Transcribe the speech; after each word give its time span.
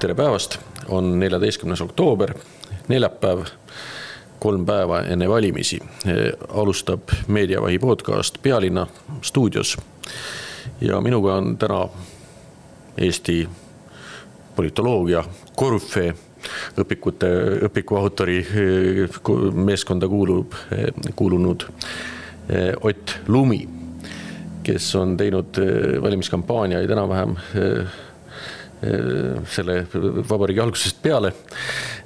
tere 0.00 0.14
päevast, 0.14 0.58
on 0.88 1.18
neljateistkümnes 1.20 1.80
oktoober, 1.80 2.32
neljapäev, 2.88 3.42
kolm 4.38 4.64
päeva 4.66 5.02
enne 5.02 5.28
valimisi. 5.28 5.78
alustab 6.48 7.00
Meediavahi 7.28 7.78
podcast 7.78 8.38
Pealinna 8.42 8.86
stuudios. 9.22 9.76
ja 10.80 11.00
minuga 11.00 11.34
on 11.34 11.58
täna 11.58 11.88
Eesti 12.98 13.48
politoloogia 14.56 15.24
korüfee 15.56 16.14
õpikute, 16.80 17.28
õpiku 17.68 17.96
autori 17.96 18.46
meeskonda 19.52 20.08
kuulub, 20.08 20.52
kuulunud 21.16 21.64
Ott 22.80 23.20
Lumi, 23.28 23.68
kes 24.62 24.94
on 24.96 25.16
teinud 25.16 25.60
valimiskampaaniaid 26.02 26.90
enam-vähem 26.90 27.36
Äh, 27.36 28.09
selle 29.50 29.86
vabariigi 30.28 30.60
algusest 30.60 31.02
peale. 31.02 31.32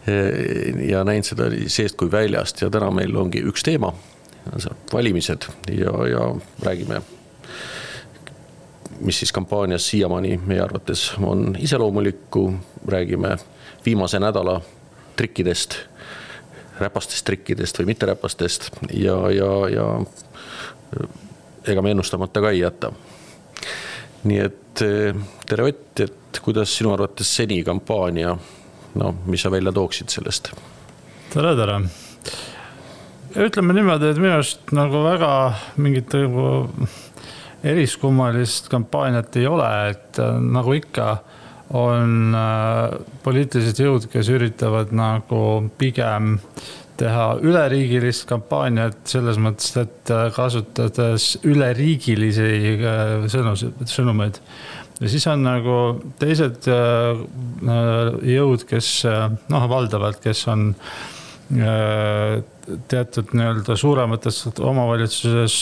Äh, 0.09 0.89
ja 0.89 1.05
näinud 1.05 1.29
seda 1.29 1.49
nii 1.53 1.69
seest 1.71 1.97
kui 2.01 2.11
väljast 2.13 2.65
ja 2.65 2.71
täna 2.73 2.91
meil 2.95 3.15
ongi 3.17 3.45
üks 3.47 3.65
teema, 3.67 3.93
valimised 4.93 5.47
ja, 5.71 5.95
ja 6.11 6.29
räägime. 6.63 7.03
mis 9.01 9.19
siis 9.19 9.33
kampaanias 9.33 9.89
siiamaani 9.91 10.41
meie 10.47 10.61
arvates 10.61 11.13
on 11.23 11.57
iseloomulikku, 11.59 12.55
räägime 12.89 13.37
viimase 13.87 14.21
nädala 14.21 14.61
trikkidest, 15.17 15.75
räpastest 16.79 17.25
trikkidest 17.25 17.79
või 17.79 17.87
mitteräpastest 17.91 18.71
ja, 18.93 19.17
ja, 19.31 19.51
ja 19.69 19.89
ega 21.67 21.83
me 21.83 21.91
ennustamata 21.91 22.41
ka 22.41 22.51
ei 22.51 22.63
jäta. 22.63 22.93
Nii 24.25 24.41
et 24.41 24.61
tere 24.75 25.69
Ott, 25.69 26.01
et 26.01 26.41
kuidas 26.43 26.73
sinu 26.75 26.93
arvates 26.95 27.29
seni 27.37 27.61
kampaania, 27.65 28.35
no 28.99 29.15
mis 29.27 29.45
sa 29.45 29.51
välja 29.53 29.73
tooksid 29.73 30.11
sellest? 30.11 30.51
tere, 31.35 31.55
tere. 31.59 31.79
ütleme 33.47 33.75
niimoodi, 33.77 34.11
et 34.11 34.21
minu 34.23 34.37
arust 34.37 34.75
nagu 34.75 35.03
väga 35.05 35.31
mingit 35.83 36.15
nagu 36.15 36.49
eriskummalist 37.65 38.69
kampaaniat 38.73 39.37
ei 39.41 39.47
ole, 39.49 39.71
et 39.95 40.21
äh, 40.21 40.37
nagu 40.41 40.75
ikka 40.77 41.09
on 41.75 42.35
äh, 42.37 42.99
poliitilised 43.25 43.81
jõud, 43.81 44.09
kes 44.13 44.29
üritavad 44.35 44.93
nagu 44.95 45.41
pigem 45.81 46.37
teha 47.01 47.27
üleriigilist 47.43 48.29
kampaaniat 48.31 49.03
selles 49.11 49.41
mõttes, 49.43 49.75
et 49.81 50.15
äh, 50.15 50.29
kasutades 50.35 51.35
üleriigilisi 51.43 52.79
sõnu, 53.33 53.55
sõnumeid. 53.91 54.41
Ja 55.03 55.11
siis 55.11 55.27
on 55.27 55.43
nagu 55.43 55.77
teised 56.23 56.69
äh, 56.71 57.23
äh, 57.67 58.11
jõud, 58.37 58.63
kes 58.69 58.91
äh, 59.11 59.27
noh, 59.51 59.69
valdavalt, 59.71 60.21
kes 60.23 60.47
on 60.53 60.71
teatud 62.89 63.33
nii-öelda 63.37 63.77
suuremates 63.77 64.41
omavalitsuses 64.57 65.57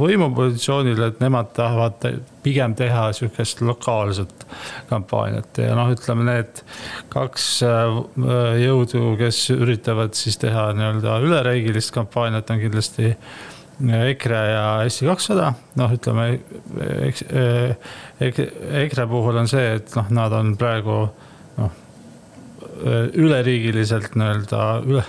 võimupositsioonil, 0.00 1.02
et 1.06 1.22
nemad 1.22 1.52
tahavad 1.56 2.06
pigem 2.44 2.74
teha 2.78 3.06
sihukest 3.16 3.62
lokaalset 3.64 4.46
kampaaniat. 4.90 5.62
Ja 5.62 5.76
noh, 5.78 5.92
ütleme 5.94 6.26
need 6.26 6.62
kaks 7.14 7.48
jõudu, 8.64 9.14
kes 9.20 9.44
üritavad 9.54 10.18
siis 10.18 10.38
teha 10.42 10.70
nii-öelda 10.76 11.18
üleriigilist 11.24 11.94
kampaaniat, 11.94 12.50
on 12.50 12.62
kindlasti 12.62 13.14
EKRE 13.84 14.42
ja 14.52 14.66
Eesti 14.86 15.06
kakssada, 15.08 15.52
noh, 15.78 15.94
ütleme 15.94 16.28
eks, 17.08 17.24
EKRE 18.22 19.06
puhul 19.10 19.40
on 19.42 19.50
see, 19.50 19.78
et 19.80 19.96
noh, 19.98 20.12
nad 20.14 20.34
on 20.36 20.54
praegu 20.58 20.98
noh, 21.58 21.80
üleriigiliselt 22.84 24.16
nii-öelda 24.18 24.64
üle, 24.84 25.04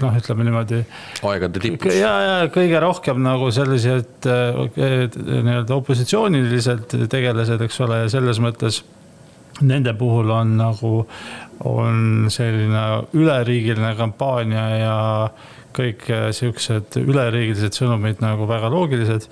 noh, 0.00 0.16
ütleme 0.16 0.46
niimoodi. 0.48 0.80
aegade 1.28 1.60
tipus. 1.60 1.94
ja, 1.98 2.12
ja 2.24 2.36
kõige 2.54 2.80
rohkem 2.80 3.20
nagu 3.24 3.50
sellised 3.52 4.28
nii-öelda 4.28 5.76
opositsiooniliselt 5.76 6.96
tegelased, 7.12 7.64
eks 7.68 7.80
ole, 7.84 8.04
ja 8.04 8.12
selles 8.16 8.40
mõttes 8.42 8.82
nende 9.60 9.94
puhul 9.94 10.30
on 10.32 10.56
nagu, 10.56 10.92
on 11.68 12.30
selline 12.32 12.84
üleriigiline 13.18 13.94
kampaania 13.98 14.64
ja 14.80 14.96
kõik 15.76 16.08
äh, 16.12 16.30
siuksed 16.36 16.98
üleriigilised 17.00 17.76
sõnumid 17.76 18.22
nagu 18.24 18.48
väga 18.48 18.70
loogilised. 18.72 19.28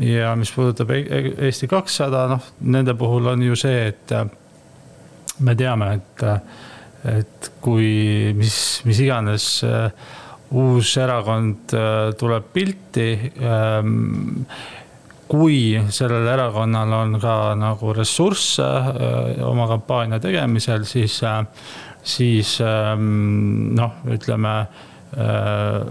ja 0.00 0.34
mis 0.36 0.52
puudutab 0.52 0.90
e-, 0.96 1.04
e-, 1.04 1.32
Eesti 1.46 1.68
kakssada, 1.68 2.26
noh, 2.30 2.44
nende 2.60 2.94
puhul 2.96 3.26
on 3.32 3.42
ju 3.42 3.56
see, 3.58 3.88
et 3.92 4.12
äh, 4.16 4.28
me 5.38 5.54
teame, 5.56 5.94
et, 5.98 6.24
äh, 6.26 7.16
et 7.18 7.50
kui 7.62 8.32
mis, 8.36 8.58
mis 8.84 9.00
iganes 9.00 9.46
uus 10.50 10.96
erakond 10.98 11.72
tuleb 12.18 12.48
pilti 12.52 13.06
ähm, 13.38 14.42
kui 15.30 15.78
sellel 15.94 16.26
erakonnal 16.26 16.92
on 16.96 17.14
ka 17.22 17.36
nagu 17.54 17.94
ressursse 17.94 18.66
oma 19.46 19.68
kampaania 19.70 20.18
tegemisel, 20.20 20.84
siis, 20.90 21.20
siis 22.02 22.56
ähm, 22.66 23.70
noh, 23.78 24.02
ütleme 24.10 24.54
Äh, 25.16 25.86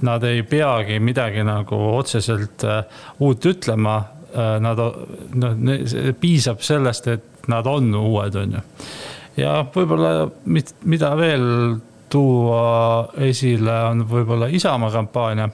nad 0.00 0.22
ei 0.22 0.42
peagi 0.42 1.00
midagi 1.02 1.42
nagu 1.42 1.78
otseselt 1.96 2.62
äh, 2.64 2.84
uut 3.18 3.46
ütlema. 3.46 3.96
Äh, 4.32 4.58
nad, 4.62 4.78
noh, 5.34 5.56
piisab 6.20 6.62
sellest, 6.62 7.08
et 7.10 7.31
nad 7.50 7.66
on 7.66 7.94
uued, 7.98 8.36
on 8.36 8.56
ju. 8.58 8.62
ja 9.40 9.54
võib-olla, 9.74 10.28
mida 10.46 11.14
veel 11.18 11.46
tuua 12.12 13.08
esile, 13.24 13.76
on 13.90 14.04
võib-olla 14.08 14.50
Isamaa 14.52 14.92
kampaania, 14.92 15.48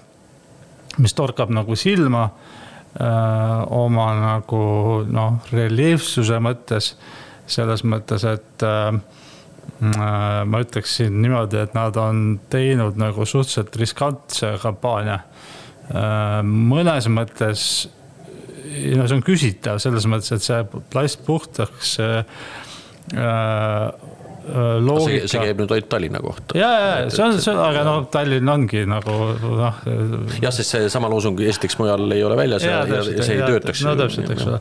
mis 0.99 1.15
torkab 1.15 1.53
nagu 1.54 1.76
silma 1.78 2.28
oma 2.99 4.06
nagu 4.19 4.62
noh, 5.06 5.37
reljeefsuse 5.54 6.41
mõttes, 6.43 6.97
selles 7.47 7.84
mõttes, 7.87 8.25
et 8.26 8.65
äh, 8.66 8.97
Äh, 9.78 10.44
ma 10.44 10.59
ütleksin 10.65 11.20
niimoodi, 11.22 11.60
et 11.62 11.75
nad 11.76 11.94
on 12.03 12.41
teinud 12.50 12.97
nagu 12.99 13.22
suhteliselt 13.22 13.76
riskantse 13.78 14.56
kampaania. 14.62 15.20
Äh, 15.93 16.41
mõnes 16.43 17.06
mõttes, 17.12 17.62
no 18.99 19.09
see 19.09 19.17
on 19.19 19.25
küsitav 19.27 19.81
selles 19.83 20.06
mõttes, 20.11 20.33
et 20.37 20.45
see 20.45 20.62
plast 20.93 21.25
puhtaks 21.27 21.97
äh, 22.03 22.23
loogika. 24.81 25.29
see 25.29 25.43
käib 25.43 25.61
nüüd 25.61 25.73
ainult 25.75 25.89
Tallinna 25.93 26.21
kohta. 26.25 26.56
ja, 26.59 26.71
ja 26.79 27.11
see 27.12 27.25
on, 27.25 27.37
see 27.43 27.53
on, 27.53 27.61
aga 27.62 27.84
noh, 27.87 28.01
Tallinn 28.12 28.49
ongi 28.53 28.84
nagu 28.89 29.17
noh. 29.43 29.83
jah, 30.41 30.55
sest 30.55 30.77
seesama 30.77 31.11
loosung 31.12 31.41
esiteks 31.45 31.79
mujal 31.81 32.09
ei 32.15 32.25
ole 32.25 32.39
väljas 32.39 32.65
ja, 32.67 32.81
ja, 32.89 33.03
ja 33.03 33.27
see 33.27 33.37
ei 33.37 33.43
ja, 33.43 33.51
töötaks. 33.53 33.84
no 33.87 33.95
täpselt, 33.99 34.33
eks 34.34 34.49
ole. 34.49 34.61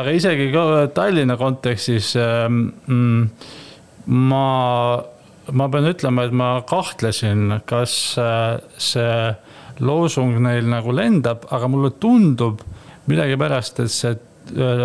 aga 0.00 0.16
isegi 0.18 0.50
Tallinna 0.96 1.38
kontekstis 1.40 2.12
ähm, 2.20 2.64
mm, 2.86 3.48
ma, 4.32 4.44
ma 5.52 5.70
pean 5.72 5.88
ütlema, 5.92 6.26
et 6.26 6.36
ma 6.36 6.52
kahtlesin, 6.68 7.58
kas 7.68 7.96
äh, 8.20 8.58
see 8.78 9.16
loosung 9.82 10.36
neil 10.44 10.68
nagu 10.70 10.94
lendab, 10.94 11.46
aga 11.54 11.70
mulle 11.70 11.94
tundub 12.02 12.62
millegipärast, 13.06 13.80
et 13.82 13.92
see 13.92 14.12
äh, 14.12 14.82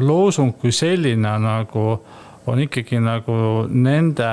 loosung 0.00 0.54
kui 0.60 0.72
selline 0.72 1.36
nagu 1.42 1.86
on 2.46 2.60
ikkagi 2.62 2.98
nagu 3.02 3.34
nende 3.70 4.30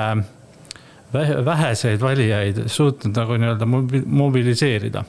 väheseid 1.44 2.00
valijaid 2.00 2.62
suutnud 2.70 3.16
nagu 3.16 3.36
nii-öelda 3.38 3.66
mobiliseerida. 4.06 5.04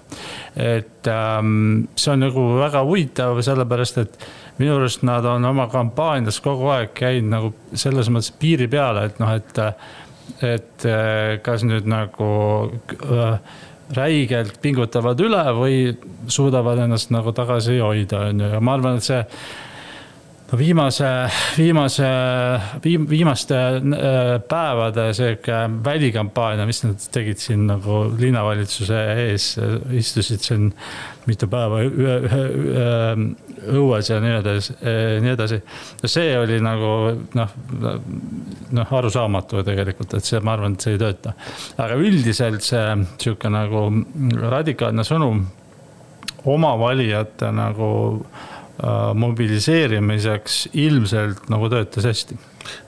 et 0.55 1.07
ähm, 1.07 1.83
see 1.95 2.13
on 2.13 2.19
nagu 2.25 2.45
väga 2.59 2.83
huvitav, 2.83 3.41
sellepärast 3.41 3.97
et 4.01 4.27
minu 4.57 4.75
arust 4.75 5.03
nad 5.03 5.25
on 5.25 5.45
oma 5.45 5.67
kampaanias 5.67 6.41
kogu 6.41 6.71
aeg 6.73 6.93
käinud 6.97 7.29
nagu 7.29 7.53
selles 7.73 8.09
mõttes 8.09 8.33
piiri 8.39 8.67
peale, 8.67 9.05
et 9.05 9.19
noh, 9.21 9.33
et, 9.35 9.59
et 10.41 10.87
kas 11.45 11.65
nüüd 11.65 11.85
nagu 11.89 12.31
äh, 13.05 13.37
räigelt 13.95 14.59
pingutavad 14.61 15.19
üle 15.23 15.43
või 15.57 15.81
suudavad 16.31 16.79
ennast 16.85 17.11
nagu 17.13 17.33
tagasi 17.35 17.79
hoida, 17.81 18.27
on 18.31 18.45
ju, 18.45 18.49
ja 18.55 18.61
ma 18.63 18.77
arvan, 18.77 18.99
et 19.01 19.07
see 19.07 19.21
no 20.51 20.57
viimase, 20.59 21.07
viimase 21.57 22.07
viim,, 22.83 23.05
viimaste 23.09 23.55
äh, 23.55 24.41
päevade 24.49 25.13
sihuke 25.15 25.59
välikampaania, 25.83 26.65
mis 26.67 26.83
nad 26.83 27.07
tegid 27.13 27.39
siin 27.39 27.65
nagu 27.69 28.03
linnavalitsuse 28.19 28.99
ees, 29.25 29.53
istusid 29.95 30.43
siin 30.43 30.69
mitu 31.29 31.47
päeva 31.51 31.81
õues 33.71 34.09
ja 34.09 34.19
nii 34.23 34.35
edasi, 34.39 34.75
nii 35.21 35.33
edasi. 35.35 35.61
no 36.01 36.09
see 36.09 36.35
oli 36.39 36.59
nagu 36.63 36.91
noh, 37.37 37.55
noh 38.75 38.93
arusaamatu 38.99 39.63
tegelikult, 39.67 40.17
et 40.17 40.27
see, 40.27 40.41
ma 40.43 40.55
arvan, 40.57 40.75
et 40.75 40.87
see 40.87 40.97
ei 40.97 41.01
tööta. 41.01 41.35
aga 41.77 41.99
üldiselt 42.01 42.65
see 42.65 42.85
sihuke 43.21 43.51
nagu 43.53 43.87
radikaalne 44.41 45.05
sõnum 45.07 45.45
oma 46.51 46.73
valijate 46.81 47.51
nagu 47.53 47.91
mobiliseerimiseks 49.13 50.63
ilmselt 50.73 51.49
nagu 51.53 51.69
töötas 51.69 52.07
hästi 52.09 52.37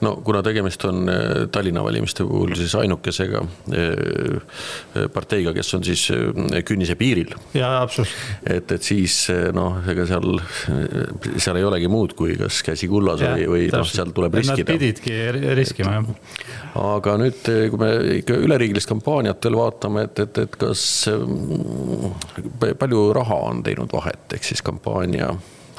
no 0.02 0.16
kuna 0.26 0.42
tegemist 0.44 0.86
on 0.86 1.10
äh, 1.10 1.16
Tallinna 1.52 1.84
valimiste 1.84 2.26
puhul 2.28 2.56
siis 2.58 2.76
ainukesega 2.78 3.42
äh, 3.74 5.08
parteiga, 5.14 5.54
kes 5.56 5.74
on 5.78 5.86
siis 5.86 6.06
äh, 6.14 6.62
künnise 6.66 6.96
piiril. 7.00 7.34
jaa, 7.54 7.82
absoluutselt. 7.82 8.50
et, 8.58 8.72
et 8.72 8.84
siis 8.84 9.18
noh, 9.56 9.80
ega 9.90 10.06
seal, 10.10 10.38
seal 11.38 11.60
ei 11.60 11.68
olegi 11.68 11.90
muud, 11.92 12.16
kui 12.18 12.38
kas 12.40 12.62
käsi 12.66 12.90
kullas 12.92 13.24
ja, 13.24 13.34
või, 13.36 13.48
või 13.54 13.72
noh, 13.74 13.88
seal 13.90 14.14
tuleb 14.16 14.40
riskida. 14.40 14.68
Nad 14.68 14.74
pididki 14.74 15.18
riskima, 15.58 15.98
jah. 15.98 16.12
aga 16.84 17.18
nüüd, 17.22 17.42
kui 17.74 17.82
me 17.82 17.92
ikka 18.20 18.38
üleriigilist 18.46 18.90
kampaaniat 18.92 19.44
veel 19.44 19.60
vaatame, 19.60 20.08
et, 20.10 20.24
et, 20.26 20.44
et 20.46 20.60
kas 20.60 20.86
palju 22.70 23.10
raha 23.16 23.42
on 23.50 23.66
teinud 23.66 23.92
vahet, 23.94 24.26
ehk 24.38 24.48
siis 24.48 24.64
kampaania, 24.66 25.32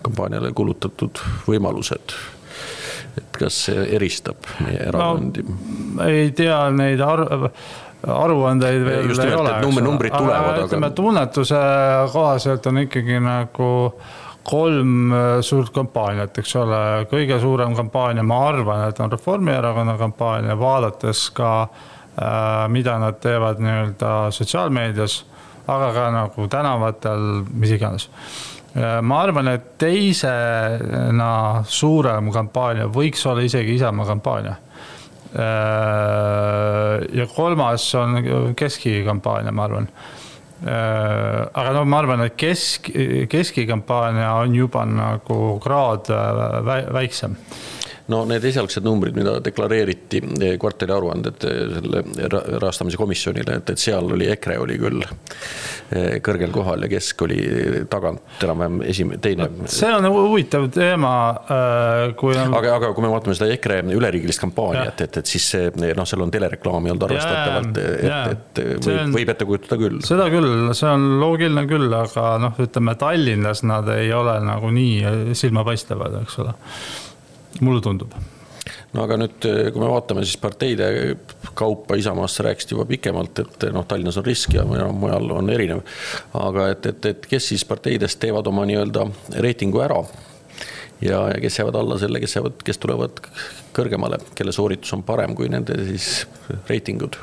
kampaaniale 0.05 0.53
kulutatud 0.57 1.21
võimalused 1.49 2.17
et 3.19 3.39
kas 3.39 3.65
see 3.69 3.87
eristab 3.97 4.47
meie 4.65 4.89
erakondi 4.89 5.45
no,? 5.47 5.57
ei 6.09 6.31
tea 6.37 6.61
neid 6.75 7.03
arv 7.05 7.49
aruandeid 8.05 8.85
veel 8.85 9.09
Just 9.09 9.25
ei 9.25 9.35
ole. 9.35 9.55
numbrid 9.81 10.13
tulevad, 10.13 10.59
aga. 10.59 10.67
ütleme 10.67 10.91
tunnetuse 10.97 11.61
kohaselt 12.13 12.67
on 12.67 12.83
ikkagi 12.85 13.21
nagu 13.23 13.71
kolm 14.45 15.13
äh, 15.13 15.41
suurt 15.41 15.73
kampaaniat, 15.73 16.37
eks 16.39 16.57
ole, 16.61 16.81
kõige 17.09 17.39
suurem 17.41 17.73
kampaania, 17.77 18.23
ma 18.27 18.43
arvan, 18.51 18.83
et 18.91 18.99
on 19.01 19.13
Reformierakonna 19.13 19.95
kampaania, 19.97 20.57
vaadates 20.61 21.31
ka 21.33 21.53
äh,, 21.65 22.67
mida 22.69 22.99
nad 23.01 23.17
teevad 23.25 23.63
nii-öelda 23.65 24.11
sotsiaalmeedias, 24.37 25.23
aga 25.65 25.89
ka 25.97 26.11
nagu 26.13 26.49
tänavatel, 26.53 27.25
mis 27.57 27.73
iganes 27.79 28.11
ma 28.75 29.21
arvan, 29.23 29.49
et 29.53 29.67
teisena 29.79 31.63
suurem 31.63 32.31
kampaania 32.35 32.89
võiks 32.91 33.23
olla 33.31 33.45
isegi 33.47 33.77
Isamaa 33.79 34.07
kampaania. 34.09 34.57
Äh, 35.35 37.05
ja 37.19 37.27
kolmas 37.31 37.87
on 37.99 38.19
Keski 38.57 39.03
kampaania, 39.07 39.53
ma 39.55 39.65
arvan. 39.69 39.89
Äh, 40.65 41.47
aga 41.55 41.73
no 41.75 41.85
ma 41.87 42.03
arvan, 42.03 42.27
et 42.27 42.37
kesk, 42.39 42.91
Keski 43.31 43.67
kampaania 43.67 44.33
on 44.41 44.55
juba 44.55 44.85
nagu 44.91 45.59
kraad 45.63 46.11
väiksem 46.95 47.39
no 48.13 48.21
need 48.29 48.45
esialgsed 48.45 48.85
numbrid, 48.85 49.17
mida 49.17 49.39
deklareeriti 49.45 50.21
eh, 50.21 50.57
kvartali 50.61 50.93
aruanded 50.93 51.47
eh, 51.49 51.61
selle 51.73 52.03
rahastamise 52.61 52.99
komisjonile, 53.01 53.59
et, 53.61 53.73
et 53.73 53.81
seal 53.81 54.11
oli 54.13 54.29
EKRE 54.35 54.59
oli 54.61 54.77
küll 54.81 55.01
eh, 55.05 56.19
kõrgel 56.25 56.53
kohal 56.55 56.85
ja 56.85 56.91
Kesk 56.93 57.25
oli 57.25 57.39
tagant 57.91 58.45
enam-vähem 58.45 58.83
esimene, 58.91 59.21
teine. 59.25 59.49
see 59.73 59.89
on 59.95 60.09
huvitav 60.13 60.69
teema, 60.75 61.15
kui 62.21 62.37
on. 62.37 62.57
aga, 62.59 62.75
aga 62.77 62.93
kui 62.97 63.07
me 63.07 63.13
vaatame 63.15 63.37
seda 63.39 63.49
EKRE 63.55 63.81
üleriigilist 63.97 64.43
kampaaniat, 64.43 65.01
et, 65.07 65.21
et 65.23 65.33
siis 65.33 65.49
see 65.55 65.73
noh, 65.73 66.05
seal 66.09 66.27
on 66.27 66.35
telereklaami 66.35 66.93
olnud 66.93 67.09
arvestatavalt, 67.09 67.81
et, 67.81 68.61
et 68.61 68.63
võib, 68.85 69.01
on, 69.07 69.17
võib 69.17 69.33
ette 69.33 69.49
kujutada 69.49 69.81
küll. 69.81 70.05
seda 70.05 70.29
küll, 70.33 70.53
see 70.77 70.93
on 70.93 71.09
loogiline 71.23 71.65
küll, 71.71 71.89
aga 71.97 72.37
noh, 72.43 72.61
ütleme 72.61 72.99
Tallinnas 73.01 73.65
nad 73.65 73.89
ei 73.97 74.13
ole 74.13 74.37
nagu 74.45 74.69
nii 74.75 75.33
silmapaistvad, 75.41 76.21
eks 76.21 76.39
ole 76.45 76.55
mulle 77.61 77.83
tundub 77.85 78.15
no 78.95 79.05
aga 79.05 79.19
nüüd, 79.21 79.39
kui 79.45 79.83
me 79.83 79.89
vaatame 79.91 80.25
siis 80.25 80.39
parteide 80.41 80.89
kaupa, 81.55 81.99
Isamaast 82.01 82.39
sa 82.39 82.47
rääkisid 82.49 82.75
juba 82.75 82.87
pikemalt, 82.89 83.43
et 83.43 83.67
noh, 83.75 83.87
Tallinnas 83.89 84.19
on 84.21 84.27
risk 84.27 84.55
ja 84.57 84.65
mujal 84.65 85.31
on 85.35 85.51
erinev. 85.53 85.83
aga 86.39 86.71
et, 86.75 86.87
et, 86.93 87.11
et 87.13 87.27
kes 87.31 87.51
siis 87.53 87.65
parteidest 87.69 88.21
teevad 88.23 88.47
oma 88.51 88.67
nii-öelda 88.69 89.07
reitingu 89.45 89.83
ära 89.85 90.01
ja, 91.01 91.27
ja 91.35 91.41
kes 91.41 91.59
jäävad 91.59 91.81
alla 91.81 91.99
selle, 91.99 92.21
kes 92.23 92.37
jäävad, 92.39 92.63
kes 92.65 92.81
tulevad 92.83 93.21
kõrgemale, 93.77 94.21
kelle 94.39 94.55
sooritus 94.55 94.95
on 94.97 95.03
parem 95.07 95.35
kui 95.37 95.51
nende 95.53 95.77
siis 95.85 96.25
reitingud 96.71 97.19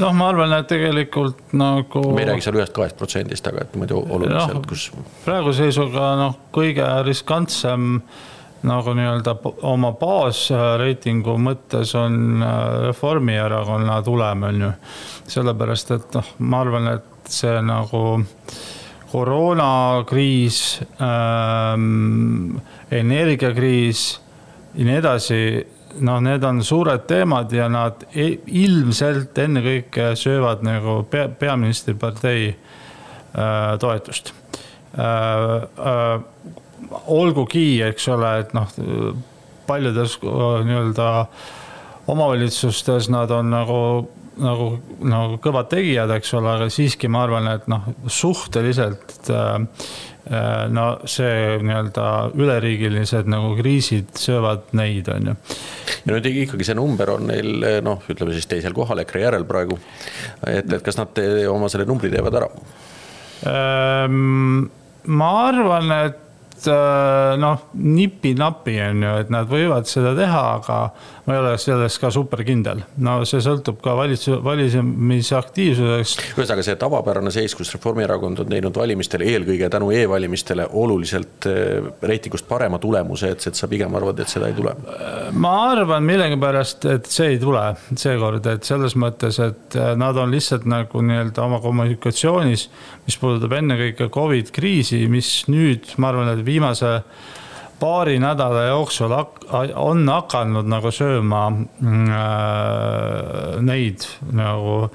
noh, 0.00 0.12
ma 0.16 0.28
arvan, 0.32 0.52
et 0.56 0.68
tegelikult 0.70 1.54
nagu. 1.54 2.04
me 2.14 2.24
ei 2.24 2.30
räägi 2.32 2.48
seal 2.48 2.58
ühest-kahest 2.58 2.98
protsendist, 2.98 3.46
aga 3.50 3.66
et 3.66 3.76
muidu 3.78 4.00
oluliselt 4.02 4.56
no,, 4.58 4.62
kus. 4.68 4.88
praeguse 5.26 5.68
seisuga 5.68 6.14
noh, 6.18 6.38
kõige 6.54 6.86
riskantsem 7.06 8.00
nagu 8.64 8.94
nii-öelda 8.96 9.34
oma 9.68 9.92
baasreitingu 10.00 11.36
mõttes 11.40 11.94
on 11.98 12.42
äh, 12.42 12.62
Reformierakonna 12.88 14.00
tulem, 14.06 14.46
on 14.48 14.62
ju. 14.66 14.70
sellepärast, 15.36 15.90
et 15.94 16.16
noh, 16.18 16.32
ma 16.38 16.62
arvan, 16.64 16.88
et 16.96 17.30
see 17.32 17.54
nagu 17.64 18.02
koroonakriis 19.14 20.58
ähm,, 21.02 22.56
energiakriis 22.90 24.02
ja 24.74 24.88
nii 24.88 24.96
edasi, 24.98 25.40
noh, 26.02 26.18
need 26.24 26.44
on 26.44 26.62
suured 26.66 27.06
teemad 27.06 27.52
ja 27.54 27.68
nad 27.70 28.02
e-, 28.10 28.40
ilmselt 28.64 29.38
ennekõike 29.38 30.12
söövad 30.18 30.64
nagu 30.66 31.02
pea, 31.10 31.28
peaministripartei 31.28 32.50
äh, 32.50 33.78
toetust 33.80 34.34
äh,. 34.98 35.06
Äh, 35.78 36.60
olgugi, 37.12 37.82
eks 37.86 38.08
ole, 38.14 38.32
et 38.44 38.54
noh, 38.56 38.70
paljudes 39.66 40.18
nii-öelda 40.22 41.08
omavalitsustes 42.12 43.08
nad 43.12 43.30
on 43.32 43.52
nagu, 43.52 43.78
nagu, 44.40 44.70
nagu 45.04 45.38
kõvad 45.44 45.70
tegijad, 45.72 46.12
eks 46.18 46.34
ole, 46.36 46.56
aga 46.58 46.72
siiski 46.72 47.08
ma 47.08 47.24
arvan, 47.24 47.48
et 47.54 47.70
noh, 47.72 47.86
suhteliselt 48.12 49.30
äh, 49.32 49.86
no 50.72 50.84
see 51.10 51.58
nii-öelda 51.60 52.06
üleriigilised 52.40 53.28
nagu 53.30 53.52
kriisid 53.58 54.14
söövad 54.20 54.70
neid, 54.76 55.08
on 55.12 55.32
ju. 55.32 55.34
ja 56.04 56.14
nüüd 56.14 56.28
ikkagi 56.30 56.68
see 56.68 56.76
number 56.78 57.16
on 57.16 57.28
neil 57.28 57.68
noh, 57.84 58.04
ütleme 58.08 58.36
siis 58.36 58.48
teisel 58.48 58.76
kohal 58.76 59.04
EKRE 59.04 59.26
järel 59.26 59.44
praegu. 59.48 59.78
et, 60.48 60.64
et 60.64 60.80
kas 60.84 61.00
nad 61.00 61.12
te, 61.16 61.26
oma 61.48 61.68
selle 61.72 61.88
numbri 61.88 62.12
teevad 62.12 62.40
ära? 62.40 62.50
Ehm, 63.44 64.64
ma 65.12 65.30
arvan, 65.50 65.92
et 66.06 66.23
Äh, 66.54 67.36
noh, 67.36 67.66
nipi-napi 67.74 68.76
on 68.86 69.02
ju, 69.02 69.12
et 69.24 69.30
nad 69.32 69.48
võivad 69.50 69.88
seda 69.90 70.14
teha, 70.16 70.42
aga 70.60 70.76
ma 71.26 71.34
ei 71.34 71.40
ole 71.40 71.54
selles 71.60 71.96
ka 72.00 72.10
super 72.14 72.44
kindel. 72.46 72.84
no 73.02 73.16
see 73.28 73.40
sõltub 73.42 73.80
ka 73.84 73.94
valitsuse, 73.98 74.38
valimisaktiivsusest. 74.44 76.22
ühesõnaga 76.38 76.64
see 76.64 76.76
tavapärane 76.80 77.32
seis, 77.34 77.56
kus 77.58 77.72
Reformierakond 77.74 78.44
on 78.44 78.52
teinud 78.54 78.78
valimistel 78.78 79.24
eelkõige 79.26 79.68
tänu 79.72 79.90
e-valimistele 79.96 80.68
oluliselt 80.72 81.48
äh, 81.50 81.90
reitingust 82.06 82.46
parema 82.48 82.78
tulemuse, 82.78 83.34
et, 83.34 83.48
et 83.50 83.58
sa 83.58 83.68
pigem 83.68 83.98
arvad, 83.98 84.22
et 84.22 84.32
seda 84.32 84.48
ei 84.48 84.56
tule? 84.56 84.76
ma 85.34 85.54
arvan 85.72 86.06
millegipärast, 86.06 86.88
et 86.94 87.10
see 87.10 87.34
ei 87.34 87.42
tule 87.42 87.66
seekord, 87.90 88.46
et 88.54 88.64
selles 88.64 88.94
mõttes, 89.00 89.40
et 89.42 89.78
äh, 89.80 89.92
nad 90.00 90.16
on 90.22 90.32
lihtsalt 90.32 90.68
nagu 90.70 91.02
nii-öelda 91.02 91.44
oma 91.44 91.60
kommunikatsioonis, 91.64 92.68
mis 93.04 93.20
puudutab 93.20 93.58
ennekõike 93.58 94.08
Covid 94.14 94.54
kriisi, 94.54 95.02
mis 95.10 95.34
nüüd, 95.50 95.96
ma 95.98 96.14
arvan, 96.14 96.30
et 96.32 96.43
viimase 96.44 97.00
paari 97.80 98.18
nädala 98.18 98.62
jooksul 98.70 99.12
on 99.74 100.08
hakanud 100.08 100.68
nagu 100.70 100.92
sööma 100.94 101.48
mm, 101.50 102.08
äh, 102.08 103.60
neid 103.64 104.06
nagu. 104.32 104.88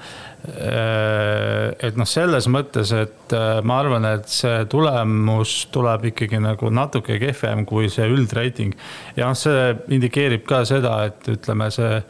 Et 0.48 1.96
noh, 2.00 2.08
selles 2.08 2.46
mõttes, 2.48 2.92
et 2.96 3.34
äh, 3.36 3.60
ma 3.66 3.80
arvan, 3.82 4.06
et 4.08 4.28
see 4.32 4.64
tulemus 4.72 5.54
tuleb 5.74 6.06
ikkagi 6.10 6.40
nagu 6.40 6.70
natuke 6.72 7.18
kehvem 7.20 7.66
kui 7.68 7.90
see 7.92 8.08
üldreiting. 8.08 8.72
ja 9.18 9.28
noh, 9.28 9.38
see 9.38 9.74
indikeerib 9.96 10.46
ka 10.48 10.62
seda, 10.68 10.94
et 11.10 11.28
ütleme, 11.34 11.68
see 11.74 12.00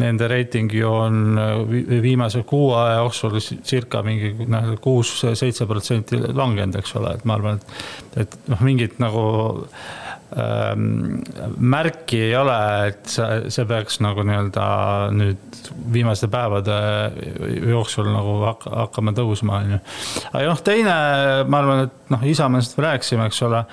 nende 0.00 0.28
reiting 0.30 0.72
ju 0.72 0.88
on 0.88 1.40
viimase 2.02 2.44
kuu 2.48 2.70
aja 2.78 3.02
jooksul 3.02 3.40
circa 3.40 4.00
mingi 4.06 4.32
noh, 4.46 4.72
kuus-seitse 4.82 5.66
protsenti 5.68 6.20
langenud, 6.22 6.78
eks 6.80 6.96
ole, 7.00 7.16
et 7.18 7.26
ma 7.28 7.36
arvan, 7.40 7.58
et, 7.58 8.22
et 8.24 8.38
noh, 8.52 8.62
mingit 8.64 9.02
nagu 9.02 9.26
märki 11.58 12.20
ei 12.28 12.36
ole, 12.36 12.58
et 12.88 13.08
see, 13.12 13.64
peaks 13.68 13.98
nagu 14.04 14.24
nii-öelda 14.26 14.66
nüüd 15.12 15.58
viimaste 15.92 16.28
päevade 16.32 16.76
jooksul 17.68 18.08
nagu 18.08 18.38
hakkama 18.46 19.12
tõusma, 19.16 19.60
on 19.60 19.74
ju. 19.76 19.80
aga 20.32 20.46
noh, 20.48 20.62
teine, 20.64 20.94
ma 21.44 21.60
arvan, 21.60 21.84
et 21.88 22.14
noh, 22.14 22.24
Isamaast 22.32 22.78
rääkisime, 22.80 23.28
eks 23.28 23.42
ole 23.48 23.64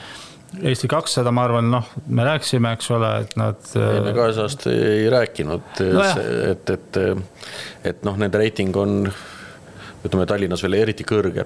Eesti 0.65 0.87
kakssada, 0.89 1.29
ma 1.31 1.43
arvan, 1.45 1.67
noh, 1.69 1.89
me 2.09 2.23
rääkisime, 2.25 2.71
eks 2.73 2.87
ole, 2.95 3.09
et 3.23 3.35
nad. 3.37 3.67
enne 3.77 4.13
kaheksast 4.17 4.65
ei 4.71 5.03
rääkinud 5.13 5.83
no, 5.93 6.05
et, 6.49 6.71
et, 6.73 7.03
et 7.91 8.07
noh, 8.07 8.17
nende 8.17 8.41
reiting 8.41 8.75
on 8.81 9.03
ütleme 10.05 10.27
Tallinnas 10.29 10.63
veel 10.65 10.77
eriti 10.79 11.05
kõrge. 11.07 11.45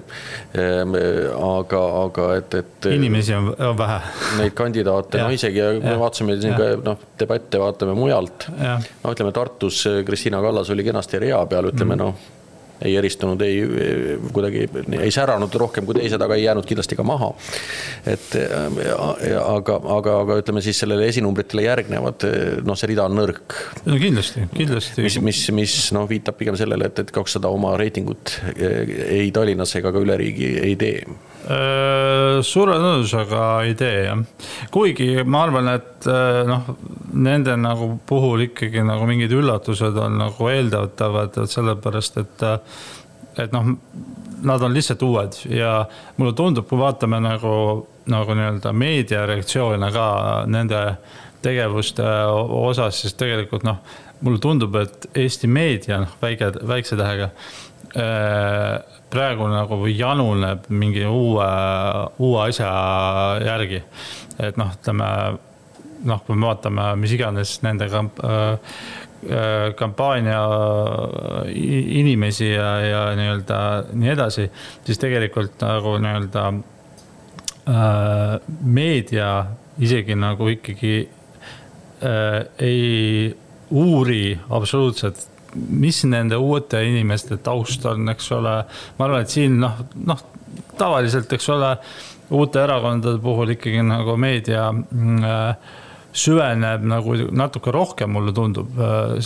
Ehm, 0.58 0.94
aga, 1.34 1.82
aga 2.04 2.28
et, 2.38 2.58
et. 2.60 2.90
inimesi 2.94 3.34
on, 3.36 3.50
on 3.70 3.78
vähe. 3.78 3.98
Neid 4.40 4.54
kandidaate, 4.58 5.22
no 5.22 5.32
isegi, 5.38 5.62
kui 5.80 5.82
me 5.84 5.98
vaatasime 6.00 6.38
siin 6.40 6.56
ka 6.58 6.70
noh, 6.84 7.10
debatte 7.20 7.62
vaatame 7.62 7.98
mujalt. 7.98 8.48
no 8.54 9.14
ütleme 9.14 9.34
Tartus 9.34 9.84
Kristina 10.06 10.42
Kallas 10.44 10.70
oli 10.74 10.86
kenasti 10.86 11.22
rea 11.26 11.44
peal, 11.50 11.72
ütleme 11.72 11.96
mm. 11.98 12.02
noh 12.04 12.32
ei 12.84 12.96
eristunud, 13.00 13.42
ei 13.44 14.18
kuidagi 14.32 14.66
ei 14.98 15.10
säranud 15.14 15.54
rohkem 15.60 15.86
kui 15.86 15.98
teised, 15.98 16.22
aga 16.22 16.38
ei 16.38 16.46
jäänud 16.46 16.66
kindlasti 16.68 16.98
ka 16.98 17.06
maha. 17.06 17.32
et 18.10 18.36
aga, 18.36 19.78
aga, 19.98 20.16
aga 20.24 20.38
ütleme 20.42 20.62
siis 20.64 20.80
sellele 20.84 21.08
esinumbritele 21.10 21.66
järgnevad, 21.66 22.26
noh, 22.64 22.78
see 22.78 22.92
rida 22.92 23.08
on 23.08 23.18
nõrk. 23.18 23.58
no 23.84 24.00
kindlasti, 24.00 24.48
kindlasti. 24.54 25.04
mis, 25.04 25.20
mis, 25.30 25.44
mis 25.60 25.76
noh, 25.96 26.08
viitab 26.10 26.38
pigem 26.40 26.58
sellele, 26.60 26.90
et, 26.90 27.04
et 27.04 27.14
kakssada 27.14 27.52
oma 27.52 27.76
reitingut 27.80 28.38
ei 28.54 29.30
Tallinnas 29.34 29.74
ega 29.80 29.92
ka 29.94 30.02
üle 30.02 30.18
riigi 30.20 30.54
ei 30.62 30.76
tee 30.80 30.98
suure 31.44 32.76
tõenäosusega 32.78 33.44
ei 33.66 33.74
tee 33.76 34.04
jah, 34.06 34.20
kuigi 34.72 35.24
ma 35.28 35.42
arvan, 35.44 35.68
et 35.74 36.08
noh, 36.48 36.70
nende 37.12 37.56
nagu 37.60 37.90
puhul 38.08 38.46
ikkagi 38.46 38.84
nagu 38.86 39.04
mingid 39.08 39.34
üllatused 39.36 39.98
on 40.00 40.16
nagu 40.22 40.48
eeldatavad, 40.48 41.36
et 41.42 41.52
sellepärast, 41.52 42.16
et, 42.22 42.46
et 43.44 43.52
noh, 43.52 43.74
nad 44.44 44.64
on 44.64 44.72
lihtsalt 44.76 45.02
uued 45.04 45.42
ja 45.52 45.82
mulle 46.16 46.32
tundub, 46.36 46.68
kui 46.68 46.80
vaatame 46.80 47.20
nagu, 47.24 47.52
nagu 48.10 48.38
nii-öelda 48.38 48.72
meedia 48.76 49.26
reaktsioone 49.28 49.92
ka 49.92 50.08
nende 50.48 50.80
tegevuste 51.44 52.08
osas, 52.64 53.02
siis 53.04 53.16
tegelikult 53.20 53.64
noh, 53.68 53.84
mulle 54.24 54.40
tundub, 54.40 54.76
et 54.80 55.08
Eesti 55.12 55.48
meedia, 55.50 56.00
noh, 56.06 56.16
väike, 56.22 56.54
väikse 56.68 56.96
tähega 57.00 57.32
praegu 59.14 59.48
nagu 59.50 59.78
januneb 59.88 60.68
mingi 60.74 61.06
uue, 61.06 61.48
uue 62.18 62.44
asja 62.48 62.68
järgi. 63.44 63.82
et 64.38 64.56
noh, 64.58 64.72
ütleme 64.74 65.08
noh, 66.04 66.20
kui 66.26 66.36
me 66.36 66.50
vaatame, 66.50 66.90
mis 67.00 67.14
iganes 67.16 67.56
nende 67.64 67.88
kamp- 67.92 68.22
äh,, 68.26 68.58
kampaania 69.78 70.40
inimesi 71.54 72.50
ja, 72.50 72.70
ja 72.84 73.02
nii-öelda 73.16 73.58
nii 73.96 74.10
edasi, 74.12 74.48
siis 74.84 75.00
tegelikult 75.00 75.62
nagu 75.64 75.96
nii-öelda 76.02 76.42
äh, 77.72 78.34
meedia 78.60 79.30
isegi 79.80 80.18
nagu 80.18 80.50
ikkagi 80.52 80.96
äh, 82.04 82.40
ei 82.58 83.34
uuri 83.70 84.38
absoluutselt 84.50 85.24
mis 85.54 86.02
nende 86.08 86.38
uute 86.40 86.82
inimeste 86.86 87.38
taust 87.44 87.86
on, 87.86 88.08
eks 88.14 88.32
ole. 88.36 88.56
ma 88.98 89.06
arvan, 89.06 89.24
et 89.24 89.34
siin 89.34 89.58
noh, 89.62 89.78
noh 90.06 90.26
tavaliselt, 90.78 91.32
eks 91.32 91.48
ole, 91.54 91.70
uute 92.34 92.62
erakondade 92.62 93.20
puhul 93.22 93.54
ikkagi 93.54 93.82
nagu 93.86 94.16
meedia 94.20 94.68
mm, 94.72 95.24
äh, 95.28 95.80
süveneb 96.14 96.84
nagu 96.86 97.16
natuke 97.34 97.72
rohkem, 97.74 98.12
mulle 98.14 98.34
tundub, 98.34 98.70
äh, 98.78 99.16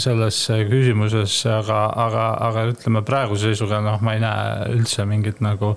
sellesse 0.00 0.62
küsimusesse, 0.70 1.50
aga, 1.60 1.82
aga, 2.06 2.30
aga 2.48 2.64
ütleme 2.72 3.04
praeguse 3.06 3.50
seisuga 3.52 3.82
noh, 3.84 4.00
ma 4.04 4.16
ei 4.16 4.24
näe 4.24 4.72
üldse 4.78 5.04
mingit 5.08 5.42
nagu 5.44 5.76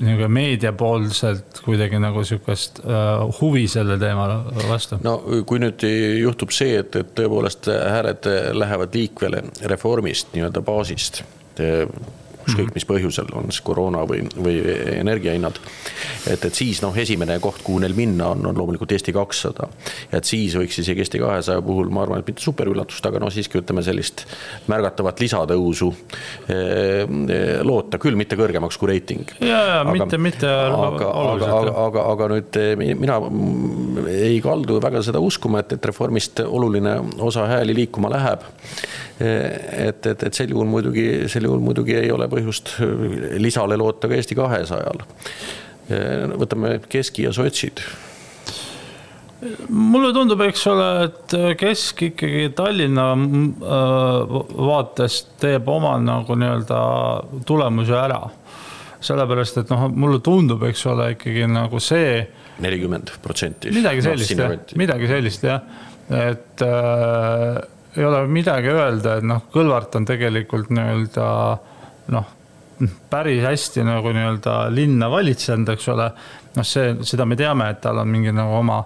nagu 0.00 0.28
meediapoolselt 0.32 1.60
kuidagi 1.64 2.00
nagu 2.02 2.24
sihukest 2.26 2.80
uh, 2.84 3.24
huvi 3.40 3.66
selle 3.70 3.98
teema 4.00 4.26
vastu. 4.68 4.98
no 5.04 5.18
kui 5.46 5.62
nüüd 5.62 5.84
juhtub 6.20 6.54
see, 6.54 6.78
et, 6.82 6.96
et 6.96 7.14
tõepoolest 7.18 7.70
hääled 7.70 8.28
lähevad 8.56 8.94
liikvele 8.96 9.44
reformist, 9.70 10.32
nii-öelda 10.34 10.64
baasist 10.64 11.24
ükskõik 12.44 12.74
mis 12.74 12.86
põhjusel, 12.88 13.30
on 13.36 13.50
siis 13.50 13.62
koroona 13.64 14.04
või, 14.08 14.24
või 14.36 14.58
energiahinnad. 14.98 15.58
et, 16.30 16.44
et 16.44 16.54
siis 16.54 16.80
noh, 16.84 16.96
esimene 16.96 17.38
koht, 17.42 17.62
kuhu 17.64 17.80
neil 17.82 17.96
minna 17.96 18.30
on, 18.34 18.44
on 18.46 18.58
loomulikult 18.58 18.92
Eesti 18.92 19.14
kakssada. 19.16 19.68
et 20.12 20.24
siis 20.24 20.56
võiks 20.58 20.78
isegi 20.80 21.04
Eesti 21.04 21.20
kahesaja 21.22 21.62
puhul, 21.64 21.90
ma 21.94 22.04
arvan, 22.04 22.22
et 22.22 22.30
mitte 22.30 22.44
superüllatust, 22.44 23.06
aga 23.06 23.22
no 23.22 23.30
siiski 23.32 23.60
ütleme 23.60 23.84
sellist 23.86 24.24
märgatavat 24.70 25.20
lisatõusu 25.24 25.90
eh, 26.52 27.04
loota, 27.62 28.00
küll 28.02 28.18
mitte 28.18 28.38
kõrgemaks 28.40 28.78
kui 28.80 28.92
reiting. 28.92 29.36
ja, 29.40 29.48
ja 29.48 29.80
aga, 29.82 29.96
mitte, 29.96 30.20
mitte 30.20 30.50
aga, 30.50 31.10
aga, 31.10 31.50
aga, 31.60 31.76
aga, 31.86 32.06
aga 32.14 32.30
nüüd 32.34 32.60
eh, 32.60 32.74
mina 32.78 33.20
ei 34.10 34.40
kaldu 34.44 34.80
väga 34.82 35.02
seda 35.06 35.22
uskuma, 35.24 35.64
et, 35.64 35.76
et 35.78 35.90
reformist 35.92 36.44
oluline 36.44 36.98
osa 37.24 37.48
hääli 37.50 37.76
liikuma 37.82 38.10
läheb. 38.12 38.44
Eh, 39.20 39.88
et, 39.88 40.06
et, 40.10 40.22
et 40.26 40.34
sel 40.34 40.50
juhul 40.50 40.66
muidugi, 40.66 41.28
sel 41.30 41.46
juhul 41.46 41.62
muidugi 41.62 41.94
ei 42.00 42.10
ole 42.10 42.26
põhjust 42.30 42.76
lisale 43.38 43.78
loota 43.78 44.10
ka 44.10 44.18
Eesti 44.18 44.38
kahesajal. 44.38 45.04
võtame 46.40 46.78
Keski 46.88 47.26
ja 47.26 47.32
sotsid 47.36 47.82
mulle 49.68 50.12
tundub, 50.14 50.40
eks 50.46 50.62
ole, 50.70 50.86
et 51.08 51.34
Kesk 51.60 52.04
ikkagi 52.08 52.46
Tallinna 52.56 53.10
vaates 53.60 55.18
teeb 55.42 55.68
oma 55.68 55.96
nagu 56.02 56.36
nii-öelda 56.38 56.80
tulemuse 57.46 57.98
ära. 57.98 58.22
sellepärast, 59.04 59.58
et 59.60 59.68
noh, 59.68 59.82
mulle 59.92 60.16
tundub, 60.24 60.62
eks 60.64 60.86
ole, 60.88 61.10
ikkagi 61.12 61.44
nagu 61.50 61.80
see. 61.80 62.22
nelikümmend 62.64 63.12
protsenti. 63.22 63.68
midagi 63.74 64.00
noh, 64.00 64.06
sellist 64.08 64.38
jah, 64.38 64.54
midagi 64.80 65.10
sellist 65.10 65.44
jah, 65.44 65.60
et 66.08 66.64
äh, 66.64 67.58
ei 67.96 68.04
ole 68.04 68.24
midagi 68.26 68.72
öelda, 68.72 69.18
et 69.18 69.26
noh, 69.28 69.44
Kõlvart 69.52 69.94
on 69.98 70.06
tegelikult 70.08 70.72
nii-öelda 70.74 71.28
äh, 71.52 71.70
noh, 72.12 72.24
päris 73.10 73.42
hästi 73.44 73.84
nagu 73.86 74.12
nii-öelda 74.12 74.56
linna 74.74 75.10
valitsenud, 75.10 75.68
eks 75.74 75.88
ole. 75.94 76.10
noh, 76.56 76.66
see, 76.66 76.94
seda 77.06 77.26
me 77.26 77.36
teame, 77.38 77.70
et 77.70 77.80
tal 77.82 77.98
on 78.02 78.10
mingi 78.10 78.32
nagu 78.34 78.58
oma 78.60 78.82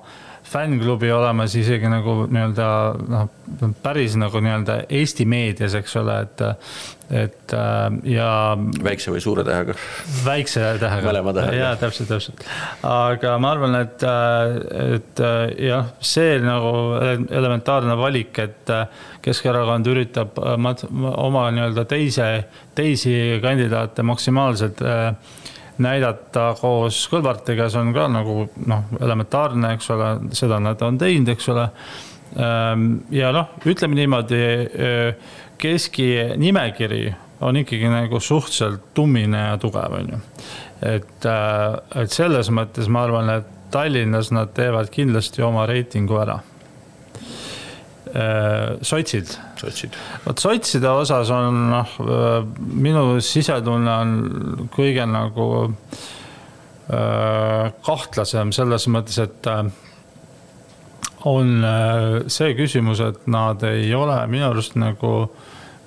fännklubi 0.49 1.11
olemas 1.13 1.55
isegi 1.59 1.89
nagu 1.91 2.23
nii-öelda 2.29 2.69
noh, 3.09 3.27
päris 3.83 4.17
nagu 4.21 4.41
nii-öelda 4.45 4.79
Eesti 4.99 5.27
meedias, 5.29 5.75
eks 5.79 5.97
ole, 6.01 6.17
et, 6.25 6.43
et 7.25 7.55
äh, 7.57 7.99
ja. 8.15 8.31
väikse 8.85 9.13
või 9.13 9.23
suure 9.25 9.45
tähega? 9.47 9.77
väikse 10.25 10.63
tähega. 10.81 11.09
mõlema 11.11 11.35
tähega. 11.37 11.59
jaa, 11.63 11.73
täpselt, 11.81 12.11
täpselt. 12.13 12.45
aga 12.89 13.35
ma 13.43 13.53
arvan, 13.57 13.79
et, 13.83 14.07
äh, 14.09 14.95
et 14.99 15.25
äh, 15.25 15.43
jah, 15.69 15.93
see 16.01 16.39
nagu 16.45 16.73
elementaarne 17.29 17.99
valik, 18.01 18.39
et 18.45 18.75
Keskerakond 19.25 19.89
üritab 19.91 20.39
oma 20.41 21.49
nii-öelda 21.53 21.85
teise, 21.91 22.29
teisi 22.79 23.13
kandidaate 23.43 24.05
maksimaalselt 24.07 24.81
äh, 24.87 25.13
näidata 25.83 26.51
koos 26.61 27.05
Kõlvartiga, 27.13 27.69
see 27.71 27.83
on 27.83 27.93
ka 27.97 28.09
nagu 28.13 28.49
noh, 28.67 28.91
elementaarne, 29.01 29.75
eks 29.77 29.91
ole, 29.95 30.11
seda 30.37 30.61
nad 30.63 30.83
on 30.85 30.99
teinud, 31.01 31.33
eks 31.35 31.49
ole. 31.55 31.69
Ehm, 32.37 32.89
ja 33.15 33.33
noh, 33.35 33.55
ütleme 33.69 33.99
niimoodi, 33.99 34.43
eh, 34.69 35.33
keski 35.59 36.11
nimekiri 36.37 37.07
on 37.47 37.57
ikkagi 37.61 37.91
nagu 37.93 38.21
suhteliselt 38.21 38.93
tummine 38.95 39.49
ja 39.51 39.57
tugev, 39.63 39.95
on 40.01 40.13
ju. 40.15 40.21
et, 40.83 41.25
eh, 41.25 42.03
et 42.03 42.11
selles 42.11 42.51
mõttes 42.51 42.89
ma 42.89 43.07
arvan, 43.07 43.31
et 43.39 43.55
Tallinnas 43.71 44.31
nad 44.33 44.55
teevad 44.57 44.89
kindlasti 44.89 45.43
oma 45.45 45.67
reitingu 45.69 46.17
ära 46.17 46.39
Äh, 48.15 48.79
sotsid. 48.83 49.27
Sotsid. 49.61 49.97
vot 50.25 50.43
sotside 50.43 50.91
osas 50.91 51.31
on 51.35 51.59
noh, 51.73 51.99
äh, 52.05 52.39
minu 52.59 53.05
sisetunne 53.25 53.99
on 54.05 54.15
kõige 54.75 55.07
nagu 55.09 55.49
äh, 55.69 57.69
kahtlasem 57.87 58.53
selles 58.57 58.89
mõttes, 58.93 59.21
et 59.23 59.53
on 61.29 61.65
see 62.31 62.53
küsimus, 62.55 63.01
et 63.03 63.25
nad 63.27 63.63
ei 63.67 63.91
ole 63.95 64.21
minu 64.31 64.53
arust 64.53 64.77
nagu 64.79 65.27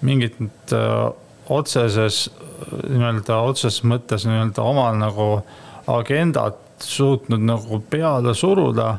mingit 0.03 0.73
otseses 1.47 2.25
nii-öelda 2.67 3.37
otseses 3.47 3.79
mõttes 3.87 4.25
nii-öelda 4.27 4.65
oma 4.67 4.89
nagu 4.97 5.29
agendat 5.91 6.59
suutnud 6.83 7.41
nagu 7.45 7.79
peale 7.89 8.33
suruda. 8.37 8.97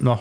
noh 0.00 0.20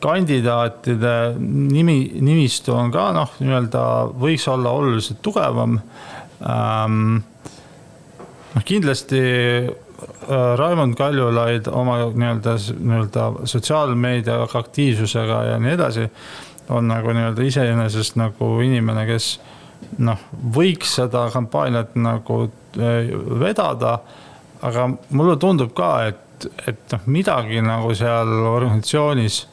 kandidaatide 0.00 1.34
nimi, 1.38 1.98
nimistu 2.20 2.74
on 2.76 2.92
ka 2.94 3.08
noh, 3.16 3.32
nii-öelda 3.40 3.82
võiks 4.20 4.46
olla 4.52 4.74
oluliselt 4.76 5.22
tugevam 5.24 5.78
ähm,. 6.44 7.16
noh, 8.54 8.64
kindlasti 8.64 9.22
äh, 9.66 10.52
Raimond 10.60 10.96
Kaljulaid 10.98 11.70
oma 11.72 11.98
nii-öelda, 12.12 12.58
nii-öelda 12.76 13.30
sotsiaalmeedia 13.48 14.42
aktiivsusega 14.60 15.42
ja 15.52 15.58
nii 15.62 15.74
edasi 15.78 16.08
on 16.68 16.88
nagu 16.90 17.12
nii-öelda 17.14 17.46
iseenesest 17.46 18.18
nagu 18.20 18.56
inimene, 18.64 19.06
kes 19.08 19.36
noh, 20.02 20.20
võiks 20.56 20.96
seda 20.98 21.26
kampaaniat 21.32 21.96
nagu 21.96 22.44
äh, 22.44 23.12
vedada. 23.40 23.98
aga 24.62 24.88
mulle 25.10 25.36
tundub 25.36 25.74
ka, 25.76 25.90
et, 26.08 26.48
et 26.66 26.92
noh, 26.92 27.04
midagi 27.06 27.60
nagu 27.62 27.94
seal 27.94 28.28
organisatsioonis 28.28 29.46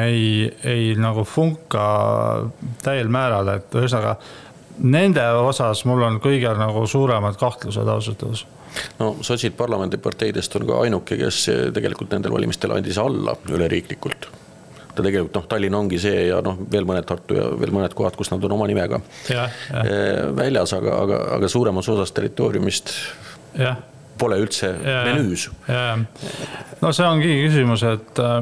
ei, 0.00 0.56
ei 0.64 0.94
nagu 0.98 1.24
funka 1.24 1.86
täiel 2.82 3.08
määral, 3.12 3.48
et 3.56 3.74
ühesõnaga 3.78 4.16
nende 4.78 5.24
osas 5.40 5.84
mul 5.88 6.02
on 6.04 6.18
kõige 6.20 6.52
nagu 6.58 6.86
suuremad 6.86 7.38
kahtlused 7.40 7.88
ausalt 7.88 8.26
öeldes 8.26 8.44
no 8.98 9.14
sotsid 9.24 9.54
parlamendiparteidest 9.56 10.56
on 10.58 10.66
ka 10.68 10.80
ainuke, 10.84 11.16
kes 11.16 11.46
tegelikult 11.74 12.12
nendel 12.12 12.34
valimistel 12.34 12.74
andis 12.76 12.98
alla 13.00 13.36
üleriiklikult 13.48 14.28
ta 14.96 15.04
tegelikult 15.04 15.36
noh, 15.36 15.46
Tallinn 15.50 15.76
ongi 15.76 16.00
see 16.00 16.26
ja 16.30 16.40
noh, 16.44 16.58
veel 16.72 16.86
mõned 16.88 17.06
Tartu 17.08 17.36
ja 17.36 17.50
veel 17.60 17.72
mõned 17.74 17.92
kohad, 17.96 18.16
kus 18.18 18.32
nad 18.32 18.44
on 18.44 18.56
oma 18.56 18.68
nimega 18.68 19.00
ja, 19.32 19.48
ja. 19.68 19.84
väljas, 20.36 20.72
aga, 20.76 20.96
aga, 21.04 21.20
aga 21.36 21.50
suuremas 21.52 21.88
osas 21.92 22.14
territooriumist 22.16 22.92
ja. 23.60 23.74
pole 24.18 24.40
üldse 24.40 24.72
ja, 24.72 25.02
menüüs. 25.10 25.48
no 26.80 26.92
see 26.96 27.08
ongi 27.08 27.32
küsimus, 27.44 27.84
et 27.88 28.22
äh, 28.24 28.40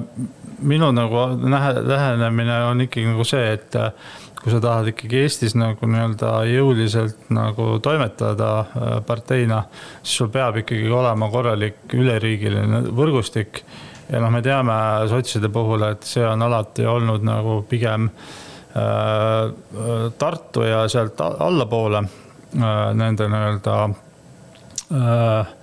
minu 0.64 0.90
nagu 0.94 1.26
lähenemine 1.44 2.61
on 2.71 2.85
ikkagi 2.85 3.09
nagu 3.09 3.25
see, 3.28 3.52
et 3.56 3.76
äh, 3.78 3.92
kui 4.44 4.52
sa 4.52 4.61
tahad 4.61 4.90
ikkagi 4.90 5.23
Eestis 5.25 5.54
nagu 5.56 5.88
nii-öelda 5.88 6.35
jõuliselt 6.50 7.30
nagu 7.33 7.78
toimetada 7.85 8.50
äh, 8.61 8.94
parteina, 9.06 9.62
siis 10.02 10.18
sul 10.21 10.30
peab 10.33 10.59
ikkagi 10.61 10.90
olema 10.92 11.30
korralik 11.33 11.94
üleriigiline 11.97 12.83
võrgustik. 12.92 13.62
ja 14.11 14.21
noh, 14.21 14.30
me 14.30 14.42
teame 14.44 14.75
sotside 15.09 15.49
puhul, 15.49 15.87
et 15.88 16.04
see 16.04 16.26
on 16.28 16.42
alati 16.44 16.85
olnud 16.87 17.25
nagu 17.25 17.62
pigem 17.68 18.11
äh, 18.11 19.52
Tartu 20.18 20.66
ja 20.68 20.85
sealt 20.92 21.21
allapoole 21.25 22.04
äh, 22.04 22.94
nende 22.94 23.28
nii-öelda 23.33 23.78
äh, 24.92 25.54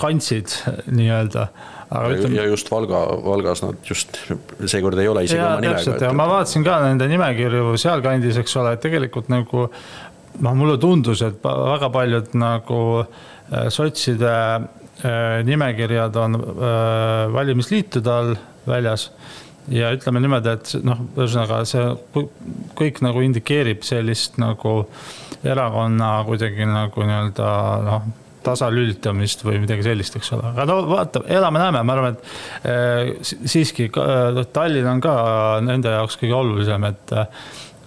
kantsid 0.00 0.56
nii-öelda 0.90 1.46
aga 1.90 2.10
ütleme. 2.14 2.36
ja 2.38 2.44
just 2.46 2.70
Valga, 2.70 3.00
Valgas 3.24 3.64
nad 3.64 3.78
just 3.86 4.18
seekord 4.64 4.98
ei 5.02 5.08
ole 5.10 5.24
isegi 5.26 5.40
ja, 5.40 5.54
oma 5.56 5.64
nimega. 5.64 5.96
ja 6.06 6.12
ma 6.16 6.28
vaatasin 6.30 6.66
ka 6.66 6.78
nende 6.84 7.08
nimekirju 7.10 7.74
sealkandis, 7.80 8.38
eks 8.40 8.56
ole, 8.62 8.76
et 8.76 8.84
tegelikult 8.84 9.30
nagu 9.32 9.66
noh, 9.66 10.54
mulle 10.54 10.78
tundus, 10.82 11.24
et 11.26 11.40
väga 11.42 11.90
paljud 11.92 12.34
nagu 12.38 12.80
äh, 13.02 13.66
sotside 13.74 14.30
äh, 14.30 15.40
nimekirjad 15.46 16.16
on 16.22 16.38
äh, 16.38 17.26
valimisliitude 17.34 18.14
all 18.14 18.36
väljas 18.68 19.10
ja 19.70 19.90
ütleme 19.94 20.22
niimoodi, 20.22 20.54
et 20.54 20.72
noh, 20.86 21.02
ühesõnaga 21.18 21.64
see 21.68 21.84
kõik 22.78 23.02
nagu 23.04 23.22
indikeerib 23.26 23.82
sellist 23.86 24.38
nagu 24.40 24.84
erakonna 25.46 26.18
kuidagi 26.28 26.66
nagu 26.68 27.06
nii-öelda 27.06 27.52
noh 27.86 28.10
tasalülitamist 28.44 29.44
või 29.44 29.60
midagi 29.62 29.84
sellist, 29.84 30.16
eks 30.18 30.32
ole, 30.36 30.52
aga 30.52 30.66
no 30.68 30.78
vaata, 30.88 31.22
elame-näeme, 31.28 31.82
ma 31.86 31.96
arvan, 31.96 32.16
et 32.16 32.70
eh, 32.70 33.10
siiski 33.24 33.90
eh, 33.90 34.40
Tallinn 34.52 34.88
on 34.94 35.02
ka 35.04 35.14
nende 35.64 35.92
jaoks 35.96 36.18
kõige 36.20 36.38
olulisem, 36.38 36.88
et 36.90 37.16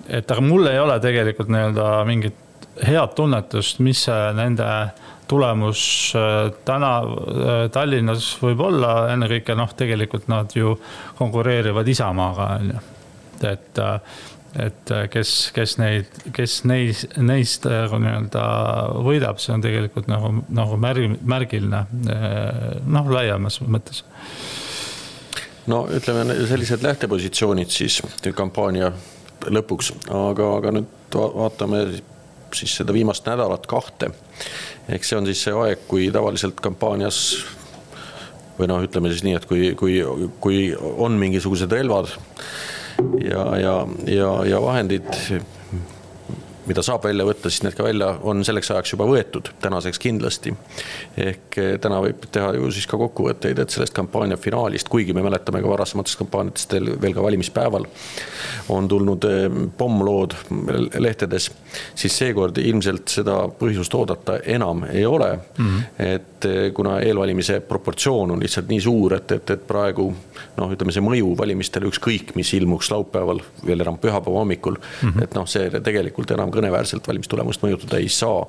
et 0.03 0.31
aga 0.35 0.43
mul 0.43 0.67
ei 0.67 0.81
ole 0.81 0.97
tegelikult 0.99 1.47
nii-öelda 1.53 1.87
mingit 2.07 2.67
head 2.83 3.13
tunnetust, 3.15 3.79
mis 3.85 4.01
see 4.09 4.33
nende 4.35 4.67
tulemus 5.31 5.83
eh, 6.19 6.51
täna 6.67 6.93
Tallinnas 7.73 8.33
võib 8.43 8.65
olla, 8.67 8.93
ennekõike 9.13 9.55
noh, 9.57 9.71
tegelikult 9.79 10.29
nad 10.31 10.53
ju 10.57 10.75
konkureerivad 11.17 11.89
Isamaaga, 11.89 12.49
on 12.59 12.75
ju, 12.75 12.85
et 13.49 13.83
et 14.59 14.91
äh, 14.91 15.07
kes, 15.09 15.51
kes 15.55 15.77
neid, 15.81 16.09
kes 16.35 16.59
neis, 16.69 17.03
neist 17.17 17.65
nagu 17.69 17.97
nii-öelda 18.01 18.43
võidab, 19.05 19.41
see 19.41 19.55
on 19.55 19.63
tegelikult 19.63 20.09
nagu, 20.11 20.33
nagu 20.53 20.77
märg, 20.81 21.17
märgiline 21.25 21.83
äh, 22.13 22.75
noh, 22.85 23.09
laiemas 23.13 23.59
mõttes. 23.65 24.03
no 25.67 25.85
ütleme 25.89 26.37
sellised 26.49 26.85
lähtepositsioonid 26.85 27.73
siis 27.73 28.01
kampaania 28.35 28.91
lõpuks, 29.49 29.93
aga, 30.13 30.49
aga 30.59 30.75
nüüd 30.77 31.17
vaatame 31.17 31.85
siis 32.53 32.77
seda 32.77 32.93
viimast 32.93 33.25
nädalat 33.25 33.65
kahte. 33.67 34.11
eks 34.87 35.09
see 35.09 35.17
on 35.17 35.25
siis 35.25 35.41
see 35.47 35.57
aeg, 35.57 35.87
kui 35.87 36.11
tavaliselt 36.13 36.61
kampaanias 36.61 37.23
või 38.59 38.69
noh, 38.69 38.83
ütleme 38.85 39.09
siis 39.09 39.25
nii, 39.25 39.35
et 39.39 39.49
kui, 39.49 39.73
kui, 39.79 39.97
kui 40.43 40.61
on 40.77 41.17
mingisugused 41.17 41.71
relvad 41.73 42.13
ja, 43.23 43.45
ja, 43.57 43.75
ja, 44.07 44.31
ja 44.45 44.61
vahendid 44.61 45.09
mida 46.67 46.83
saab 46.85 47.03
välja 47.07 47.25
võtta, 47.27 47.51
siis 47.51 47.63
need 47.65 47.75
ka 47.75 47.85
välja 47.85 48.09
on 48.23 48.43
selleks 48.45 48.71
ajaks 48.71 48.93
juba 48.93 49.07
võetud, 49.07 49.49
tänaseks 49.61 49.99
kindlasti. 49.99 50.53
ehk 51.17 51.57
eh, 51.59 51.71
täna 51.81 51.99
võib 52.03 52.23
teha 52.31 52.53
ju 52.57 52.69
siis 52.71 52.87
ka 52.87 52.97
kokkuvõtteid, 52.99 53.59
et 53.59 53.73
sellest 53.73 53.95
kampaania 53.95 54.37
finaalist, 54.39 54.89
kuigi 54.91 55.15
me 55.15 55.23
mäletame 55.25 55.61
ka 55.63 55.71
varasematest 55.71 56.19
kampaaniatest 56.21 56.75
veel 57.01 57.15
ka 57.15 57.23
valimispäeval 57.23 57.87
on 58.73 58.87
tulnud 58.87 59.27
eh, 59.29 59.47
pommlood 59.77 60.35
lehtedes, 60.99 61.49
siis 61.95 62.17
seekord 62.17 62.59
ilmselt 62.63 63.11
seda 63.11 63.41
põhjust 63.59 63.95
oodata 63.99 64.39
enam 64.55 64.85
ei 64.91 65.05
ole 65.05 65.33
mm. 65.35 65.65
-hmm. 65.65 66.05
et 66.13 66.32
eh, 66.45 66.71
kuna 66.75 66.97
eelvalimise 67.03 67.59
proportsioon 67.67 68.31
on 68.35 68.41
lihtsalt 68.43 68.69
nii 68.71 68.81
suur, 68.83 69.15
et, 69.17 69.31
et, 69.35 69.53
et 69.55 69.65
praegu 69.67 70.07
noh, 70.57 70.73
ütleme 70.73 70.93
see 70.95 71.03
mõju 71.03 71.33
valimistele 71.39 71.89
ükskõik, 71.89 72.35
mis 72.39 72.53
ilmuks 72.57 72.91
laupäeval, 72.93 73.41
veel 73.65 73.85
enam 73.85 73.97
pühapäeva 74.01 74.43
hommikul 74.43 74.77
mm, 74.77 75.09
-hmm. 75.09 75.23
et 75.23 75.35
noh, 75.37 75.47
see 75.49 75.69
tegelikult 75.73 76.31
enam 76.35 76.53
kõneväärselt 76.53 77.07
valimistulemust 77.07 77.65
mõjutada 77.65 77.99
ei 77.99 78.09
saa. 78.09 78.45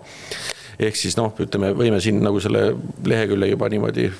ehk 0.78 0.96
siis 0.96 1.16
noh, 1.16 1.34
ütleme, 1.40 1.72
võime 1.74 2.00
siin 2.00 2.22
nagu 2.22 2.40
selle 2.40 2.74
lehekülje 3.04 3.50
juba 3.50 3.68
niimoodi 3.68 4.10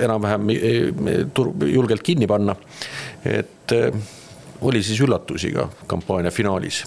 enam-vähem 0.00 0.50
julgelt 1.72 2.02
kinni 2.02 2.26
panna. 2.26 2.56
et 3.24 3.72
eh, 3.72 3.92
oli 4.60 4.82
siis 4.82 5.00
üllatusi 5.00 5.52
ka 5.52 5.68
kampaania 5.86 6.30
finaalis 6.30 6.84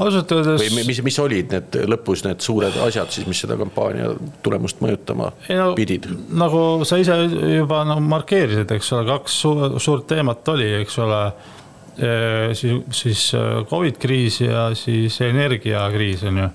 ausalt 0.00 0.34
öeldes. 0.36 0.64
või 0.64 0.86
mis, 0.88 1.02
mis 1.04 1.20
olid 1.22 1.54
need 1.54 1.78
lõpus 1.90 2.24
need 2.26 2.42
suured 2.44 2.76
asjad 2.86 3.12
siis, 3.14 3.28
mis 3.30 3.40
seda 3.44 3.58
kampaania 3.60 4.12
tulemust 4.44 4.82
mõjutama 4.84 5.32
ei, 5.48 5.56
no, 5.60 5.72
pidid? 5.78 6.08
nagu 6.32 6.84
sa 6.88 6.98
ise 7.00 7.16
juba 7.58 7.84
no 7.88 8.00
markeerisid, 8.02 8.70
eks 8.76 8.92
ole, 8.96 9.08
kaks 9.10 9.40
suurt 9.84 10.08
teemat 10.10 10.54
oli, 10.54 10.68
eks 10.82 11.00
ole 11.04 11.24
siis, 12.54 12.82
siis 12.90 13.34
äh, 13.34 13.66
Covid 13.70 13.98
kriis 14.00 14.40
ja 14.40 14.70
siis 14.74 15.20
energiakriis 15.20 16.24
on 16.24 16.38
ju. 16.38 16.48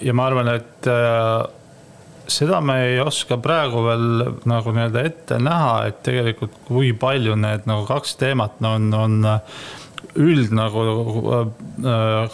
ja 0.00 0.14
ma 0.14 0.26
arvan, 0.26 0.48
et 0.56 0.88
äh, 0.88 1.44
seda 2.28 2.60
me 2.64 2.78
ei 2.86 3.00
oska 3.00 3.38
praegu 3.42 3.84
veel 3.84 4.06
nagu 4.48 4.74
nii-öelda 4.74 5.04
ette 5.04 5.38
näha, 5.42 5.74
et 5.88 6.02
tegelikult 6.06 6.56
kui 6.68 6.92
palju 6.96 7.36
need 7.36 7.68
nagu 7.68 7.84
kaks 7.88 8.16
teemat 8.20 8.62
on, 8.64 8.92
on 8.94 9.18
üld 10.20 10.52
nagu 10.54 10.84
äh, 11.38 11.48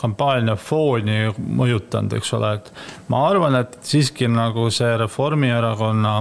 kampaania 0.00 0.56
fooni 0.56 1.30
mõjutanud, 1.38 2.18
eks 2.18 2.34
ole, 2.38 2.56
et 2.58 2.72
ma 3.12 3.24
arvan, 3.30 3.60
et 3.62 3.78
siiski 3.86 4.28
nagu 4.30 4.68
see 4.74 4.92
Reformierakonna 5.00 6.18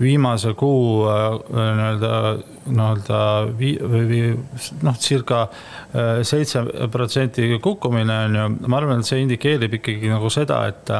viimase 0.00 0.52
kuu 0.52 1.06
nii-öelda 1.08 2.16
nii-öelda 2.66 3.20
vii-, 3.58 3.78
või 3.80 4.22
noh, 4.84 4.98
circa 5.00 5.46
äh, 5.46 6.22
seitse 6.26 6.64
protsenti 6.92 7.48
kukkumine 7.62 8.18
on 8.26 8.40
ju, 8.40 8.48
ma 8.66 8.80
arvan, 8.80 9.00
et 9.00 9.08
see 9.08 9.22
indikeerib 9.24 9.78
ikkagi 9.80 10.12
nagu 10.12 10.32
seda, 10.32 10.64
et 10.72 10.92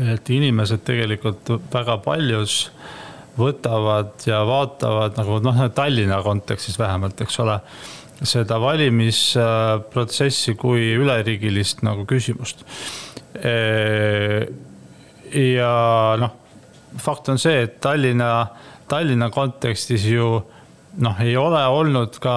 et 0.00 0.28
inimesed 0.30 0.84
tegelikult 0.86 1.50
väga 1.72 1.96
paljus 2.04 2.68
võtavad 3.38 4.22
ja 4.26 4.42
vaatavad 4.46 5.18
nagu 5.18 5.40
noh, 5.42 5.64
Tallinna 5.74 6.20
kontekstis 6.22 6.78
vähemalt, 6.78 7.20
eks 7.20 7.40
ole, 7.42 7.58
seda 8.22 8.58
valimisprotsessi 8.60 10.54
kui 10.60 10.94
üleriigilist 10.98 11.82
nagu 11.86 12.04
küsimust. 12.08 12.64
ja 15.34 15.72
noh, 16.20 16.32
fakt 16.98 17.28
on 17.32 17.38
see, 17.38 17.62
et 17.64 17.80
Tallinna 17.80 18.48
Tallinna 18.90 19.30
kontekstis 19.30 20.04
ju 20.10 20.40
noh, 20.98 21.20
ei 21.22 21.36
ole 21.38 21.62
olnud 21.70 22.18
ka 22.22 22.36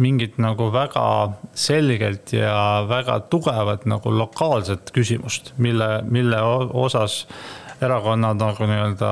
mingit 0.00 0.38
nagu 0.42 0.70
väga 0.74 1.06
selgelt 1.54 2.32
ja 2.34 2.84
väga 2.88 3.20
tugevat 3.30 3.84
nagu 3.86 4.10
lokaalset 4.10 4.90
küsimust, 4.96 5.52
mille, 5.60 6.00
mille 6.08 6.40
osas 6.72 7.24
erakonnad 7.84 8.40
nagu 8.40 8.68
nii-öelda 8.68 9.10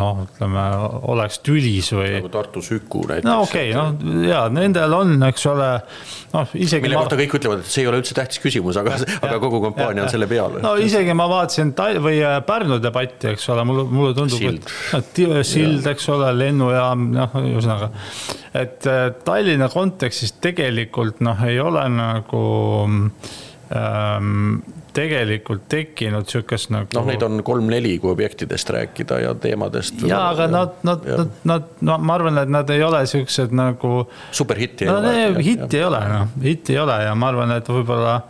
noh, 0.00 0.22
ütleme, 0.26 0.64
oleks 1.12 1.40
tülis 1.44 1.92
või. 1.94 2.08
nagu 2.18 2.32
Tartu 2.32 2.62
Süku 2.64 3.04
näiteks. 3.08 3.28
no 3.28 3.42
okei 3.46 3.72
okay,, 3.72 3.78
noh 3.78 4.26
ja 4.26 4.42
nendel 4.52 4.96
on, 4.96 5.14
eks 5.28 5.46
ole, 5.50 5.68
noh 6.32 6.54
isegi. 6.56 6.82
mille 6.84 6.98
ma... 6.98 7.04
kohta 7.04 7.18
kõik 7.20 7.36
ütlevad, 7.38 7.62
et 7.64 7.72
see 7.72 7.84
ei 7.84 7.90
ole 7.90 8.02
üldse 8.02 8.16
tähtis 8.16 8.42
küsimus, 8.42 8.78
aga, 8.80 8.98
aga 9.20 9.38
kogu 9.42 9.62
kampaania 9.66 10.06
on 10.06 10.12
selle 10.12 10.28
peal. 10.30 10.58
no 10.64 10.74
isegi 10.80 11.16
ma 11.16 11.28
vaatasin 11.30 11.72
Ta 11.76 11.88
või 12.02 12.20
äh, 12.24 12.38
Pärnu 12.46 12.78
debatti, 12.82 13.32
eks 13.32 13.48
ole, 13.52 13.64
mulle, 13.68 13.86
mulle 13.90 14.16
tundub, 14.16 14.68
et 14.98 15.22
sild, 15.48 15.86
eks 15.92 16.08
ole, 16.12 16.30
lennujaam, 16.36 17.08
noh, 17.14 17.38
ühesõnaga. 17.42 17.90
et 18.58 18.90
äh, 18.90 19.08
Tallinna 19.24 19.68
kontekstis 19.72 20.36
tegelikult 20.42 21.22
noh, 21.24 21.42
ei 21.48 21.60
ole 21.62 21.86
nagu 21.92 22.44
ähm, 23.74 24.62
tegelikult 24.92 25.64
tekkinud 25.72 26.28
sihukest 26.28 26.72
nagu. 26.74 26.88
noh, 26.96 27.06
neid 27.08 27.22
on 27.24 27.42
kolm-neli, 27.46 27.94
kui 28.02 28.12
objektidest 28.12 28.70
rääkida 28.74 29.20
ja 29.22 29.34
teemadest. 29.34 30.02
ja, 30.08 30.20
aga 30.30 30.48
nad, 30.50 30.76
nad, 30.86 31.06
nad, 31.06 31.34
nad, 31.48 31.70
no 31.80 31.98
ma 31.98 32.16
arvan, 32.18 32.42
et 32.44 32.52
nad 32.52 32.70
ei 32.74 32.84
ole 32.84 33.02
siuksed 33.08 33.54
nagu. 33.56 34.04
superhitti 34.30 34.88
no, 34.90 35.00
ei 35.10 35.26
ole. 35.30 35.44
hitti 35.44 35.80
ei 35.80 35.86
ole, 35.88 36.02
noh, 36.12 36.36
hitti 36.42 36.76
ei 36.76 36.82
ole 36.82 36.98
ja 37.06 37.14
ma 37.18 37.32
arvan, 37.32 37.56
et 37.56 37.72
võib-olla 37.72 38.20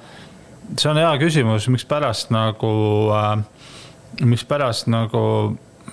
see 0.78 0.90
on 0.92 1.02
hea 1.02 1.12
küsimus, 1.20 1.68
mikspärast 1.72 2.32
nagu 2.34 2.72
äh,, 3.16 3.36
mikspärast 4.22 4.90
nagu 4.92 5.22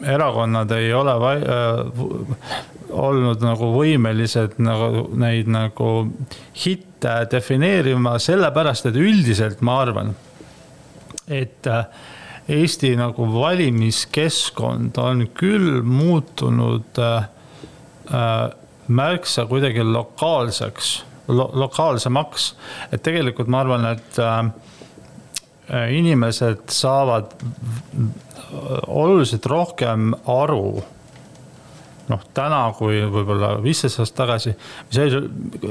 erakonnad 0.06 0.72
ei 0.78 0.94
ole 0.94 1.16
äh, 1.36 2.54
olnud 2.90 3.44
nagu 3.44 3.74
võimelised 3.74 4.58
nagu 4.64 5.08
neid 5.20 5.50
nagu 5.52 5.90
hitte 6.64 7.16
defineerima, 7.32 8.18
sellepärast 8.22 8.90
et 8.90 8.98
üldiselt 9.00 9.62
ma 9.66 9.80
arvan, 9.84 10.14
et 11.30 11.68
äh, 11.68 11.86
Eesti 12.50 12.96
nagu 12.98 13.28
valimiskeskkond 13.30 14.98
on 14.98 15.28
küll 15.38 15.84
muutunud 15.86 16.98
äh, 16.98 17.28
äh, 18.10 18.50
märksa 18.88 19.46
kuidagi 19.46 19.84
lokaalseks 19.86 20.94
lo, 21.28 21.50
lokaalsemaks. 21.54 22.56
et 22.92 23.04
tegelikult 23.06 23.48
ma 23.48 23.62
arvan, 23.62 23.86
et 23.86 24.18
inimesed 25.94 26.72
saavad 26.74 27.36
oluliselt 28.88 29.46
rohkem 29.46 30.16
aru 30.26 30.82
noh, 32.10 32.24
täna 32.34 32.64
kui 32.74 33.04
võib-olla 33.06 33.52
viisteist 33.62 34.02
aastat 34.02 34.18
tagasi, 34.24 34.56
mis, 34.90 35.18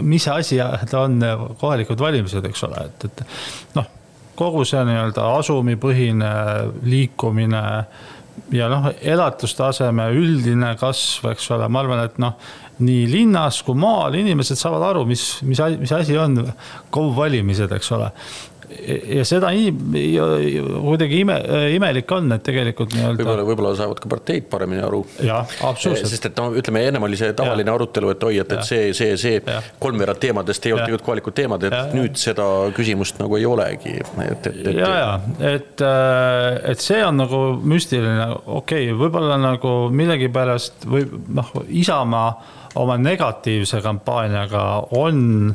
mis 0.07 0.29
asi 0.31 0.61
ta 0.62 1.01
on 1.09 1.18
kohalikud 1.59 1.99
valimised, 1.99 2.47
eks 2.47 2.62
ole, 2.68 2.85
et, 2.87 3.09
et 3.11 3.25
noh, 3.75 3.90
kogu 4.38 4.64
see 4.68 4.85
nii-öelda 4.87 5.24
asumipõhine 5.38 6.31
liikumine 6.87 7.64
ja 8.55 8.68
noh, 8.70 8.88
elatustaseme 9.03 10.09
üldine 10.14 10.74
kasv, 10.81 11.33
eks 11.33 11.51
ole, 11.57 11.68
ma 11.72 11.83
arvan, 11.83 12.05
et 12.07 12.18
noh, 12.22 12.37
nii 12.85 13.07
linnas 13.11 13.61
kui 13.66 13.79
maal 13.79 14.14
inimesed 14.18 14.59
saavad 14.61 14.85
aru, 14.92 15.05
mis, 15.09 15.24
mis, 15.48 15.61
mis 15.81 15.94
asi 15.94 16.16
on 16.18 16.38
KOV 16.94 17.16
valimised, 17.16 17.72
eks 17.74 17.90
ole 17.96 18.12
ja 19.18 19.24
seda 19.28 19.50
kuidagi 19.52 21.22
ime, 21.22 21.37
imelik 21.74 22.11
on, 22.14 22.33
et 22.37 22.44
tegelikult 22.46 22.92
nii-öelda. 22.94 23.22
võib-olla, 23.22 23.46
võib-olla 23.48 23.72
saavad 23.78 24.00
ka 24.02 24.11
parteid 24.12 24.48
paremini 24.50 24.83
aru. 24.85 25.02
sest 25.78 26.28
et 26.31 26.40
no 26.40 26.50
ütleme, 26.59 26.85
ennem 26.90 27.07
oli 27.09 27.18
see 27.20 27.33
tavaline 27.37 27.70
ja. 27.70 27.76
arutelu, 27.78 28.12
et 28.14 28.26
oi, 28.28 28.35
et, 28.42 28.52
et 28.59 28.66
see, 28.66 28.90
see, 28.96 29.16
see 29.20 29.59
kolmveerand 29.81 30.20
teemadest 30.22 30.66
ei 30.66 30.74
olnud 30.74 30.87
tegelikult 30.88 31.07
kohalikud 31.09 31.38
teemad, 31.38 31.66
et 31.68 31.76
ja. 31.76 31.85
nüüd 31.94 32.18
seda 32.20 32.46
küsimust 32.76 33.20
nagu 33.22 33.38
ei 33.38 33.46
olegi, 33.48 33.94
et, 34.00 34.12
et, 34.26 34.50
et. 34.52 34.70
ja, 34.76 34.92
ja 34.98 35.54
et, 35.54 35.85
äh, 35.85 36.72
et 36.72 36.85
see 36.85 37.00
on 37.04 37.20
nagu 37.22 37.42
müstiline, 37.62 38.28
okei 38.44 38.88
okay,, 38.88 38.98
võib-olla 38.98 39.38
nagu 39.40 39.74
millegipärast 39.94 40.88
või 40.88 41.07
noh, 41.35 41.52
Isamaa 41.68 42.28
oma 42.78 42.98
negatiivse 43.00 43.81
kampaaniaga 43.85 44.64
on 44.98 45.54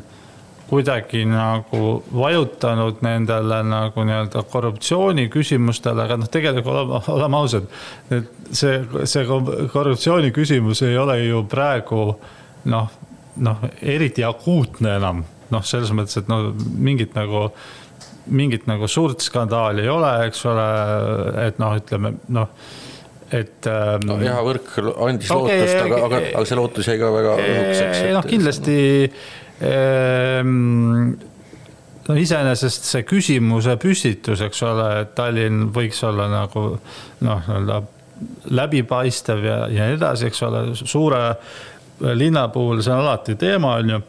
kuidagi 0.68 1.24
nagu 1.28 2.02
vajutanud 2.14 3.02
nendele 3.04 3.60
nagu 3.68 4.04
nii-öelda 4.06 4.44
korruptsiooni 4.52 5.26
küsimustele, 5.32 6.06
aga 6.06 6.18
noh, 6.20 6.30
tegelikult 6.32 6.72
oleme, 6.72 7.00
oleme 7.14 7.40
ausad. 7.40 7.68
et 8.10 8.30
see, 8.50 8.80
see 9.04 9.26
korruptsiooni 9.72 10.32
küsimus 10.34 10.82
ei 10.86 10.96
ole 10.98 11.18
ju 11.26 11.44
praegu 11.50 12.06
noh, 12.72 12.96
noh 13.36 13.66
eriti 13.82 14.24
akuutne 14.24 14.96
enam, 14.96 15.24
noh, 15.52 15.66
selles 15.66 15.92
mõttes, 15.92 16.22
et 16.22 16.32
no 16.32 16.54
mingit 16.58 17.16
nagu 17.18 17.50
mingit 18.24 18.64
nagu 18.64 18.88
suurt 18.88 19.20
skandaali 19.20 19.84
ei 19.84 19.92
ole, 19.92 20.14
eks 20.30 20.46
ole, 20.48 20.66
et 21.44 21.60
noh, 21.60 21.76
ütleme 21.76 22.16
noh 22.32 22.48
et 23.34 23.66
ähm,. 23.68 24.04
no 24.08 24.16
Jaha 24.22 24.40
Võrk 24.46 24.74
andis 24.80 25.30
okay, 25.32 25.60
lootust, 25.60 25.78
aga, 25.84 26.02
aga, 26.06 26.20
aga 26.32 26.48
see 26.48 26.56
lootus 26.56 26.88
jäi 26.88 26.98
ka 27.00 27.12
väga 27.12 27.38
õhukeseks. 27.40 28.04
noh, 28.16 28.28
kindlasti 28.28 28.76
Ehm, 29.04 29.43
no 32.08 32.16
iseenesest 32.20 32.88
see 32.88 33.04
küsimuse 33.08 33.76
püstitus, 33.80 34.42
eks 34.44 34.62
ole, 34.66 34.88
et 35.04 35.12
Tallinn 35.16 35.68
võiks 35.74 36.02
olla 36.06 36.26
nagu 36.32 36.64
noh, 36.74 37.44
nii-öelda 37.46 37.82
läbipaistev 38.54 39.44
ja, 39.44 39.60
ja 39.72 39.88
nii 39.88 39.98
edasi, 39.98 40.28
eks 40.30 40.42
ole, 40.46 40.64
suure 40.78 41.22
linna 42.18 42.48
puhul 42.52 42.82
see 42.82 42.92
on 42.94 43.04
alati 43.04 43.36
teema, 43.40 43.76
on 43.80 43.94
ju. 43.94 44.00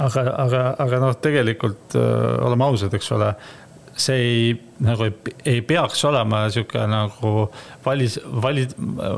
aga, 0.00 0.24
aga, 0.44 0.62
aga 0.86 1.02
noh, 1.02 1.16
tegelikult 1.22 1.96
äh, 1.98 2.46
oleme 2.46 2.68
ausad, 2.70 2.94
eks 2.96 3.12
ole 3.14 3.34
see 3.96 4.16
ei, 4.16 4.54
nagu 4.84 5.06
ei, 5.06 5.14
ei 5.46 5.62
peaks 5.66 6.04
olema 6.08 6.44
sihuke 6.52 6.82
nagu 6.90 7.32
valis, 7.84 8.18
vali, 8.42 8.66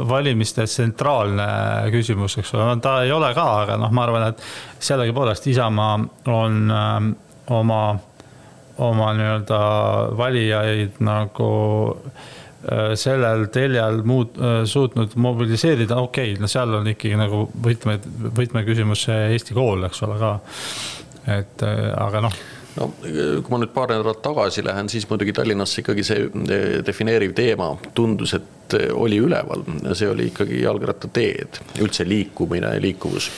valimiste 0.09 0.67
tsentraalne 0.69 1.47
küsimus, 1.95 2.37
eks 2.41 2.55
ole, 2.57 2.69
ta 2.85 2.99
ei 3.05 3.13
ole 3.15 3.33
ka, 3.37 3.47
aga 3.65 3.79
noh, 3.81 3.93
ma 3.95 4.05
arvan, 4.07 4.29
et 4.31 4.43
sellegipoolest 4.85 5.49
Isamaa 5.53 5.99
on 6.33 6.59
äh, 6.77 6.97
oma, 7.57 7.83
oma 8.85 9.13
nii-öelda 9.17 9.61
valijaid 10.19 11.01
nagu 11.07 11.53
äh, 11.97 12.93
sellel 13.01 13.47
teljel 13.55 14.03
muud 14.05 14.37
äh,, 14.37 14.59
suutnud 14.69 15.17
mobiliseerida, 15.17 16.03
okei 16.03 16.35
okay,, 16.35 16.43
no 16.43 16.53
seal 16.53 16.77
on 16.83 16.93
ikkagi 16.93 17.17
nagu 17.21 17.47
võtme, 17.65 17.97
võtmeküsimus 18.43 19.09
see 19.09 19.33
Eesti 19.33 19.57
kool, 19.57 19.89
eks 19.89 20.05
ole 20.05 20.21
ka. 20.21 20.37
et 21.39 21.65
äh, 21.65 21.89
aga 21.97 22.29
noh 22.29 22.45
no 22.77 22.91
kui 23.01 23.53
ma 23.53 23.61
nüüd 23.61 23.73
paar 23.75 23.91
nädalat 23.93 24.21
tagasi 24.25 24.65
lähen, 24.65 24.91
siis 24.93 25.07
muidugi 25.11 25.35
Tallinnas 25.37 25.73
ikkagi 25.81 26.05
see 26.07 26.27
eh, 26.27 26.67
defineeriv 26.87 27.33
teema 27.37 27.71
tundus, 27.97 28.35
et 28.37 28.77
eh, 28.79 28.89
oli 28.95 29.19
üleval. 29.23 29.65
see 29.97 30.09
oli 30.11 30.29
ikkagi 30.31 30.61
jalgrattateed, 30.63 31.61
üldse 31.85 32.07
liikumine, 32.09 32.75
liikuvus. 32.83 33.31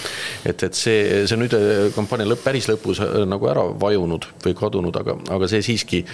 et, 0.44 0.62
et 0.62 0.79
see, 0.79 1.27
see 1.31 1.40
nüüd 1.40 1.55
eh, 1.59 1.85
kampaania 1.94 2.29
lõpp, 2.33 2.44
päris 2.46 2.70
lõpus 2.70 3.03
nagu 3.29 3.51
ära 3.51 3.66
vajunud 3.81 4.31
või 4.46 4.57
kadunud, 4.59 5.03
aga, 5.03 5.18
aga 5.37 5.51
see 5.51 5.62
siiski. 5.70 6.05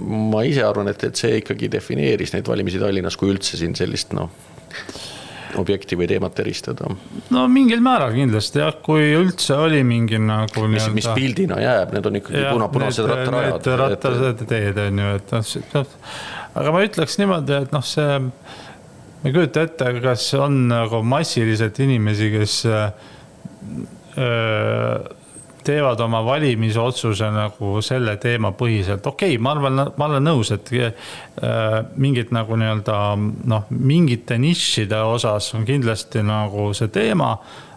ma 0.00 0.44
ise 0.48 0.64
arvan, 0.66 0.92
et, 0.92 1.04
et 1.08 1.16
see 1.16 1.40
ikkagi 1.40 1.70
defineeris 1.72 2.34
neid 2.36 2.48
valimisi 2.48 2.82
Tallinnas, 2.82 3.16
kui 3.20 3.32
üldse 3.32 3.60
siin 3.60 3.76
sellist 3.78 4.14
noh 4.16 4.30
objekti 5.58 5.98
või 5.98 6.08
teemat 6.10 6.38
eristada? 6.42 6.88
no 7.34 7.44
mingil 7.50 7.82
määral 7.84 8.14
kindlasti 8.14 8.62
jah, 8.62 8.74
kui 8.84 9.10
üldse 9.18 9.58
oli 9.58 9.82
mingi 9.86 10.20
nagu. 10.22 10.66
mis, 10.70 10.88
mis 10.94 11.08
pildina 11.16 11.60
jääb, 11.62 11.94
need 11.96 12.10
on 12.10 12.20
ikkagi 12.20 12.46
puna, 12.52 12.70
punased 12.72 13.10
rattarajad. 13.10 13.70
rattased 13.84 14.44
teed 14.50 14.82
on 14.86 15.04
ju, 15.04 15.12
et 15.20 15.36
noh, 15.36 15.54
noh, 15.76 15.94
aga 16.62 16.74
ma 16.74 16.82
ütleks 16.86 17.20
niimoodi, 17.20 17.62
et 17.66 17.76
noh, 17.76 17.86
see. 17.86 18.18
ma 19.20 19.28
ei 19.28 19.36
kujuta 19.36 19.64
ette, 19.68 19.94
kas 20.04 20.26
on 20.38 20.60
nagu 20.70 21.02
massiliselt 21.06 21.76
inimesi, 21.84 22.30
kes 22.38 22.60
öö, 22.70 22.86
teevad 25.66 26.00
oma 26.00 26.22
valimisotsuse 26.26 27.30
nagu 27.34 27.80
selle 27.84 28.16
teema 28.22 28.52
põhiselt, 28.56 29.06
okei 29.06 29.34
okay,, 29.34 29.42
ma 29.42 29.54
arvan, 29.56 29.82
ma 29.96 30.10
olen 30.10 30.26
nõus, 30.30 30.52
et 30.54 30.70
äh, 30.76 30.92
mingid 32.00 32.34
nagu 32.34 32.58
nii-öelda 32.60 33.00
noh, 33.50 33.66
mingite 33.70 34.38
nišide 34.40 35.02
osas 35.10 35.52
on 35.58 35.66
kindlasti 35.68 36.24
nagu 36.26 36.70
see 36.76 36.92
teema 36.92 37.34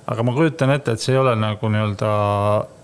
aga 0.10 0.24
ma 0.26 0.34
kujutan 0.36 0.74
ette, 0.74 0.96
et 0.96 1.04
see 1.04 1.14
ei 1.16 1.20
ole 1.22 1.34
nagu 1.40 1.70
nii-öelda 1.72 2.10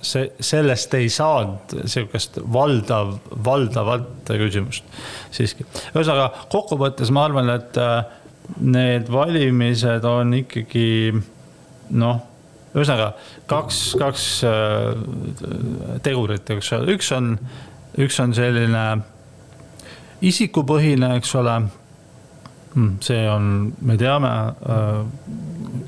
see, 0.06 0.30
sellest 0.44 0.94
ei 1.00 1.10
saanud 1.12 1.76
sihukest 1.84 2.40
valdav, 2.54 3.18
valdavat 3.46 4.32
küsimust 4.40 4.88
siiski. 5.36 5.68
ühesõnaga 5.92 6.48
kokkuvõttes 6.52 7.12
ma 7.16 7.28
arvan, 7.28 7.52
et 7.58 7.80
äh, 7.82 8.00
need 8.64 9.12
valimised 9.12 10.08
on 10.08 10.34
ikkagi 10.40 10.90
noh 12.00 12.26
ühesõnaga 12.76 13.14
kaks, 13.50 13.80
kaks 14.00 14.26
äh, 14.48 14.94
tegurit, 16.06 16.50
eks 16.54 16.74
ole, 16.78 16.96
üks 16.96 17.12
on, 17.16 17.34
üks 18.00 18.20
on 18.22 18.34
selline 18.38 18.86
isikupõhine, 20.26 21.16
eks 21.20 21.36
ole. 21.40 21.60
Hmm, 22.70 22.98
see 23.02 23.24
on, 23.26 23.72
me 23.82 23.96
teame 23.98 24.30
äh, 24.30 25.00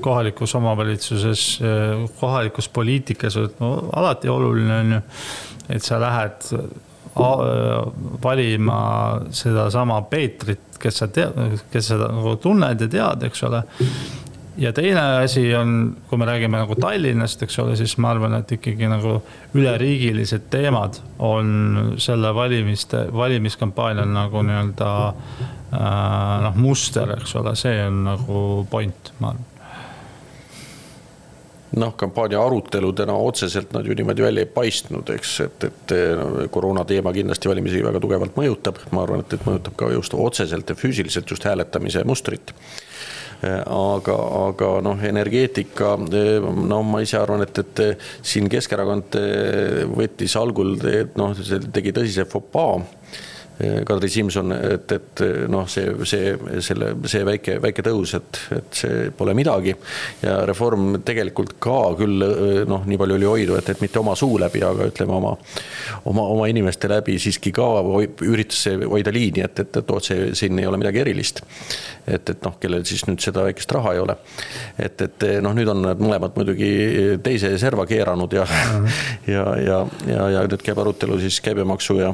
kohalikus 0.02 0.56
omavalitsuses, 0.58 1.44
äh, 1.62 2.08
kohalikus 2.20 2.72
poliitikas 2.74 3.38
no, 3.60 3.76
alati 3.94 4.32
oluline 4.34 4.80
on 4.80 4.96
ju, 4.96 5.04
et 5.78 5.86
sa 5.86 6.00
lähed 6.02 6.50
valima 8.24 8.80
sedasama 9.36 10.00
Peetrit, 10.10 10.80
kes 10.82 11.02
sa 11.04 11.10
tead, 11.12 11.36
kes 11.70 11.91
sa 11.91 12.00
nagu 12.02 12.38
tunned 12.41 12.82
ja 12.82 12.88
tead, 12.89 13.26
eks 13.28 13.44
ole 13.46 13.62
ja 14.58 14.74
teine 14.74 15.02
asi 15.02 15.56
on, 15.56 15.98
kui 16.10 16.18
me 16.18 16.26
räägime 16.26 16.60
nagu 16.60 16.76
Tallinnast, 16.76 17.44
eks 17.44 17.60
ole, 17.60 17.76
siis 17.80 17.96
ma 18.02 18.12
arvan, 18.12 18.36
et 18.40 18.52
ikkagi 18.52 18.90
nagu 18.92 19.20
üleriigilised 19.56 20.50
teemad 20.52 21.00
on 21.20 21.96
selle 22.02 22.34
valimiste, 22.36 23.06
valimiskampaanial 23.16 24.12
nagu 24.12 24.44
nii-öelda 24.48 24.92
äh, 25.08 26.36
noh, 26.48 26.60
muster, 26.60 27.16
eks 27.20 27.36
ole, 27.40 27.56
see 27.60 27.80
on 27.86 28.04
nagu 28.10 28.44
point, 28.72 29.14
ma 29.20 29.32
arvan. 29.34 29.48
Noh, 31.72 31.94
kampaania 31.96 32.42
aruteludena 32.44 33.14
otseselt 33.16 33.72
nad 33.72 33.86
ju 33.88 33.96
niimoodi 33.96 34.26
välja 34.26 34.44
ei 34.44 34.50
paistnud, 34.52 35.08
eks, 35.14 35.38
et, 35.46 35.64
et 35.70 35.94
no, 36.20 36.26
koroona 36.52 36.84
teema 36.84 37.14
kindlasti 37.16 37.48
valimisi 37.48 37.80
väga 37.86 38.02
tugevalt 38.04 38.36
mõjutab, 38.36 38.82
ma 38.92 39.06
arvan, 39.06 39.24
et, 39.24 39.38
et 39.38 39.46
mõjutab 39.48 39.78
ka 39.80 39.88
just 39.94 40.18
otseselt 40.18 40.74
ja 40.74 40.76
füüsiliselt 40.76 41.32
just 41.32 41.48
hääletamise 41.48 42.04
mustrit 42.04 42.52
aga, 43.42 44.16
aga 44.46 44.72
noh, 44.86 45.04
energeetika, 45.10 45.96
no 45.98 46.82
ma 46.86 47.02
ise 47.02 47.18
arvan, 47.18 47.42
et, 47.46 47.62
et 47.64 48.02
siin 48.22 48.50
Keskerakond 48.52 49.18
võttis 49.98 50.36
algul, 50.38 50.76
noh, 51.18 51.38
tegi 51.74 51.96
tõsise 51.96 52.28
fopaa 52.30 52.80
Kadri 53.86 54.10
Simson, 54.10 54.54
et, 54.56 54.91
et 54.95 55.24
noh, 55.52 55.67
see, 55.69 55.91
see, 56.08 56.34
selle, 56.63 56.93
see 57.10 57.26
väike, 57.28 57.58
väike 57.62 57.84
tõus, 57.86 58.15
et, 58.17 58.39
et 58.56 58.80
see 58.82 59.10
pole 59.17 59.36
midagi. 59.38 59.76
ja 60.24 60.39
Reform 60.47 61.02
tegelikult 61.06 61.56
ka 61.62 61.78
küll 62.00 62.26
noh, 62.69 62.86
nii 62.88 63.00
palju 63.02 63.17
oli 63.19 63.30
hoidu, 63.30 63.58
et, 63.60 63.69
et 63.74 63.84
mitte 63.84 64.00
oma 64.02 64.15
suu 64.17 64.39
läbi, 64.41 64.63
aga 64.65 64.88
ütleme 64.91 65.15
oma, 65.17 65.36
oma, 66.10 66.26
oma 66.36 66.47
inimeste 66.52 66.89
läbi 66.91 67.17
siiski 67.21 67.54
ka 67.56 67.67
üritas 68.28 68.65
hoida 68.89 69.13
liini, 69.13 69.45
et, 69.45 69.63
et, 69.65 69.82
et 69.82 69.93
otse 69.93 70.19
siin 70.38 70.60
ei 70.60 70.67
ole 70.69 70.80
midagi 70.82 71.04
erilist. 71.04 71.43
et, 72.08 72.30
et 72.30 72.41
noh, 72.45 72.58
kellel 72.60 72.86
siis 72.88 73.06
nüüd 73.08 73.21
seda 73.21 73.45
väikest 73.45 73.71
raha 73.78 73.93
ei 73.95 74.02
ole. 74.02 74.17
et, 74.80 75.06
et 75.08 75.28
noh, 75.43 75.56
nüüd 75.58 75.69
on 75.71 75.86
nad 75.86 76.02
mõlemad 76.02 76.38
muidugi 76.39 76.71
teise 77.24 77.54
serva 77.62 77.86
keeranud 77.89 78.34
ja 78.34 78.45
mm, 78.47 78.86
-hmm. 78.86 79.32
ja, 79.34 79.45
ja, 79.62 79.80
ja, 80.08 80.30
ja 80.38 80.43
nüüd 80.47 80.65
käib 80.65 80.80
arutelu 80.82 81.19
siis 81.19 81.41
käibemaksu 81.41 82.00
ja 82.02 82.13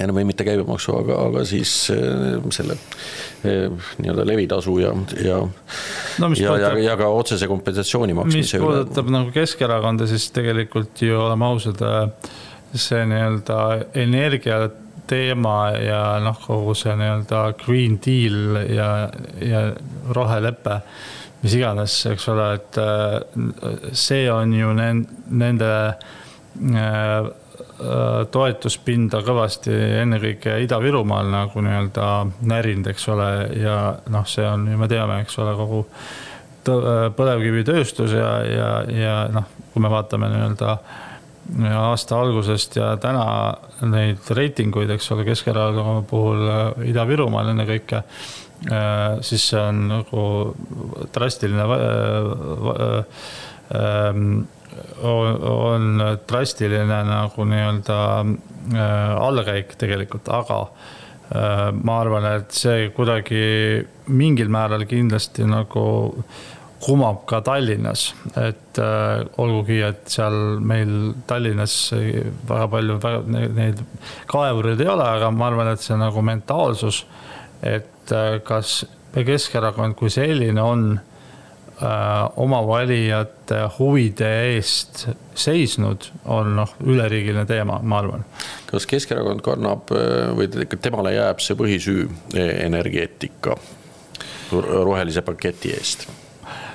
enam 0.00 0.16
või 0.16 0.26
mitte 0.28 0.44
käibemaksu, 0.46 0.94
aga, 1.02 1.18
aga 1.28 1.44
siis 1.48 1.72
äh, 1.92 2.38
selle 2.54 2.76
äh, 2.76 3.88
nii-öelda 4.00 4.24
levitasu 4.28 4.76
ja, 4.80 4.92
ja 5.20 5.40
no,. 5.42 6.30
ja, 6.38 6.56
ja, 6.60 6.70
ja 6.80 6.96
ka 7.00 7.10
otsese 7.12 7.48
kompensatsiooni 7.50 8.16
maksmise. 8.16 8.60
mis 8.60 8.64
puudutab 8.64 9.08
üle. 9.08 9.16
nagu 9.18 9.34
Keskerakonda, 9.34 10.08
siis 10.10 10.30
tegelikult 10.34 11.02
ju 11.04 11.18
oleme 11.20 11.48
ausad, 11.50 11.82
äh, 11.84 12.30
see 12.72 13.02
nii-öelda 13.08 13.58
energia 14.00 14.62
teema 15.10 15.56
ja 15.76 16.02
noh, 16.24 16.38
kogu 16.40 16.76
see 16.78 16.94
nii-öelda 16.96 17.42
Green 17.60 17.98
Deal 18.00 18.62
ja, 18.72 18.88
ja 19.44 19.66
rohelepe, 20.16 20.78
mis 21.42 21.58
iganes, 21.58 21.98
eks 22.08 22.28
ole, 22.32 22.48
et 22.56 22.80
see 23.98 24.24
on 24.32 24.54
ju 24.56 24.72
nende 24.78 25.72
Äh, 26.60 27.30
toetuspinda 28.32 29.22
kõvasti 29.26 29.72
ennekõike 30.02 30.58
Ida-Virumaal 30.64 31.30
nagu 31.32 31.62
nii-öelda 31.64 32.08
närinud, 32.48 32.90
eks 32.92 33.08
ole, 33.12 33.30
ja 33.58 33.76
noh, 34.12 34.26
see 34.28 34.46
on 34.46 34.68
ju, 34.70 34.78
me 34.80 34.88
teame, 34.90 35.20
eks 35.24 35.38
ole, 35.42 35.54
kogu 35.58 35.80
äh, 35.82 37.08
põlevkivitööstus 37.16 38.14
ja, 38.16 38.30
ja, 38.46 38.68
ja 38.92 39.16
noh, 39.34 39.48
kui 39.72 39.82
me 39.82 39.90
vaatame 39.92 40.30
nii-öelda 40.32 40.76
aasta 41.80 42.20
algusest 42.22 42.76
ja 42.78 42.92
täna 43.02 43.26
neid 43.90 44.30
reitinguid, 44.30 44.92
eks 44.94 45.10
ole, 45.14 45.26
Keskerakonna 45.26 46.06
puhul 46.08 46.46
äh, 46.46 46.88
Ida-Virumaal 46.92 47.52
ennekõike, 47.54 48.04
siis 49.26 49.42
see 49.50 49.58
on 49.58 49.88
nagu 49.90 50.24
drastiline 51.10 51.64
ähm, 53.74 54.44
on 55.02 56.00
drastiline 56.28 57.02
nagu 57.08 57.44
nii-öelda 57.48 57.98
äh, 58.22 59.12
allakäik 59.26 59.76
tegelikult, 59.80 60.28
aga 60.32 60.62
äh, 60.62 61.68
ma 61.82 62.00
arvan, 62.00 62.28
et 62.38 62.56
see 62.56 62.88
kuidagi 62.96 63.42
mingil 64.12 64.50
määral 64.52 64.86
kindlasti 64.88 65.46
nagu 65.48 65.84
kumab 66.82 67.22
ka 67.30 67.42
Tallinnas, 67.46 68.08
et 68.34 68.80
äh, 68.82 69.22
olgugi, 69.42 69.78
et 69.86 70.02
seal 70.10 70.58
meil 70.58 71.12
Tallinnas 71.30 71.76
väga 72.48 72.66
palju 72.72 72.98
väga, 73.02 73.46
neid 73.54 73.84
kaevureid 74.30 74.82
ei 74.82 74.90
ole, 74.90 75.06
aga 75.18 75.30
ma 75.30 75.50
arvan, 75.50 75.72
et 75.74 75.84
see 75.84 75.98
nagu 76.00 76.24
mentaalsus, 76.26 77.04
et 77.62 78.12
äh, 78.12 78.36
kas 78.46 78.82
Keskerakond 79.12 79.92
kui 79.92 80.08
selline 80.08 80.62
on 80.64 80.86
Äh, 80.94 81.11
oma 82.36 82.60
valijate 82.66 83.62
huvide 83.78 84.28
eest 84.52 85.06
seisnud, 85.34 86.04
on 86.30 86.54
noh, 86.56 86.74
üleriigiline 86.84 87.46
teema, 87.48 87.80
ma 87.82 87.98
arvan. 87.98 88.24
kas 88.70 88.86
Keskerakond 88.86 89.42
kannab 89.44 89.92
äh, 89.96 90.30
või 90.36 90.48
temale 90.76 91.14
jääb 91.16 91.42
see 91.42 91.56
põhisüü 91.58 92.06
e, 92.34 92.46
energeetika 92.66 93.56
rohelise 94.52 95.24
paketi 95.26 95.72
eest? 95.74 96.06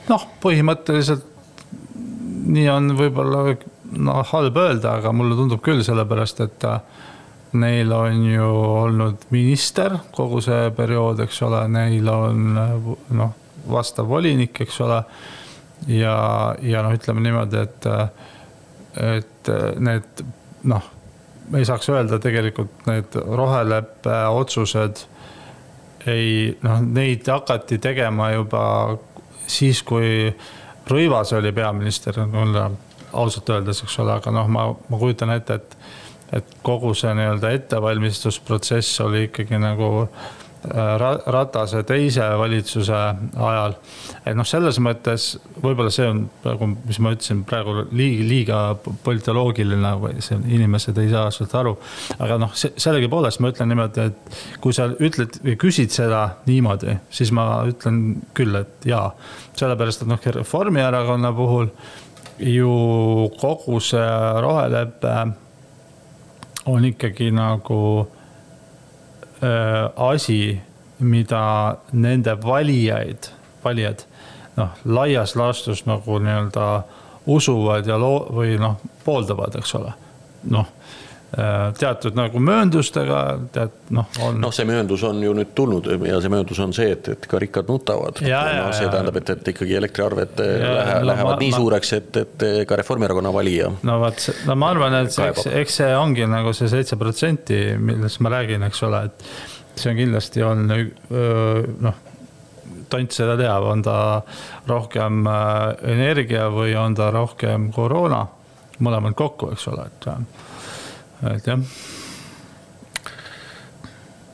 noh, 0.10 0.28
põhimõtteliselt 0.44 1.26
nii 2.48 2.70
on 2.72 2.94
võib-olla 2.98 3.44
noh, 3.98 4.24
halb 4.32 4.58
öelda, 4.58 4.98
aga 5.00 5.12
mulle 5.16 5.38
tundub 5.40 5.62
küll, 5.64 5.84
sellepärast 5.86 6.44
et 6.44 6.68
äh, 6.68 6.80
neil 7.58 7.92
on 7.96 8.24
ju 8.28 8.54
olnud 8.84 9.28
minister 9.32 10.00
kogu 10.16 10.42
see 10.44 10.72
periood, 10.76 11.22
eks 11.24 11.42
ole, 11.48 11.68
neil 11.72 12.10
on 12.12 12.48
noh 13.22 13.44
vastav 13.72 14.08
volinik, 14.10 14.62
eks 14.62 14.82
ole. 14.82 15.02
ja, 15.88 16.16
ja 16.62 16.82
noh, 16.84 16.94
ütleme 16.98 17.22
niimoodi, 17.22 17.62
et, 17.62 17.88
et 19.04 19.52
need 19.80 20.24
noh, 20.68 20.88
me 21.50 21.62
ei 21.62 21.68
saaks 21.68 21.90
öelda 21.94 22.20
tegelikult 22.20 22.88
need 22.90 23.16
roheleppe 23.16 24.16
otsused 24.34 25.06
ei 26.08 26.58
noh, 26.64 26.82
neid 26.82 27.28
hakati 27.28 27.80
tegema 27.84 28.32
juba 28.34 28.64
siis, 29.48 29.84
kui 29.84 30.32
Rõivas 30.88 31.34
oli 31.36 31.52
peaminister, 31.52 32.16
mulle 32.32 32.62
ausalt 33.18 33.50
öeldes, 33.52 33.82
eks 33.84 33.98
ole, 34.00 34.14
aga 34.16 34.32
noh, 34.32 34.48
ma, 34.52 34.68
ma 34.72 35.00
kujutan 35.00 35.34
ette, 35.36 35.58
et, 35.60 35.78
et 36.40 36.54
kogu 36.64 36.94
see 36.96 37.12
nii-öelda 37.18 37.52
ettevalmistusprotsess 37.58 39.02
oli 39.04 39.26
ikkagi 39.28 39.60
nagu 39.60 39.90
äh, 40.06 40.30
Ratase 40.68 41.84
teise 41.88 42.26
valitsuse 42.40 42.96
ajal. 43.36 43.76
et 44.26 44.36
noh, 44.36 44.48
selles 44.48 44.80
mõttes 44.84 45.28
võib-olla 45.64 45.92
see 45.94 46.08
on 46.10 46.24
praegu, 46.44 46.70
mis 46.88 47.00
ma 47.04 47.14
ütlesin 47.16 47.44
praegu 47.48 47.76
liiga, 47.92 48.26
liiga 48.28 48.60
politoloogiline 49.06 49.94
või 50.02 50.24
see 50.24 50.40
inimesed 50.58 50.98
ei 51.02 51.12
saa 51.12 51.30
sellest 51.32 51.56
aru. 51.60 51.76
aga 52.20 52.40
noh, 52.42 52.56
sellegipoolest 52.56 53.42
ma 53.44 53.54
ütlen 53.54 53.72
niimoodi, 53.72 54.10
et 54.10 54.60
kui 54.64 54.76
sa 54.76 54.90
ütled 54.92 55.40
või 55.44 55.56
küsid 55.62 55.94
seda 55.96 56.24
niimoodi, 56.50 56.98
siis 57.10 57.32
ma 57.36 57.48
ütlen 57.70 58.22
küll, 58.38 58.56
et 58.60 58.90
jaa. 58.90 59.12
sellepärast, 59.58 60.04
et 60.04 60.12
noh, 60.12 60.28
Reformierakonna 60.38 61.34
puhul 61.34 61.72
ju 62.44 62.74
kogu 63.40 63.80
see 63.82 64.12
rohelepe 64.44 65.16
on 66.68 66.86
ikkagi 66.86 67.32
nagu 67.32 67.80
Äh, 68.08 68.17
asi, 69.96 70.62
mida 71.00 71.78
nende 71.94 72.34
valijaid, 72.42 73.30
valijad 73.64 74.02
noh, 74.58 74.70
laias 74.86 75.36
laastus 75.36 75.86
nagu 75.86 76.20
nii-öelda 76.20 76.82
usuvad 77.28 77.88
ja 77.88 77.98
loo- 78.00 78.28
või 78.34 78.58
noh, 78.60 78.80
pooldavad, 79.06 79.56
eks 79.60 79.76
ole. 79.76 79.94
noh, 80.50 80.66
äh, 80.66 81.07
teatud 81.28 82.16
nagu 82.16 82.40
mööndustega, 82.40 83.18
tead 83.52 83.74
noh, 83.96 84.08
on. 84.24 84.38
noh, 84.40 84.54
see 84.56 84.64
mööndus 84.68 85.04
on 85.04 85.20
ju 85.22 85.34
nüüd 85.36 85.52
tulnud 85.58 85.90
ja 86.08 86.22
see 86.24 86.32
mööndus 86.32 86.62
on 86.64 86.72
see, 86.76 86.94
et, 86.96 87.10
et 87.12 87.28
ka 87.28 87.42
rikkad 87.44 87.68
nutavad. 87.68 88.22
No, 88.24 88.70
see 88.76 88.88
tähendab, 88.88 89.20
et, 89.20 89.34
et 89.36 89.52
ikkagi 89.52 89.76
elektriarved 89.76 90.40
lähe, 90.40 90.96
no, 91.02 91.10
lähevad 91.12 91.36
ma, 91.36 91.42
nii 91.44 91.52
ma, 91.52 91.60
suureks, 91.60 91.94
et, 92.00 92.22
et 92.24 92.48
ka 92.70 92.80
Reformierakonna 92.80 93.34
valija. 93.36 93.74
no 93.90 94.00
vot, 94.06 94.24
no 94.48 94.56
ma 94.56 94.72
arvan, 94.72 94.96
et 95.02 95.12
see, 95.14 95.28
eks, 95.34 95.52
eks 95.64 95.80
see 95.82 95.92
ongi 96.00 96.30
nagu 96.32 96.56
see 96.56 96.72
seitse 96.72 97.00
protsenti, 97.00 97.62
millest 97.76 98.24
ma 98.24 98.32
räägin, 98.38 98.64
eks 98.70 98.84
ole, 98.88 99.04
et 99.12 99.30
see 99.78 99.92
on 99.92 100.00
kindlasti 100.00 100.48
on 100.48 100.64
noh, 100.72 102.02
tont 102.88 103.20
seda 103.20 103.36
teab, 103.40 103.68
on 103.68 103.84
ta 103.84 104.00
rohkem 104.72 105.28
energia 105.28 106.48
või 106.56 106.72
on 106.80 106.96
ta 106.96 107.12
rohkem 107.12 107.68
koroona, 107.76 108.24
mõlemad 108.80 109.18
kokku, 109.18 109.52
eks 109.52 109.68
ole, 109.74 109.92
et, 109.92 110.14
et 111.34 111.48
jah 111.48 111.60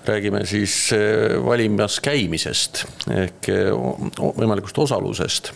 räägime 0.03 0.41
siis 0.45 0.91
valimas 1.45 1.99
käimisest 2.03 2.83
ehk 3.15 3.47
võimalikust 4.19 4.81
osalusest 4.83 5.53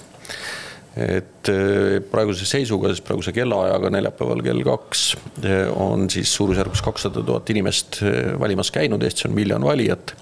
et 0.98 1.50
eh, 1.52 2.00
praeguse 2.10 2.46
seisuga, 2.50 2.90
siis 2.92 3.04
praeguse 3.06 3.34
kellaajaga 3.36 3.92
neljapäeval 3.94 4.42
kell 4.46 4.64
kaks 4.66 5.04
eh, 5.46 5.68
on 5.70 6.08
siis 6.10 6.32
suurusjärgus 6.34 6.82
kakssada 6.86 7.22
tuhat 7.26 7.50
inimest 7.54 8.02
eh, 8.02 8.34
valimas 8.40 8.72
käinud, 8.74 9.06
Eestis 9.06 9.30
on 9.30 9.36
miljon 9.38 9.66
valijat. 9.66 10.16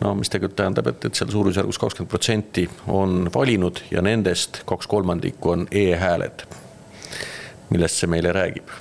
no 0.00 0.14
mis 0.16 0.32
tegelikult 0.32 0.56
tähendab, 0.56 0.88
et, 0.88 1.04
et 1.04 1.20
seal 1.20 1.32
suurusjärgus 1.32 1.78
kakskümmend 1.82 2.10
protsenti 2.10 2.68
on 2.88 3.28
valinud 3.34 3.82
ja 3.90 4.02
nendest 4.02 4.62
kaks 4.68 4.88
kolmandikku 4.88 5.56
on 5.56 5.66
e-hääled. 5.70 6.46
millest 7.70 8.00
see 8.00 8.08
meile 8.10 8.32
räägib? 8.32 8.72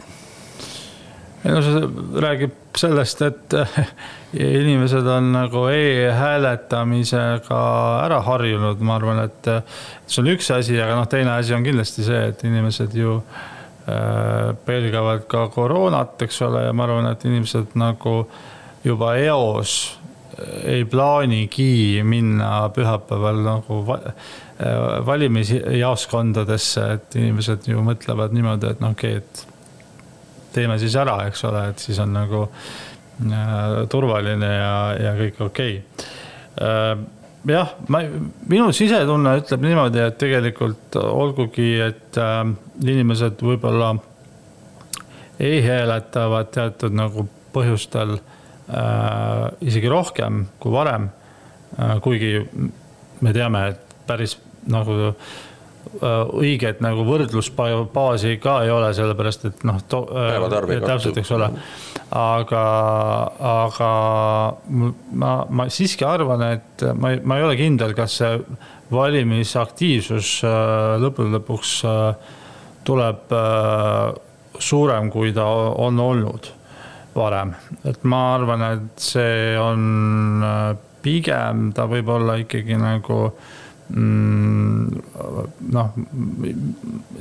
Ei 1.45 1.51
no 1.53 1.61
see 1.63 1.81
räägib 2.21 2.55
sellest, 2.77 3.21
et 3.21 3.55
inimesed 4.33 5.07
on 5.07 5.31
nagu 5.33 5.65
e-hääletamisega 5.71 7.61
ära 8.03 8.19
harjunud, 8.27 8.81
ma 8.83 8.97
arvan, 8.99 9.23
et 9.23 9.49
see 10.07 10.21
on 10.23 10.33
üks 10.33 10.51
asi, 10.55 10.75
aga 10.81 10.97
noh, 10.99 11.07
teine 11.11 11.37
asi 11.37 11.55
on 11.55 11.65
kindlasti 11.65 12.05
see, 12.07 12.21
et 12.33 12.43
inimesed 12.47 12.95
ju 12.99 13.17
äh, 13.19 14.51
pelgavad 14.67 15.25
ka 15.31 15.47
koroonat, 15.53 16.19
eks 16.27 16.41
ole, 16.47 16.65
ja 16.67 16.75
ma 16.75 16.87
arvan, 16.87 17.11
et 17.13 17.25
inimesed 17.29 17.77
nagu 17.79 18.21
juba 18.83 19.15
eos 19.19 19.79
ei 20.63 20.85
plaanigi 20.87 21.99
minna 22.07 22.69
pühapäeval 22.71 23.41
nagu 23.43 23.81
valimisjaoskondadesse, 25.05 26.85
et 26.95 27.15
inimesed 27.19 27.67
ju 27.71 27.83
mõtlevad 27.83 28.35
niimoodi, 28.35 28.73
et 28.73 28.83
noh, 28.83 28.95
okei 28.95 29.19
okay,, 29.19 29.23
et 29.23 29.48
teeme 30.53 30.79
siis 30.81 30.95
ära, 30.99 31.21
eks 31.29 31.43
ole, 31.49 31.69
et 31.71 31.83
siis 31.83 31.99
on 32.01 32.13
nagu 32.15 32.47
turvaline 33.91 34.47
ja, 34.47 34.75
ja 34.95 35.09
kõik 35.17 35.41
okei 35.43 35.73
okay. 35.79 37.01
jah, 37.51 37.73
ma, 37.91 37.99
minu 38.47 38.69
sisetunne 38.75 39.33
ütleb 39.41 39.65
niimoodi, 39.65 39.99
et 40.05 40.15
tegelikult 40.21 40.95
olgugi, 41.01 41.73
et 41.83 42.19
äh, 42.19 42.37
inimesed 42.85 43.43
võib-olla 43.43 43.91
ei 45.39 45.59
hääletavad 45.63 46.51
teatud 46.55 46.95
nagu 46.95 47.27
põhjustel 47.51 48.15
äh, 48.15 49.45
isegi 49.67 49.91
rohkem 49.91 50.45
kui 50.59 50.71
varem 50.75 51.09
äh,. 51.75 51.97
kuigi 52.03 52.37
me 53.19 53.35
teame, 53.35 53.67
et 53.73 53.99
päris 54.07 54.37
nagu 54.71 54.95
äh, 55.11 55.29
õiget 55.99 56.81
nagu 56.83 57.03
võrdlusbaasi 57.07 58.35
ka 58.41 58.59
ei 58.65 58.71
ole, 58.73 58.91
sellepärast 58.95 59.45
et 59.49 59.63
noh. 59.67 59.79
Äh, 59.79 60.81
täpselt, 60.85 61.17
eks 61.17 61.31
ole. 61.35 61.49
aga, 62.15 62.63
aga 63.51 63.91
ma, 64.69 65.31
ma 65.49 65.69
siiski 65.73 66.05
arvan, 66.07 66.45
et 66.57 66.85
ma 66.95 67.13
ei, 67.13 67.21
ma 67.23 67.39
ei 67.39 67.47
ole 67.47 67.57
kindel, 67.59 67.95
kas 67.97 68.19
see 68.21 68.35
valimisaktiivsus 68.93 70.39
äh, 70.47 70.97
lõppude 71.01 71.33
lõpuks 71.37 71.73
tuleb 72.87 73.33
suurem, 74.59 75.09
kui 75.13 75.33
ta 75.35 75.45
on 75.83 75.99
olnud 76.01 76.47
varem. 77.13 77.53
et 77.85 78.03
ma 78.03 78.21
arvan, 78.35 78.63
et 78.73 79.03
see 79.03 79.57
on 79.59 80.77
pigem 81.03 81.69
ta 81.75 81.85
võib 81.89 82.09
olla 82.11 82.37
ikkagi 82.41 82.77
nagu 82.79 83.19
mm, 83.29 83.59
noh, 83.89 85.87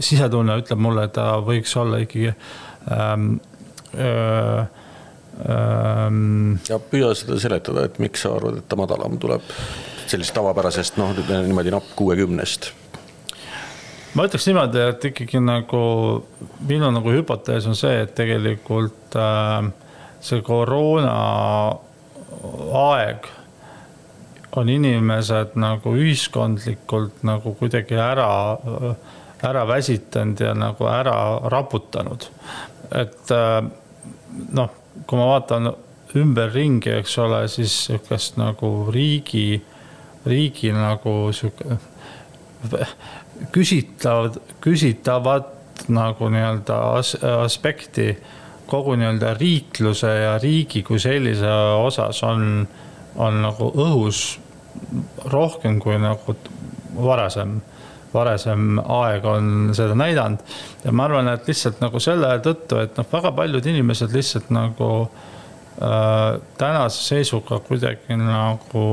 sisetunne 0.04 0.58
ütleb 0.60 0.82
mulle, 0.84 1.06
et 1.08 1.14
ta 1.16 1.38
võiks 1.44 1.72
olla 1.80 2.02
ikkagi 2.04 2.34
ähm,. 2.92 3.38
Öö, 3.88 4.66
ähm, 5.48 6.58
ja 6.68 6.76
püüa 6.76 7.14
seda 7.16 7.38
seletada, 7.40 7.86
et 7.88 7.96
miks 8.02 8.20
sa 8.20 8.34
arvad, 8.36 8.58
et 8.60 8.66
ta 8.68 8.76
madalam 8.76 9.16
tuleb 9.16 9.46
sellisest 10.04 10.36
tavapärasest 10.36 11.00
noh, 11.00 11.16
niimoodi 11.16 11.72
napp 11.72 11.94
kuuekümnest 11.96 12.68
ma 14.12 14.26
ütleks 14.28 14.48
niimoodi, 14.48 14.82
et 14.92 15.08
ikkagi 15.10 15.40
nagu 15.40 15.82
minu 16.68 16.92
nagu 16.94 17.16
hüpotees 17.16 17.68
on 17.70 17.76
see, 17.78 17.96
et 18.04 18.14
tegelikult 18.18 19.16
äh, 19.16 19.70
see 20.24 20.42
koroona 20.44 21.14
aeg 22.78 23.28
on 24.56 24.68
inimesed 24.68 25.56
nagu 25.60 25.92
ühiskondlikult 25.96 27.22
nagu 27.28 27.54
kuidagi 27.58 27.98
ära, 28.00 28.56
ära 29.44 29.66
väsitanud 29.68 30.40
ja 30.40 30.54
nagu 30.56 30.88
ära 30.88 31.18
raputanud. 31.52 32.30
et 32.90 33.30
äh, 33.30 33.60
noh, 34.52 34.70
kui 35.06 35.18
ma 35.18 35.26
vaatan 35.34 35.72
ümberringi, 36.16 36.94
eks 37.02 37.18
ole, 37.20 37.42
siis 37.52 37.74
sihukest 37.86 38.38
nagu 38.40 38.88
riigi, 38.92 39.60
riigi 40.26 40.72
nagu 40.72 41.32
sihuke 41.36 41.76
küsitav, 43.52 44.32
küsitavat 44.64 45.54
nagu 45.92 46.28
nii-öelda 46.32 46.78
as, 46.98 47.14
aspekti 47.44 48.10
kogu 48.68 48.96
nii-öelda 48.98 49.34
riikluse 49.38 50.10
ja 50.22 50.34
riigi 50.42 50.82
kui 50.82 51.00
sellise 51.00 51.52
osas 51.84 52.22
on 52.26 52.66
on 53.16 53.42
nagu 53.42 53.70
õhus 53.74 54.38
rohkem 55.32 55.78
kui 55.82 55.98
nagu 56.00 56.34
varasem, 56.98 57.58
varasem 58.12 58.78
aeg 58.80 59.24
on 59.28 59.72
seda 59.76 59.96
näidanud. 59.98 60.44
ja 60.84 60.92
ma 60.92 61.08
arvan, 61.08 61.28
et 61.32 61.48
lihtsalt 61.48 61.80
nagu 61.80 62.00
selle 62.00 62.30
tõttu, 62.44 62.82
et 62.82 62.96
noh, 62.98 63.08
väga 63.12 63.32
paljud 63.32 63.66
inimesed 63.66 64.14
lihtsalt 64.14 64.50
nagu 64.54 64.90
äh, 65.04 66.38
tänase 66.58 67.02
seisuga 67.04 67.60
kuidagi 67.68 68.16
nagu 68.20 68.86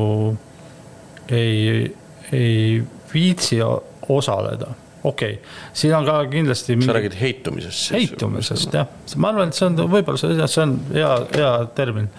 ei, 1.30 1.93
ei 2.32 2.84
viitsi 3.13 3.62
osaleda 4.10 4.73
okei 5.06 5.38
okay., 5.38 5.56
siin 5.74 5.96
on 5.98 6.08
ka 6.08 6.20
kindlasti. 6.32 6.78
sa 6.82 6.98
räägid 6.98 7.18
heitumisest. 7.22 7.94
heitumisest 7.96 8.74
jah, 8.74 8.91
ma 9.22 9.34
arvan, 9.34 9.54
et 9.54 9.58
see 9.58 9.70
on 9.70 9.80
võib-olla 9.86 10.20
see, 10.20 10.48
see 10.48 10.65
on 10.65 10.78
hea, 10.94 11.15
hea 11.38 11.56
termin 11.78 12.12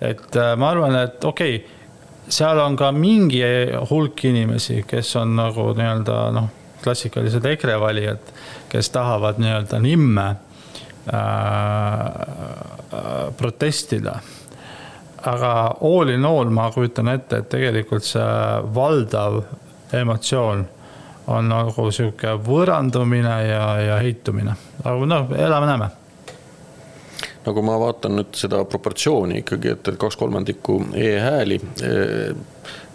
et 0.00 0.36
äh, 0.36 0.56
ma 0.56 0.70
arvan, 0.74 0.96
et 1.04 1.24
okei 1.24 1.56
okay,, 1.56 1.70
seal 2.28 2.58
on 2.60 2.76
ka 2.76 2.92
mingi 2.92 3.42
hulk 3.90 4.24
inimesi, 4.24 4.84
kes 4.88 5.16
on 5.20 5.36
nagu 5.36 5.74
nii-öelda 5.76 6.30
noh, 6.34 6.48
klassikalised 6.84 7.44
EKRE 7.48 7.78
valijad, 7.80 8.32
kes 8.72 8.90
tahavad 8.94 9.38
nii-öelda 9.40 9.78
nimme 9.84 10.26
äh, 10.28 10.36
äh, 11.16 11.22
protestida. 13.36 14.14
aga 15.24 15.76
all 15.80 16.08
in 16.08 16.24
all 16.24 16.50
ma 16.52 16.70
kujutan 16.70 17.08
ette, 17.08 17.36
et 17.36 17.48
tegelikult 17.48 18.04
see 18.04 18.24
valdav 18.76 19.42
emotsioon 19.96 20.66
on 21.26 21.48
nagu 21.48 21.90
sihuke 21.94 22.36
võõrandumine 22.46 23.36
ja, 23.48 23.66
ja 23.80 24.00
heitumine, 24.02 24.56
aga 24.84 25.06
noh, 25.08 25.36
elame-näeme 25.38 25.90
nagu 27.44 27.62
ma 27.64 27.76
vaatan 27.80 28.18
nüüd 28.18 28.36
seda 28.38 28.62
proportsiooni 28.68 29.42
ikkagi, 29.42 29.74
et, 29.74 29.88
et 29.92 29.98
kaks 30.00 30.16
kolmandikku 30.16 30.78
e-hääli. 30.96 31.58
E, 31.84 31.90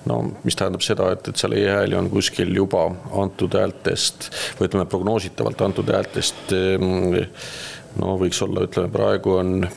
no 0.09 0.21
mis 0.41 0.57
tähendab 0.57 0.81
seda, 0.81 1.11
et, 1.13 1.27
et 1.29 1.41
seal 1.41 1.53
e-hääli 1.59 1.97
on 1.99 2.09
kuskil 2.09 2.49
juba 2.55 2.87
antud 3.21 3.53
häältest 3.59 4.29
või 4.59 4.69
ütleme, 4.69 4.87
prognoositavalt 4.89 5.61
antud 5.67 5.91
häältest. 5.93 6.55
E, 6.55 7.25
no 8.01 8.15
võiks 8.21 8.41
olla, 8.45 8.65
ütleme 8.65 8.89
praegu 8.93 9.35
on 9.37 9.53
e, 9.67 9.69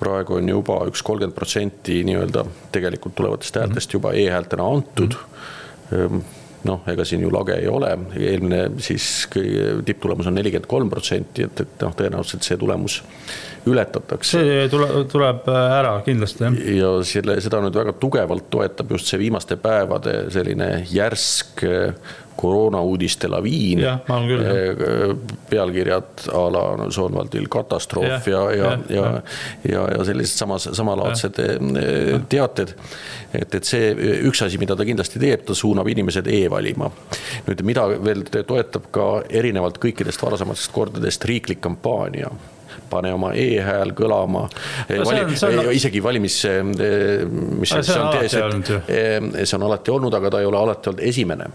praegu 0.00 0.38
on 0.38 0.48
juba 0.54 0.78
üks 0.88 1.04
kolmkümmend 1.04 1.36
protsenti 1.36 2.00
nii-öelda 2.08 2.46
tegelikult 2.72 3.18
tulevatest 3.20 3.60
häältest 3.60 3.92
mhm. 3.92 3.98
juba 3.98 4.16
e-häältena 4.22 4.70
antud 4.78 5.18
mm. 5.18 6.00
-hmm 6.00 6.40
noh, 6.68 6.82
ega 6.90 7.04
siin 7.06 7.24
ju 7.24 7.32
lage 7.32 7.56
ei 7.60 7.68
ole, 7.70 7.90
eelmine 8.18 8.62
siis 8.82 9.08
tipptulemus 9.84 10.28
on 10.30 10.38
nelikümmend 10.38 10.68
kolm 10.70 10.92
protsenti, 10.92 11.48
et, 11.48 11.64
et 11.64 11.84
noh, 11.84 11.94
tõenäoliselt 11.96 12.46
see 12.46 12.58
tulemus 12.60 13.00
ületatakse. 13.66 14.40
see 14.40 14.66
tule, 14.72 14.88
tuleb 15.10 15.48
ära 15.52 15.94
kindlasti 16.04 16.44
jah. 16.44 16.58
ja 16.78 16.90
selle, 17.08 17.38
seda 17.44 17.62
nüüd 17.64 17.78
väga 17.78 17.94
tugevalt 18.00 18.50
toetab 18.52 18.92
just 18.96 19.08
see 19.10 19.20
viimaste 19.22 19.56
päevade 19.60 20.16
selline 20.34 20.70
järsk 20.92 21.64
koroonauudiste 22.36 23.28
laviin. 23.28 23.80
Eh, 23.84 25.16
pealkirjad 25.50 26.26
a 26.32 26.44
la 26.52 26.62
no, 26.76 26.90
Soonvaldil 26.90 27.46
katastroof 27.48 28.28
ja, 28.28 28.42
ja, 28.50 28.54
ja, 28.54 28.78
ja, 28.88 29.04
ja, 29.68 29.84
ja 29.98 30.04
sellised 30.04 30.38
samas, 30.38 30.68
samalaadsed 30.72 31.38
eh, 31.44 32.20
teated. 32.28 32.74
et, 33.34 33.54
et 33.54 33.64
see 33.66 33.92
üks 34.28 34.44
asi, 34.46 34.58
mida 34.62 34.76
ta 34.76 34.86
kindlasti 34.86 35.22
teeb, 35.22 35.44
ta 35.46 35.54
suunab 35.58 35.88
inimesed 35.90 36.28
e-valima. 36.30 36.90
nüüd, 37.46 37.62
mida 37.66 37.86
veel 37.92 38.24
toetab 38.46 38.90
ka 38.94 39.08
erinevalt 39.28 39.78
kõikidest 39.82 40.22
varasematest 40.22 40.72
kordadest 40.74 41.24
riiklik 41.24 41.62
kampaania 41.64 42.30
pane 42.90 43.12
oma 43.14 43.30
e-hääl 43.38 43.94
kõlama 43.96 44.44
no,. 44.46 45.04
Vali, 45.06 45.22
on... 45.24 45.70
isegi 45.72 46.02
valimis, 46.02 46.40
mis 46.44 47.70
see 47.70 47.98
on, 47.98 48.18
see 48.28 48.42
on, 48.42 48.64
see 48.66 49.56
on 49.56 49.66
alati 49.70 49.94
olnud, 49.94 50.14
aga 50.14 50.34
ta 50.34 50.42
ei 50.42 50.50
ole 50.50 50.58
alati 50.58 50.92
olnud 50.92 51.06
esimene 51.08 51.48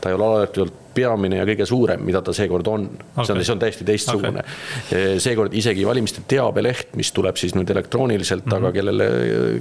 ta 0.00 0.10
ei 0.10 0.16
ole 0.16 0.26
alati 0.26 0.64
olnud 0.64 0.78
peamine 0.94 1.38
ja 1.38 1.46
kõige 1.46 1.66
suurem, 1.68 2.02
mida 2.04 2.22
ta 2.24 2.32
seekord 2.34 2.66
on 2.70 2.86
okay.. 2.90 3.24
see 3.24 3.34
on, 3.34 3.44
see 3.44 3.54
on 3.54 3.62
täiesti 3.62 3.86
teistsugune 3.86 4.42
okay.. 4.42 5.20
seekord 5.22 5.54
isegi 5.56 5.86
valimiste 5.86 6.24
teabeleht, 6.30 6.96
mis 6.98 7.12
tuleb 7.16 7.38
siis 7.40 7.54
nüüd 7.54 7.70
elektrooniliselt 7.70 8.44
mm, 8.44 8.52
-hmm. 8.52 8.66
aga 8.66 8.72
kellele, 8.74 9.08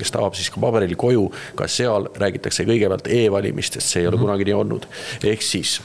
kes 0.02 0.14
tahab 0.16 0.38
siis 0.40 0.50
ka 0.54 0.62
paberil 0.64 0.96
koju, 1.00 1.30
ka 1.60 1.70
seal 1.70 2.10
räägitakse 2.18 2.66
kõigepealt 2.70 3.10
e-valimistest, 3.14 3.88
see 3.88 4.04
ei 4.04 4.08
ole 4.08 4.18
mm 4.18 4.22
-hmm. 4.22 4.26
kunagi 4.28 4.50
nii 4.50 4.60
olnud. 4.64 4.90
ehk 5.24 5.42
siis 5.42 5.82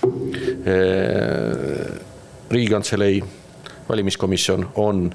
eh, 0.66 2.00
riigikantselei 2.50 3.22
valimiskomisjon 3.88 4.68
on 4.74 5.10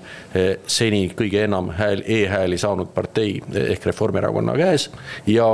seni 0.68 1.12
kõige 1.18 1.44
enam 1.44 1.72
hääl 1.74 2.04
e, 2.06 2.24
e-hääli 2.24 2.58
saanud 2.58 2.94
partei 2.94 3.42
ehk 3.54 3.86
Reformierakonna 3.86 4.54
käes 4.58 4.90
ja 5.28 5.48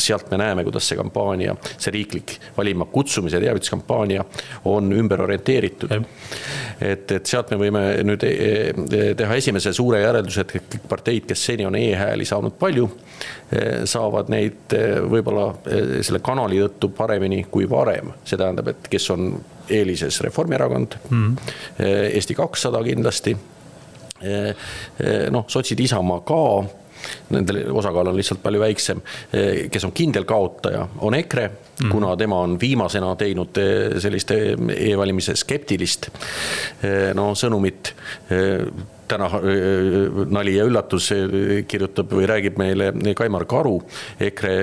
sealt 0.00 0.30
me 0.30 0.38
näeme, 0.40 0.64
kuidas 0.64 0.88
see 0.88 0.98
kampaania, 0.98 1.54
see 1.76 1.92
riiklik 1.94 2.36
valima 2.56 2.86
kutsumise 2.90 3.40
teavituskampaania 3.40 4.24
on 4.64 4.92
ümber 4.92 5.22
orienteeritud. 5.22 5.92
et, 6.80 7.10
et 7.10 7.26
sealt 7.26 7.50
me 7.50 7.58
võime 7.60 7.82
nüüd 8.06 8.24
e, 8.26 8.32
e, 8.32 9.02
teha 9.18 9.36
esimese 9.36 9.72
suure 9.76 10.00
järelduse, 10.02 10.44
et 10.44 10.54
kõik 10.56 10.88
parteid, 10.88 11.26
kes 11.28 11.44
seni 11.50 11.66
on 11.68 11.76
e-hääli 11.76 12.26
saanud 12.28 12.56
palju, 12.60 12.88
e, 13.52 13.64
saavad 13.90 14.32
neid 14.32 14.76
võib-olla 15.10 15.50
selle 16.02 16.22
kanali 16.24 16.60
tõttu 16.64 16.92
paremini 16.96 17.44
kui 17.50 17.68
varem. 17.70 18.12
see 18.24 18.38
tähendab, 18.40 18.72
et 18.72 18.90
kes 18.90 19.10
on 19.14 19.32
eelises 19.70 20.20
Reformierakond 20.24 20.96
mm. 21.10 21.36
Eesti 22.10 22.34
kakssada 22.34 22.80
kindlasti 22.82 23.36
noh, 25.30 25.44
sotsid, 25.48 25.80
Isamaa 25.80 26.20
ka 26.26 26.40
nende 27.30 27.64
osakaal 27.72 28.12
on 28.12 28.16
lihtsalt 28.16 28.42
palju 28.42 28.60
väiksem. 28.60 29.02
kes 29.70 29.84
on 29.84 29.92
kindel 29.92 30.24
kaotaja, 30.24 30.86
on 30.98 31.14
EKRE 31.14 31.50
mm., 31.82 31.90
kuna 31.90 32.16
tema 32.16 32.40
on 32.40 32.60
viimasena 32.60 33.14
teinud 33.16 33.58
eh, 33.60 33.98
sellist 34.00 34.30
e-valimise 34.30 35.36
skeptilist 35.36 36.10
eh, 36.10 37.10
no 37.14 37.32
sõnumit. 37.34 37.94
Eh, 39.10 39.16
täna 39.16 39.28
nali 40.30 40.54
ja 40.56 40.64
üllatus 40.68 41.10
kirjutab 41.68 42.12
või 42.14 42.28
räägib 42.30 42.58
meile 42.60 42.92
Kaimar 43.16 43.46
Karu, 43.50 43.80
EKRE 44.20 44.54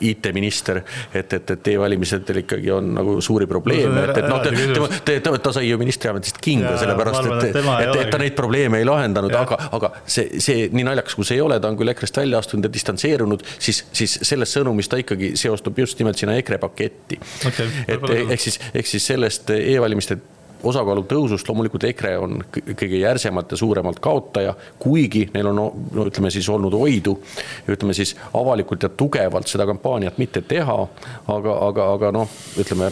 IT-minister, 0.00 0.80
et, 1.12 1.32
et, 1.32 1.50
et 1.54 1.68
e-valimistel 1.74 2.40
ikkagi 2.40 2.70
on 2.72 2.88
nagu 2.96 3.16
suuri 3.22 3.46
probleeme, 3.46 4.06
et, 4.08 4.18
et 4.18 4.28
noh, 4.28 4.40
ta, 4.42 5.16
ta, 5.22 5.34
ta 5.44 5.52
sai 5.54 5.68
ju 5.68 5.78
ministriametist 5.80 6.40
kinga, 6.42 6.74
sellepärast 6.80 7.28
et, 7.28 7.48
et, 7.50 7.58
et, 7.60 8.00
et 8.06 8.12
ta 8.12 8.20
neid 8.20 8.36
probleeme 8.38 8.80
ei 8.80 8.88
lahendanud, 8.88 9.34
aga, 9.38 9.58
aga 9.76 9.92
see, 10.02 10.40
see 10.42 10.68
nii 10.74 10.86
naljakas, 10.88 11.16
kui 11.18 11.28
see 11.28 11.38
ei 11.38 11.44
ole, 11.44 11.60
ta 11.60 11.70
on 11.70 11.78
küll 11.78 11.92
EKRE-st 11.92 12.22
välja 12.24 12.40
astunud 12.40 12.68
ja 12.68 12.72
distantseerunud, 12.74 13.44
siis, 13.58 13.84
siis 13.94 14.18
selles 14.24 14.56
sõnumis 14.56 14.90
ta 14.90 15.00
ikkagi 15.00 15.34
seostub 15.40 15.78
just 15.84 16.00
nimelt 16.00 16.20
sinna 16.20 16.38
EKRE 16.40 16.60
paketti. 16.64 17.20
Okay,. 17.52 17.84
et 17.86 18.08
ehk 18.24 18.48
siis, 18.48 18.60
ehk 18.72 18.88
siis 18.88 19.12
sellest 19.12 19.52
e-valimiste 19.54 20.18
osakaalu 20.64 21.04
tõusust 21.08 21.48
loomulikult 21.48 21.84
EKRE 21.90 22.14
on 22.18 22.38
kõige 22.52 23.00
järsemalt 23.00 23.52
ja 23.52 23.58
suuremalt 23.60 24.00
kaotaja, 24.04 24.54
kuigi 24.78 25.26
neil 25.34 25.50
on 25.50 25.58
no 25.58 25.66
ütleme 26.06 26.30
siis 26.32 26.48
olnud 26.48 26.74
oidu, 26.78 27.16
ütleme 27.70 27.94
siis 27.96 28.14
avalikult 28.34 28.82
ja 28.82 28.88
tugevalt 28.88 29.50
seda 29.50 29.66
kampaaniat 29.68 30.18
mitte 30.18 30.42
teha. 30.42 30.76
aga, 31.28 31.54
aga, 31.68 31.86
aga 31.94 32.10
noh, 32.14 32.30
ütleme 32.60 32.90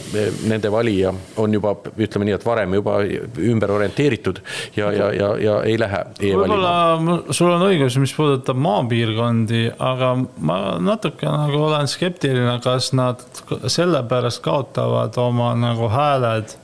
nende 0.48 0.70
valija 0.72 1.12
on 1.36 1.54
juba 1.54 1.74
ütleme 1.96 2.28
nii, 2.28 2.36
et 2.38 2.46
varem 2.46 2.74
juba 2.78 2.98
ümber 3.02 3.74
orienteeritud 3.76 4.40
ja, 4.76 4.92
ja, 4.92 5.10
ja, 5.12 5.30
ja 5.40 5.58
ei 5.68 5.78
lähe 5.80 6.04
e. 6.20 6.32
võib-olla 6.36 7.32
sul 7.34 7.50
on 7.52 7.66
õigus, 7.66 7.98
mis 8.00 8.14
puudutab 8.16 8.58
maapiirkondi, 8.62 9.64
aga 9.78 10.14
ma 10.38 10.58
natuke 10.82 11.28
nagu 11.28 11.64
olen 11.68 11.90
skeptiline, 11.90 12.56
kas 12.64 12.92
nad 12.96 13.22
sellepärast 13.66 14.42
kaotavad 14.44 15.16
oma 15.20 15.52
nagu 15.58 15.90
hääled 15.92 16.56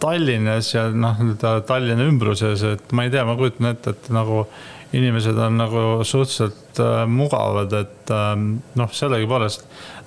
Tallinnas 0.00 0.74
ja 0.74 0.88
noh, 0.90 1.18
nii-öelda 1.20 1.60
Tallinna 1.68 2.06
ümbruses, 2.08 2.64
et 2.66 2.92
ma 2.96 3.06
ei 3.06 3.12
tea, 3.12 3.24
ma 3.28 3.36
kujutan 3.38 3.72
ette, 3.72 3.94
et 3.96 4.12
nagu 4.14 4.44
inimesed 4.96 5.38
on 5.38 5.58
nagu 5.60 5.82
suhteliselt 6.02 6.80
äh, 6.82 7.04
mugavad, 7.06 7.74
et 7.78 8.14
äh, 8.14 8.32
noh, 8.80 8.94
sellegipoolest 8.96 9.66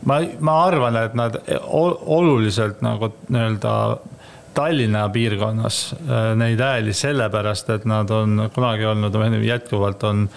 ma, 0.10 0.20
ma 0.44 0.58
arvan, 0.66 0.98
et 1.00 1.16
nad 1.18 1.38
oluliselt 1.64 2.84
nagu 2.86 3.14
nii-öelda 3.30 3.76
Tallinna 4.54 5.08
piirkonnas 5.10 5.78
äh, 5.96 6.34
neid 6.38 6.62
hääli 6.62 6.94
sellepärast, 6.94 7.72
et 7.74 7.88
nad 7.90 8.12
on 8.14 8.50
kunagi 8.54 8.86
olnud, 8.86 9.16
jätkuvalt 9.48 10.04
on 10.10 10.28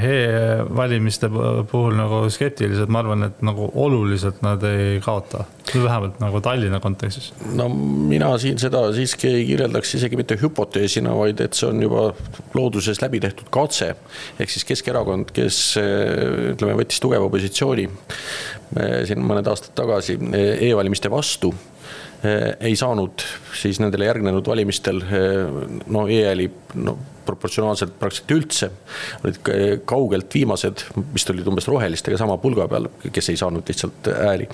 e-valimiste 0.00 1.28
puhul 1.70 1.94
nagu 1.96 2.28
skeptilised, 2.28 2.88
ma 2.92 3.00
arvan, 3.00 3.22
et 3.30 3.38
nagu 3.46 3.70
oluliselt 3.80 4.42
nad 4.44 4.60
ei 4.68 5.00
kaota, 5.00 5.44
vähemalt 5.72 6.18
nagu 6.20 6.40
Tallinna 6.44 6.80
kontekstis. 6.84 7.32
no 7.56 7.68
mina 7.72 8.38
siin 8.38 8.58
seda 8.60 8.92
siiski 8.92 9.28
ei 9.30 9.46
kirjeldaks 9.48 9.94
isegi 9.96 10.16
mitte 10.20 10.36
hüpoteesina, 10.42 11.14
vaid 11.16 11.40
et 11.40 11.56
see 11.56 11.68
on 11.70 11.80
juba 11.80 12.12
looduses 12.54 13.00
läbi 13.00 13.20
tehtud 13.24 13.48
katse. 13.50 13.94
ehk 14.38 14.50
siis 14.52 14.64
Keskerakond, 14.68 15.32
kes 15.32 15.56
ütleme, 15.80 16.76
võttis 16.82 17.00
tugeva 17.00 17.28
positsiooni 17.32 17.88
siin 19.08 19.20
mõned 19.24 19.46
aastad 19.48 19.72
tagasi 19.80 20.14
e-valimiste 20.68 21.10
vastu 21.10 21.54
ei 22.60 22.76
saanud 22.76 23.22
siis 23.56 23.80
nendele 23.80 24.04
järgnenud 24.10 24.46
valimistel 24.46 25.00
no 25.88 26.04
e-hääli 26.04 26.50
no 26.84 26.98
proportsionaalselt 27.30 27.96
praktiliselt 28.00 28.34
üldse. 28.36 28.70
olid 29.24 29.40
kaugelt 29.88 30.34
viimased, 30.34 30.84
vist 31.14 31.30
olid 31.32 31.48
umbes 31.50 31.68
rohelistega 31.70 32.18
sama 32.20 32.36
pulga 32.42 32.68
peal, 32.70 32.90
kes 33.12 33.32
ei 33.32 33.40
saanud 33.40 33.66
lihtsalt 33.70 34.12
hääli. 34.18 34.48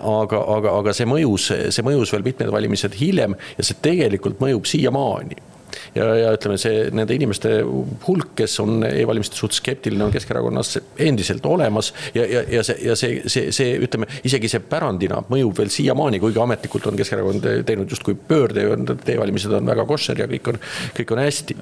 aga, 0.00 0.42
aga, 0.56 0.74
aga 0.80 0.96
see 0.96 1.08
mõjus, 1.10 1.50
see 1.74 1.86
mõjus 1.86 2.14
veel 2.14 2.26
mitmed 2.26 2.52
valimised 2.54 2.96
hiljem 3.00 3.36
ja 3.58 3.66
see 3.66 3.78
tegelikult 3.82 4.42
mõjub 4.42 4.68
siiamaani 4.70 5.49
ja, 5.94 6.06
ja 6.16 6.32
ütleme, 6.36 6.58
see 6.60 6.88
nende 6.94 7.14
inimeste 7.16 7.60
hulk, 8.06 8.32
kes 8.38 8.56
on 8.62 8.84
e-valimiste 8.86 9.38
suhtes 9.38 9.60
skeptiline, 9.62 10.04
on 10.06 10.14
Keskerakonnas 10.14 10.78
endiselt 10.98 11.46
olemas. 11.46 11.92
ja, 12.14 12.26
ja, 12.26 12.42
ja 12.50 12.64
see, 12.66 12.78
ja 12.86 12.96
see, 12.98 13.22
see, 13.30 13.50
see 13.54 13.76
ütleme 13.82 14.08
isegi 14.26 14.50
see 14.50 14.62
pärandina 14.64 15.22
mõjub 15.30 15.58
veel 15.60 15.72
siiamaani, 15.72 16.20
kuigi 16.22 16.42
ametlikult 16.42 16.90
on 16.90 17.00
Keskerakond 17.00 17.48
teinud 17.66 17.90
justkui 17.90 18.14
pöörde 18.14 18.66
ja 18.66 18.76
e-valimised 19.14 19.54
on 19.56 19.70
väga 19.70 19.86
koššer 19.88 20.24
ja 20.24 20.28
kõik 20.30 20.52
on, 20.52 20.60
kõik 20.96 21.14
on 21.14 21.22
hästi. 21.24 21.56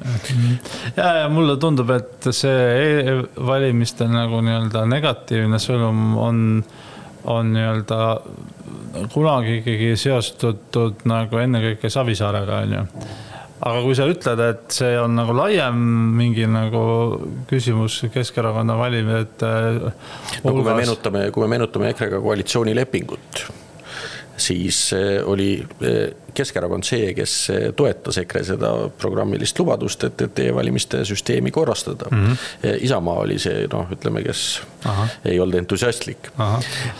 ja, 0.96 1.08
ja 1.22 1.28
mulle 1.32 1.58
tundub, 1.60 1.90
et 1.96 2.30
see 2.34 3.08
e-valimiste 3.14 4.08
nagu 4.10 4.42
nii-öelda 4.44 4.84
negatiivne 4.88 5.60
sõnum 5.62 6.04
on, 6.20 6.44
on 7.28 7.54
nii-öelda 7.54 8.02
kunagi 9.12 9.60
ikkagi 9.60 9.94
seostatud 10.00 11.04
nagu 11.08 11.40
ennekõike 11.42 11.90
Savisaarega, 11.92 12.62
on 12.64 12.76
ju 12.78 12.84
aga 13.58 13.82
kui 13.82 13.96
sa 13.98 14.06
ütled, 14.10 14.42
et 14.44 14.74
see 14.74 14.94
on 15.00 15.16
nagu 15.18 15.34
laiem 15.36 15.78
mingi 16.18 16.46
nagu 16.50 16.82
küsimus 17.50 18.00
Keskerakonna 18.14 18.76
valimiste 18.78 19.52
no 20.44 20.52
kui 20.52 20.66
me 20.66 20.76
meenutame, 20.78 21.24
kui 21.34 21.44
me 21.44 21.50
meenutame 21.56 21.90
EKRE-ga 21.92 22.20
koalitsioonilepingut, 22.24 23.42
siis 24.38 24.92
eh, 24.92 25.20
oli 25.24 25.66
eh, 25.80 26.10
Keskerakond 26.34 26.86
see, 26.86 27.12
kes 27.16 27.34
eh, 27.50 27.64
toetas 27.76 28.20
EKRE 28.22 28.42
seda 28.46 28.70
programmilist 29.00 29.58
lubadust, 29.58 30.04
et, 30.06 30.22
et 30.28 30.42
e-valimiste 30.46 31.02
süsteemi 31.08 31.50
korrastada 31.50 32.06
mm. 32.10 32.26
-hmm. 32.26 32.76
Isamaa 32.86 33.24
oli 33.24 33.38
see, 33.38 33.66
noh, 33.72 33.90
ütleme, 33.92 34.22
kes 34.22 34.60
Aha. 34.84 35.08
ei 35.24 35.40
olnud 35.40 35.58
entusiastlik. 35.58 36.30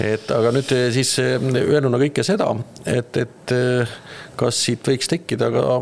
et 0.01 0.31
aga 0.31 0.53
nüüd 0.53 0.73
siis 0.93 1.19
öelnuna 1.19 1.99
kõike 1.99 2.23
seda, 2.23 2.49
et, 2.87 3.17
et 3.17 3.55
kas 4.37 4.65
siit 4.65 4.89
võiks 4.89 5.09
tekkida 5.09 5.51
ka 5.51 5.79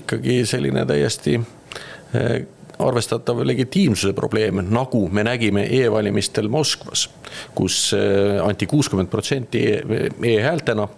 ikkagi 0.00 0.42
selline 0.46 0.86
täiesti 0.86 1.38
arvestatav 2.88 3.42
legitiimsuse 3.46 4.14
probleem, 4.16 4.62
nagu 4.70 5.06
me 5.12 5.24
nägime 5.26 5.66
e-valimistel 5.80 6.48
Moskvas, 6.52 7.08
kus 7.54 7.78
eh, 7.96 8.40
anti 8.44 8.68
kuuskümmend 8.70 9.10
protsenti 9.12 9.64
e-häältena 9.74 10.88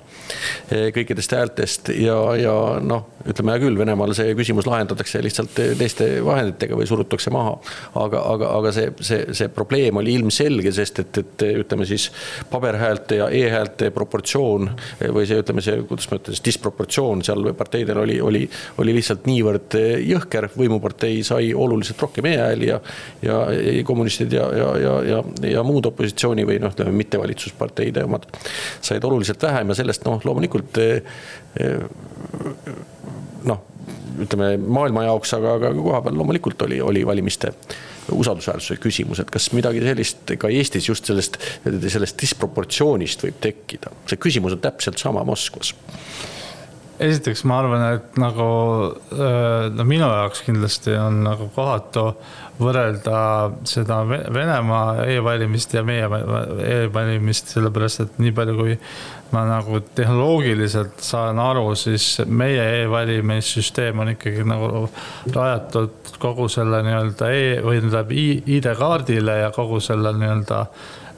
kõikidest 0.70 1.36
häältest 1.36 1.90
ja, 1.94 2.16
ja 2.40 2.54
noh, 2.82 3.06
ütleme 3.26 3.54
hea 3.54 3.62
küll, 3.62 3.78
Venemaal 3.78 4.14
see 4.16 4.34
küsimus 4.38 4.66
lahendatakse 4.68 5.20
lihtsalt 5.24 5.54
teiste 5.78 6.08
vahenditega 6.24 6.76
või 6.78 6.86
surutakse 6.88 7.32
maha. 7.34 7.56
aga, 7.98 8.22
aga, 8.34 8.50
aga 8.58 8.72
see, 8.74 8.92
see, 9.00 9.34
see 9.36 9.50
probleem 9.52 9.98
oli 10.00 10.14
ilmselge, 10.18 10.72
sest 10.74 11.00
et, 11.02 11.20
et 11.22 11.44
ütleme 11.62 11.86
siis 11.88 12.08
paberhäälte 12.50 13.20
ja 13.20 13.28
e-häälte 13.32 13.90
proportsioon 13.94 14.70
või 15.14 15.26
see, 15.28 15.40
ütleme 15.42 15.64
see, 15.64 15.82
kuidas 15.88 16.10
ma 16.10 16.20
ütlen, 16.20 16.38
disproportsioon 16.46 17.24
seal 17.26 17.52
parteidel 17.58 18.02
oli, 18.04 18.20
oli, 18.22 18.44
oli 18.82 18.96
lihtsalt 18.96 19.26
niivõrd 19.28 19.78
jõhker, 20.06 20.50
võimupartei 20.56 21.22
sai 21.26 21.52
oluliselt 21.54 22.02
rohkem 22.02 22.30
e-hääli 22.30 22.70
ja, 22.70 22.80
ja 23.24 23.40
kommunistid 23.86 24.32
ja, 24.32 24.46
ja, 24.56 24.70
ja, 24.82 24.94
ja, 25.10 25.22
ja 25.50 25.64
muud 25.66 25.90
opositsiooni 25.90 26.46
või 26.48 26.60
noh, 26.62 26.74
ütleme 26.74 26.94
mittevalitsusparteide 26.96 28.06
omad 28.06 28.28
said 28.80 29.04
oluliselt 29.04 29.42
vähem 29.42 29.72
ja 29.72 29.78
sellest 29.82 30.06
noh, 30.06 30.15
loomulikult 30.24 30.78
noh, 33.46 33.60
ütleme 34.22 34.54
maailma 34.62 35.04
jaoks, 35.06 35.34
aga, 35.36 35.56
aga 35.60 35.74
kohapeal 35.76 36.16
loomulikult 36.18 36.62
oli, 36.66 36.80
oli 36.80 37.04
valimiste 37.06 37.52
usaldusväärsuse 38.12 38.78
küsimus, 38.80 39.20
et 39.20 39.30
kas 39.34 39.50
midagi 39.56 39.82
sellist 39.82 40.32
ka 40.38 40.50
Eestis 40.52 40.88
just 40.88 41.08
sellest, 41.10 41.38
sellest 41.64 42.20
disproportsioonist 42.22 43.26
võib 43.26 43.40
tekkida. 43.42 43.92
see 44.06 44.20
küsimus 44.22 44.56
on 44.56 44.62
täpselt 44.62 45.02
sama 45.02 45.24
Moskvas 45.26 45.74
esiteks 47.02 47.44
ma 47.48 47.60
arvan, 47.60 47.84
et 47.96 48.18
nagu 48.20 48.48
no 49.76 49.86
minu 49.88 50.08
jaoks 50.08 50.42
kindlasti 50.46 50.96
on 51.00 51.22
nagu 51.26 51.50
kohatu 51.54 52.08
võrrelda 52.56 53.18
seda 53.68 54.00
Venemaa 54.06 55.04
e-valimist 55.12 55.74
ja 55.76 55.82
meie 55.84 56.06
e-valimist, 56.06 57.52
sellepärast 57.52 58.04
et 58.06 58.18
nii 58.22 58.32
palju, 58.36 58.56
kui 58.56 58.76
ma 59.34 59.42
nagu 59.48 59.80
tehnoloogiliselt 59.98 61.02
saan 61.04 61.40
aru, 61.42 61.68
siis 61.76 62.22
meie 62.26 62.64
e-valimissüsteem 62.82 64.00
on 64.00 64.14
ikkagi 64.14 64.46
nagu 64.48 64.86
rajatud 65.34 66.16
kogu 66.22 66.48
selle 66.52 66.80
nii-öelda 66.86 67.32
e 67.34 67.48
või 67.64 67.82
tähendab 67.82 68.14
ID-kaardile 68.16 69.40
ja 69.42 69.50
kogu 69.54 69.82
selle 69.84 70.14
nii-öelda 70.16 70.62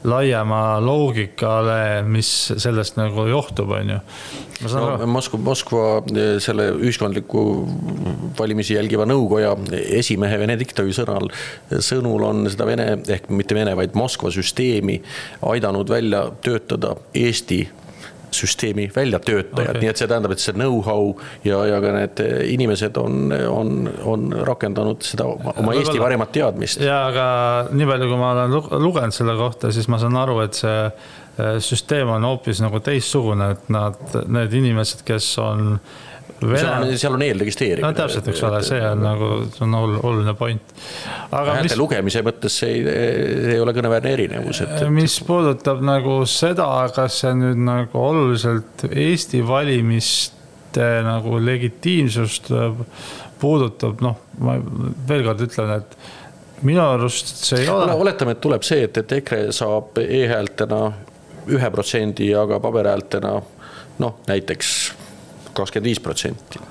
laiema 0.05 0.78
loogikale, 0.82 2.03
mis 2.07 2.28
sellest 2.57 2.99
nagu 2.99 3.26
johtub, 3.30 3.72
on 3.74 3.94
ju. 3.94 3.99
No, 4.59 5.07
Moskva, 5.07 5.38
Moskva 5.38 5.82
selle 6.42 6.68
ühiskondliku 6.74 7.42
valimisi 8.38 8.74
jälgiva 8.74 9.07
nõukoja 9.07 9.53
esimehe 10.01 10.38
Vene 10.40 10.57
diktatori 10.59 10.94
sõnal, 10.96 11.30
sõnul 11.70 12.26
on 12.26 12.49
seda 12.51 12.66
Vene 12.66 12.88
ehk 13.07 13.30
mitte 13.30 13.55
Vene, 13.55 13.76
vaid 13.78 13.94
Moskva 13.99 14.32
süsteemi 14.34 14.99
aidanud 15.46 15.90
välja 15.90 16.24
töötada 16.42 16.96
Eesti 17.14 17.62
süsteemi 18.35 18.89
väljatöötajad 18.95 19.70
okay., 19.70 19.83
nii 19.83 19.93
et 19.93 20.01
see 20.01 20.09
tähendab, 20.11 20.35
et 20.35 20.43
see 20.43 20.57
know-how 20.57 21.12
ja, 21.47 21.61
ja 21.68 21.81
ka 21.85 21.93
need 21.97 22.22
inimesed 22.55 22.99
on, 23.01 23.33
on, 23.51 23.72
on 24.09 24.26
rakendanud 24.49 25.05
seda 25.07 25.29
oma 25.29 25.76
Eesti 25.76 25.99
paremat 26.01 26.33
teadmist. 26.35 26.83
ja, 26.85 27.01
aga 27.11 27.29
nii 27.72 27.89
palju, 27.89 28.11
kui 28.11 28.20
ma 28.20 28.35
olen 28.35 28.85
lugenud 28.85 29.16
selle 29.16 29.37
kohta, 29.39 29.72
siis 29.74 29.89
ma 29.93 30.01
saan 30.03 30.18
aru, 30.20 30.41
et 30.45 30.59
see 30.59 30.76
äh, 30.85 31.57
süsteem 31.64 32.11
on 32.14 32.26
hoopis 32.29 32.62
nagu 32.64 32.83
teistsugune, 32.85 33.53
et 33.57 33.72
nad, 33.72 33.99
need 34.29 34.55
inimesed, 34.62 35.05
kes 35.09 35.31
on 35.43 35.79
Vene... 36.39 36.97
seal 36.99 37.16
on 37.16 37.22
eelregistreerimine. 37.26 37.89
no 37.89 37.97
täpselt, 37.97 38.28
eks 38.30 38.43
ole, 38.47 38.61
see 38.66 38.78
on 38.86 39.01
nagu, 39.03 39.30
see 39.55 39.64
on 39.66 39.76
oluline 39.78 40.34
point. 40.39 40.74
häälte 41.32 41.64
mis... 41.66 41.76
lugemise 41.80 42.22
mõttes 42.26 42.59
see 42.62 42.76
ei, 42.76 42.99
ei 43.55 43.61
ole 43.62 43.74
kõneväärne 43.74 44.12
erinevus, 44.14 44.62
et, 44.62 44.74
et.... 44.76 44.91
mis 44.95 45.18
puudutab 45.26 45.82
nagu 45.86 46.20
seda, 46.30 46.68
kas 46.95 47.22
see 47.24 47.34
nüüd 47.39 47.59
nagu 47.66 48.03
oluliselt 48.03 48.86
Eesti 48.89 49.43
valimiste 49.47 50.86
nagu 51.07 51.41
legitiimsust 51.43 52.53
puudutab, 53.41 53.99
noh, 54.05 54.22
ma 54.43 54.57
veel 55.09 55.26
kord 55.26 55.43
ütlen, 55.43 55.74
et 55.78 55.99
minu 56.66 56.82
arust 56.82 57.34
see 57.47 57.64
ei 57.64 57.68
ole. 57.72 57.91
oletame, 57.95 58.34
et 58.34 58.43
tuleb 58.43 58.66
see, 58.66 58.86
et, 58.86 59.03
et 59.03 59.18
EKRE 59.20 59.49
saab 59.55 59.99
e-häältena 60.03 60.80
ühe 61.49 61.70
protsendi, 61.72 62.30
aga 62.36 62.59
paberhäältena 62.62 63.34
noh, 63.99 64.18
näiteks 64.28 64.72
kakskümmend 65.59 65.92
viis 65.92 66.02
protsenti 66.02 66.66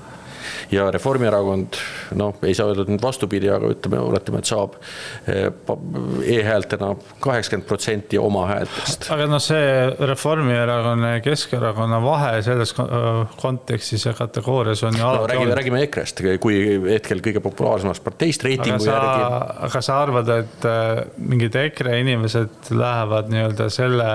ja 0.72 0.90
Reformierakond 0.92 1.78
noh, 2.18 2.36
ei 2.44 2.54
saa 2.56 2.68
öelda 2.70 2.84
nüüd 2.88 3.02
vastupidi, 3.02 3.48
aga 3.52 3.70
ütleme, 3.72 4.00
oletame, 4.04 4.42
et 4.42 4.50
saab 4.50 4.76
eh, 5.28 5.48
e-häältena 6.36 6.92
kaheksakümmend 7.24 7.68
protsenti 7.68 8.20
oma 8.20 8.46
häältest. 8.50 9.08
aga 9.14 9.28
noh, 9.30 9.42
see 9.42 9.88
Reformierakonna 10.10 11.14
ja 11.16 11.22
Keskerakonna 11.24 12.00
vahe 12.04 12.42
selles 12.46 12.74
kontekstis 13.40 14.08
ja 14.08 14.14
kategoorias 14.18 14.84
on 14.88 14.98
ju 14.98 15.04
no, 15.04 15.26
räägime, 15.30 15.56
räägime 15.58 15.84
EKRE-st 15.86 16.24
kui 16.42 16.60
hetkel 16.88 17.22
kõige 17.24 17.42
populaarsemast 17.44 18.04
parteist 18.04 18.44
reitingu 18.46 18.76
aga 18.76 18.84
sa, 18.84 18.96
järgi. 18.98 19.62
aga 19.68 19.84
sa 19.88 20.00
arvad, 20.02 20.34
et 20.44 20.68
äh, 20.68 21.04
mingid 21.16 21.56
EKRE 21.64 22.02
inimesed 22.04 22.74
lähevad 22.76 23.32
nii-öelda 23.32 23.70
selle 23.72 24.10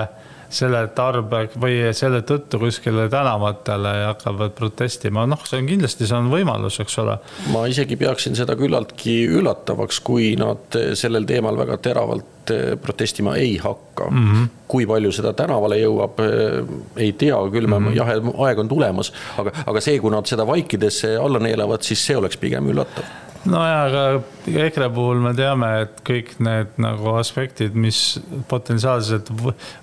selle 0.52 0.84
tarbe 0.96 1.44
või 1.60 1.78
selle 1.96 2.22
tõttu 2.26 2.60
kuskile 2.62 3.08
tänavatele 3.12 3.94
ja 4.00 4.10
hakkavad 4.12 4.54
protestima, 4.58 5.26
noh, 5.30 5.42
see 5.48 5.60
on 5.62 5.70
kindlasti, 5.70 6.08
see 6.08 6.18
on 6.18 6.30
võimalus, 6.32 6.78
eks 6.82 6.98
ole. 7.02 7.18
ma 7.54 7.64
isegi 7.70 7.98
peaksin 8.00 8.36
seda 8.38 8.56
küllaltki 8.58 9.16
üllatavaks, 9.38 10.00
kui 10.04 10.34
nad 10.40 10.78
sellel 10.98 11.26
teemal 11.28 11.58
väga 11.58 11.78
teravalt 11.84 12.54
eh, 12.54 12.76
protestima 12.80 13.36
ei 13.40 13.56
hakka 13.62 14.10
mm. 14.10 14.30
-hmm. 14.30 14.54
kui 14.68 14.86
palju 14.86 15.12
seda 15.12 15.32
tänavale 15.32 15.80
jõuab, 15.82 16.22
eh, 16.24 16.62
ei 17.06 17.12
tea, 17.12 17.40
küll 17.50 17.66
me 17.66 17.78
mm 17.78 17.88
-hmm. 17.88 17.96
jah, 17.96 18.48
aeg 18.48 18.58
on 18.58 18.68
tulemas, 18.68 19.12
aga, 19.38 19.52
aga 19.66 19.80
see, 19.80 19.98
kui 19.98 20.10
nad 20.10 20.26
seda 20.26 20.46
vaikides 20.46 21.04
alla 21.20 21.38
neelavad, 21.38 21.82
siis 21.82 22.06
see 22.06 22.16
oleks 22.16 22.36
pigem 22.36 22.70
üllatav 22.70 23.23
nojah, 23.48 23.80
aga 23.88 24.58
EKRE 24.64 24.88
puhul 24.94 25.20
me 25.24 25.32
teame, 25.36 25.70
et 25.84 26.00
kõik 26.06 26.34
need 26.44 26.78
nagu 26.82 27.14
aspektid, 27.18 27.76
mis 27.76 28.18
potentsiaalselt 28.50 29.30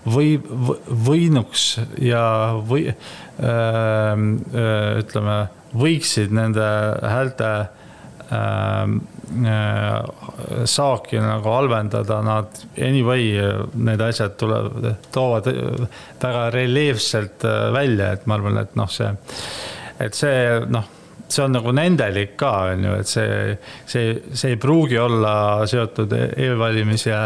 või, 0.05 0.35
võinuks 0.41 1.65
ja 2.01 2.23
või 2.67 2.89
ähm, 2.91 4.31
äh, 4.53 5.01
ütleme, 5.01 5.37
võiksid 5.77 6.33
nende 6.35 6.67
häälte 7.07 7.51
äh, 7.59 8.95
äh, 9.47 10.63
saaki 10.67 11.21
nagu 11.21 11.53
halvendada, 11.55 12.21
nad 12.25 12.63
anyway, 12.81 13.35
need 13.75 14.01
asjad 14.05 14.37
tulevad, 14.41 14.89
toovad 15.13 15.51
väga 16.21 16.47
reljeefselt 16.55 17.45
äh, 17.47 17.67
välja, 17.75 18.15
et 18.15 18.25
ma 18.25 18.39
arvan, 18.39 18.63
et 18.65 18.73
noh, 18.79 18.89
see, 18.91 19.13
et 20.01 20.17
see 20.17 20.41
noh 20.71 20.97
see 21.31 21.43
on 21.45 21.53
nagu 21.55 21.73
nendelik 21.75 22.33
ka, 22.39 22.51
on 22.73 22.85
ju, 22.85 22.93
et 23.01 23.09
see, 23.09 23.57
see, 23.89 24.13
see 24.37 24.53
ei 24.55 24.59
pruugi 24.61 24.97
olla 25.01 25.33
seotud 25.69 26.13
e-valimise 26.15 27.17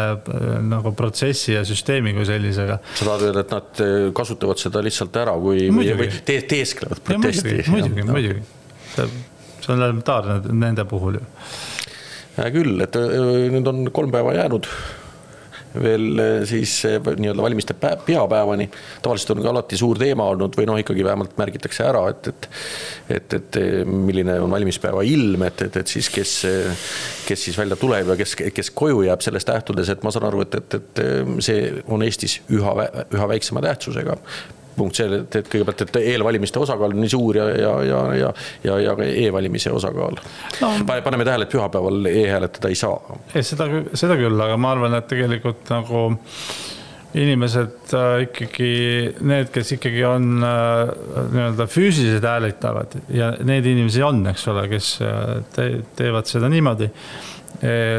nagu 0.66 0.92
protsessi 0.96 1.54
ja 1.56 1.64
süsteemi 1.66 2.14
kui 2.16 2.26
sellisega. 2.28 2.78
sa 2.94 3.08
tahad 3.08 3.26
öelda, 3.28 3.46
et 3.46 3.54
nad 3.56 3.82
eh, 3.84 3.96
kasutavad 4.16 4.60
seda 4.62 4.82
lihtsalt 4.86 5.16
ära, 5.22 5.36
kui 5.42 5.70
muidugi. 5.74 5.96
või 6.02 6.20
te, 6.28 6.38
teesklevad 6.54 7.02
protesti? 7.06 7.56
muidugi, 7.72 8.06
muidugi, 8.10 8.44
see, 8.94 9.08
see 9.62 9.72
on 9.74 9.80
elementaarne 9.80 10.38
nende 10.52 10.86
puhul 10.88 11.20
ju. 11.20 11.26
hea 12.38 12.52
küll, 12.54 12.78
et 12.86 13.00
eh, 13.00 13.50
nüüd 13.54 13.72
on 13.72 13.90
kolm 13.96 14.14
päeva 14.14 14.36
jäänud 14.38 14.70
veel 15.82 16.22
eh, 16.22 16.34
siis 16.48 16.72
eh, 16.88 16.98
nii-öelda 17.00 17.42
valimiste 17.42 17.74
peapäevani. 17.74 18.68
tavaliselt 19.02 19.36
on 19.36 19.42
ka 19.42 19.50
alati 19.50 19.78
suur 19.78 19.98
teema 19.98 20.28
olnud 20.32 20.56
või 20.58 20.66
noh, 20.68 20.80
ikkagi 20.80 21.04
vähemalt 21.04 21.36
märgitakse 21.38 21.86
ära, 21.86 22.02
et, 22.12 22.28
et, 22.32 22.48
et, 23.18 23.38
et 23.40 23.60
eh, 23.60 23.78
milline 23.86 24.38
on 24.42 24.50
valimispäeva 24.50 25.04
ilm, 25.06 25.46
et, 25.48 25.66
et, 25.68 25.80
et 25.82 25.94
siis 25.96 26.10
kes, 26.12 26.34
kes 27.26 27.46
siis 27.48 27.58
välja 27.58 27.78
tuleb 27.80 28.14
ja 28.14 28.18
kes, 28.18 28.36
kes 28.54 28.72
koju 28.74 29.06
jääb 29.06 29.24
sellest 29.24 29.50
lähtudes, 29.52 29.92
et 29.92 30.04
ma 30.06 30.14
saan 30.14 30.28
aru, 30.30 30.44
et, 30.46 30.60
et, 30.60 30.78
et 30.80 31.02
see 31.44 31.72
on 31.86 32.04
Eestis 32.06 32.40
üha, 32.52 32.76
üha 33.14 33.32
väiksema 33.34 33.64
tähtsusega 33.64 34.18
punkt 34.76 35.00
see, 35.00 35.08
et, 35.20 35.40
et 35.40 35.50
kõigepealt, 35.52 35.86
et 35.86 35.98
eelvalimiste 36.14 36.60
osakaal 36.62 36.94
on 36.94 37.02
nii 37.02 37.12
suur 37.12 37.40
ja, 37.40 37.48
ja, 37.50 37.72
ja, 37.86 38.02
ja, 38.20 38.30
ja, 38.66 38.78
ja 38.86 38.94
ka 38.98 39.08
e-valimise 39.08 39.72
osakaal 39.74 40.20
no,. 40.20 40.72
paneme 40.86 41.26
tähele, 41.26 41.48
et 41.48 41.52
pühapäeval 41.52 42.10
e-hääletada 42.12 42.72
ei 42.72 42.78
saa. 42.78 43.18
seda, 43.40 43.68
seda 43.94 44.18
küll, 44.20 44.40
aga 44.46 44.56
ma 44.60 44.74
arvan, 44.76 44.96
et 45.00 45.08
tegelikult 45.10 45.68
nagu 45.72 46.08
inimesed 47.16 47.94
äh, 47.96 48.24
ikkagi, 48.26 48.72
need, 49.24 49.48
kes 49.54 49.72
ikkagi 49.76 50.02
on 50.08 50.42
äh, 50.44 50.90
nii-öelda 51.32 51.66
füüsiliselt 51.70 52.26
hääletavad 52.28 52.98
ja 53.14 53.30
neid 53.46 53.66
inimesi 53.68 54.04
on, 54.04 54.20
eks 54.32 54.46
ole, 54.52 54.66
kes 54.72 54.90
äh, 55.04 55.22
te, 55.54 55.70
teevad 55.96 56.28
seda 56.28 56.50
niimoodi 56.52 56.90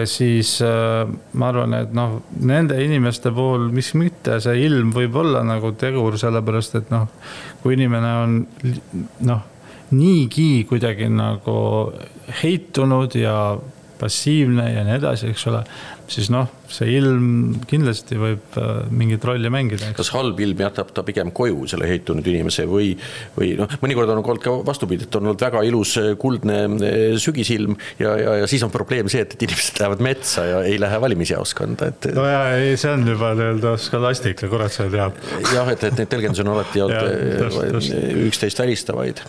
siis 0.07 0.57
äh, 0.65 1.09
ma 1.34 1.51
arvan, 1.51 1.74
et 1.78 1.93
noh, 1.95 2.20
nende 2.39 2.78
inimeste 2.84 3.32
puhul, 3.36 3.70
miks 3.74 3.93
mitte, 3.97 4.39
see 4.43 4.61
ilm 4.68 4.93
võib 4.95 5.15
olla 5.24 5.43
nagu 5.47 5.74
tegur, 5.80 6.18
sellepärast 6.20 6.78
et 6.82 6.91
noh, 6.93 7.07
kui 7.63 7.78
inimene 7.78 8.11
on 8.24 8.38
noh, 9.28 9.45
niigi 9.97 10.65
kuidagi 10.70 11.07
nagu 11.11 11.57
heitunud 12.41 13.15
ja 13.18 13.38
passiivne 14.00 14.70
ja 14.74 14.86
nii 14.88 14.98
edasi, 15.00 15.32
eks 15.34 15.48
ole 15.52 15.64
siis 16.12 16.30
noh, 16.32 16.48
see 16.72 16.89
ilm 16.98 17.58
kindlasti 17.68 18.18
võib 18.20 18.56
äh, 18.60 18.88
mingit 18.95 19.24
rolli 19.28 19.50
mängida. 19.52 19.89
kas 19.95 20.12
halb 20.16 20.39
ilm 20.43 20.62
jätab 20.64 20.91
ta 20.95 21.04
pigem 21.08 21.32
koju, 21.36 21.66
selle 21.72 21.88
heitunud 21.89 22.28
inimese 22.32 22.68
või, 22.70 22.93
või 23.36 23.54
noh, 23.60 23.72
mõnikord 23.84 24.12
on 24.14 24.22
olnud 24.22 24.41
ka 24.43 24.54
vastupidi, 24.68 25.08
et 25.08 25.18
on 25.20 25.28
olnud 25.28 25.43
väga 25.43 25.64
ilus 25.68 25.98
äh, 26.02 26.10
kuldne 26.20 26.60
äh, 26.68 27.18
sügisilm 27.22 27.76
ja, 28.00 28.16
ja, 28.20 28.38
ja 28.43 28.48
siis 28.50 28.64
on 28.68 28.72
probleem 28.74 29.12
see, 29.12 29.26
et, 29.26 29.36
et 29.36 29.48
inimesed 29.48 29.82
lähevad 29.82 30.06
metsa 30.08 30.48
ja 30.48 30.64
ei 30.68 30.80
lähe 30.82 31.02
valimisjaoskonda, 31.04 31.91
et. 31.91 32.10
no 32.16 32.26
ja 32.28 32.41
ei, 32.56 32.80
see 32.80 32.93
on 32.93 33.06
juba 33.08 33.34
nii-öelda 33.38 33.76
skolastika, 33.82 34.52
kurat 34.52 34.76
seda 34.76 34.93
teab. 34.95 35.22
jah, 35.54 35.76
et, 35.76 35.88
et 35.91 36.02
neid 36.02 36.12
tõlgendusi 36.14 36.45
on 36.45 36.56
alati 36.56 36.88
olnud 36.88 37.91
üksteist 38.30 38.64
välistavaid. 38.64 39.24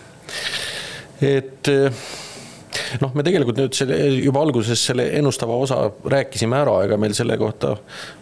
et 1.27 1.75
noh, 3.03 3.13
me 3.15 3.25
tegelikult 3.25 3.59
nüüd 3.59 3.77
selle 3.77 3.99
juba 4.19 4.43
alguses 4.45 4.81
selle 4.91 5.09
ennustava 5.19 5.57
osa 5.59 5.81
rääkisime 6.13 6.59
ära, 6.61 6.79
ega 6.85 6.99
meil 7.01 7.15
selle 7.17 7.37
kohta 7.41 7.75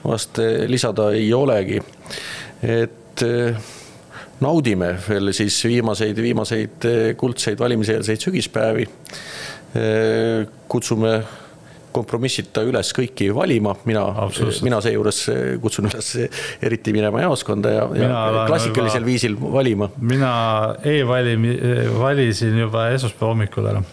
vast 0.06 0.40
eh, 0.44 0.66
lisada 0.70 1.12
ei 1.16 1.32
olegi. 1.36 1.82
et 2.64 3.26
eh, 3.26 3.74
naudime 4.44 4.94
veel 5.08 5.34
siis 5.34 5.58
viimaseid, 5.66 6.22
viimaseid 6.22 6.88
eh, 6.88 7.10
kuldseid 7.18 7.60
valimiseelseid 7.60 8.30
sügispäevi. 8.30 8.88
kutsume 10.72 11.12
kompromissita 11.94 12.64
üles 12.66 12.90
kõiki 12.96 13.28
valima, 13.36 13.74
mina, 13.86 14.06
mina 14.66 14.80
seejuures 14.82 15.20
kutsun 15.62 15.90
üles 15.90 16.08
eriti 16.64 16.94
minema 16.96 17.22
jaoskonda 17.26 17.74
ja, 17.76 17.84
ja 18.00 18.22
klassikalisel 18.48 19.04
juba, 19.04 19.12
viisil 19.12 19.38
valima. 19.38 19.92
mina 20.00 20.32
e-valimi-, 20.88 21.60
valisin 22.00 22.58
juba 22.64 22.88
esmaspäeva 22.96 23.34
hommikul 23.36 23.70
ära 23.74 23.84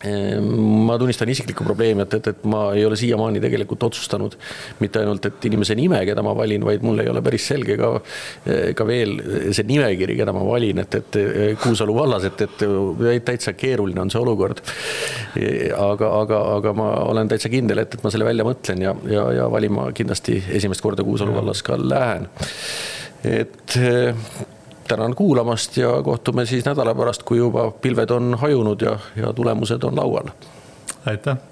ma 0.00 0.96
tunnistan 0.98 1.28
isiklikku 1.28 1.64
probleemi, 1.64 2.06
et, 2.06 2.14
et, 2.16 2.28
et 2.32 2.44
ma 2.48 2.70
ei 2.72 2.86
ole 2.88 2.96
siiamaani 2.96 3.40
tegelikult 3.42 3.82
otsustanud 3.90 4.36
mitte 4.80 5.02
ainult, 5.02 5.26
et 5.28 5.48
inimese 5.50 5.74
nime, 5.76 5.98
keda 6.08 6.24
ma 6.24 6.32
valin, 6.36 6.64
vaid 6.64 6.84
mul 6.86 7.02
ei 7.02 7.10
ole 7.12 7.20
päris 7.24 7.50
selge 7.50 7.76
ka, 7.76 7.90
ka 8.76 8.86
veel 8.88 9.12
see 9.52 9.66
nimekiri, 9.68 10.16
keda 10.16 10.32
ma 10.36 10.44
valin, 10.46 10.80
et, 10.80 10.96
et 11.02 11.18
Kuusalu 11.60 11.96
vallas, 11.98 12.24
et, 12.30 12.46
et 12.46 12.64
täitsa 13.26 13.52
keeruline 13.58 14.00
on 14.00 14.12
see 14.12 14.22
olukord. 14.22 14.62
aga, 15.76 16.12
aga, 16.22 16.40
aga 16.56 16.72
ma 16.80 16.88
olen 17.10 17.28
täitsa 17.28 17.52
kindel, 17.52 17.84
et, 17.84 17.98
et 17.98 18.06
ma 18.06 18.14
selle 18.14 18.28
välja 18.28 18.46
mõtlen 18.46 18.86
ja, 18.86 18.94
ja, 19.10 19.26
ja 19.36 19.50
valima 19.52 19.90
kindlasti 19.96 20.38
esimest 20.60 20.80
korda 20.84 21.04
Kuusalu 21.04 21.36
vallas 21.36 21.60
ka 21.66 21.76
lähen. 21.76 22.30
et 23.28 23.76
tänan 24.90 25.14
kuulamast 25.14 25.76
ja 25.76 26.02
kohtume 26.02 26.46
siis 26.46 26.64
nädala 26.66 26.94
pärast, 26.94 27.22
kui 27.22 27.38
juba 27.38 27.70
pilved 27.70 28.10
on 28.10 28.34
hajunud 28.38 28.82
ja, 28.82 28.98
ja 29.16 29.32
tulemused 29.32 29.86
on 29.86 29.96
laual. 29.96 30.34
aitäh 31.06 31.49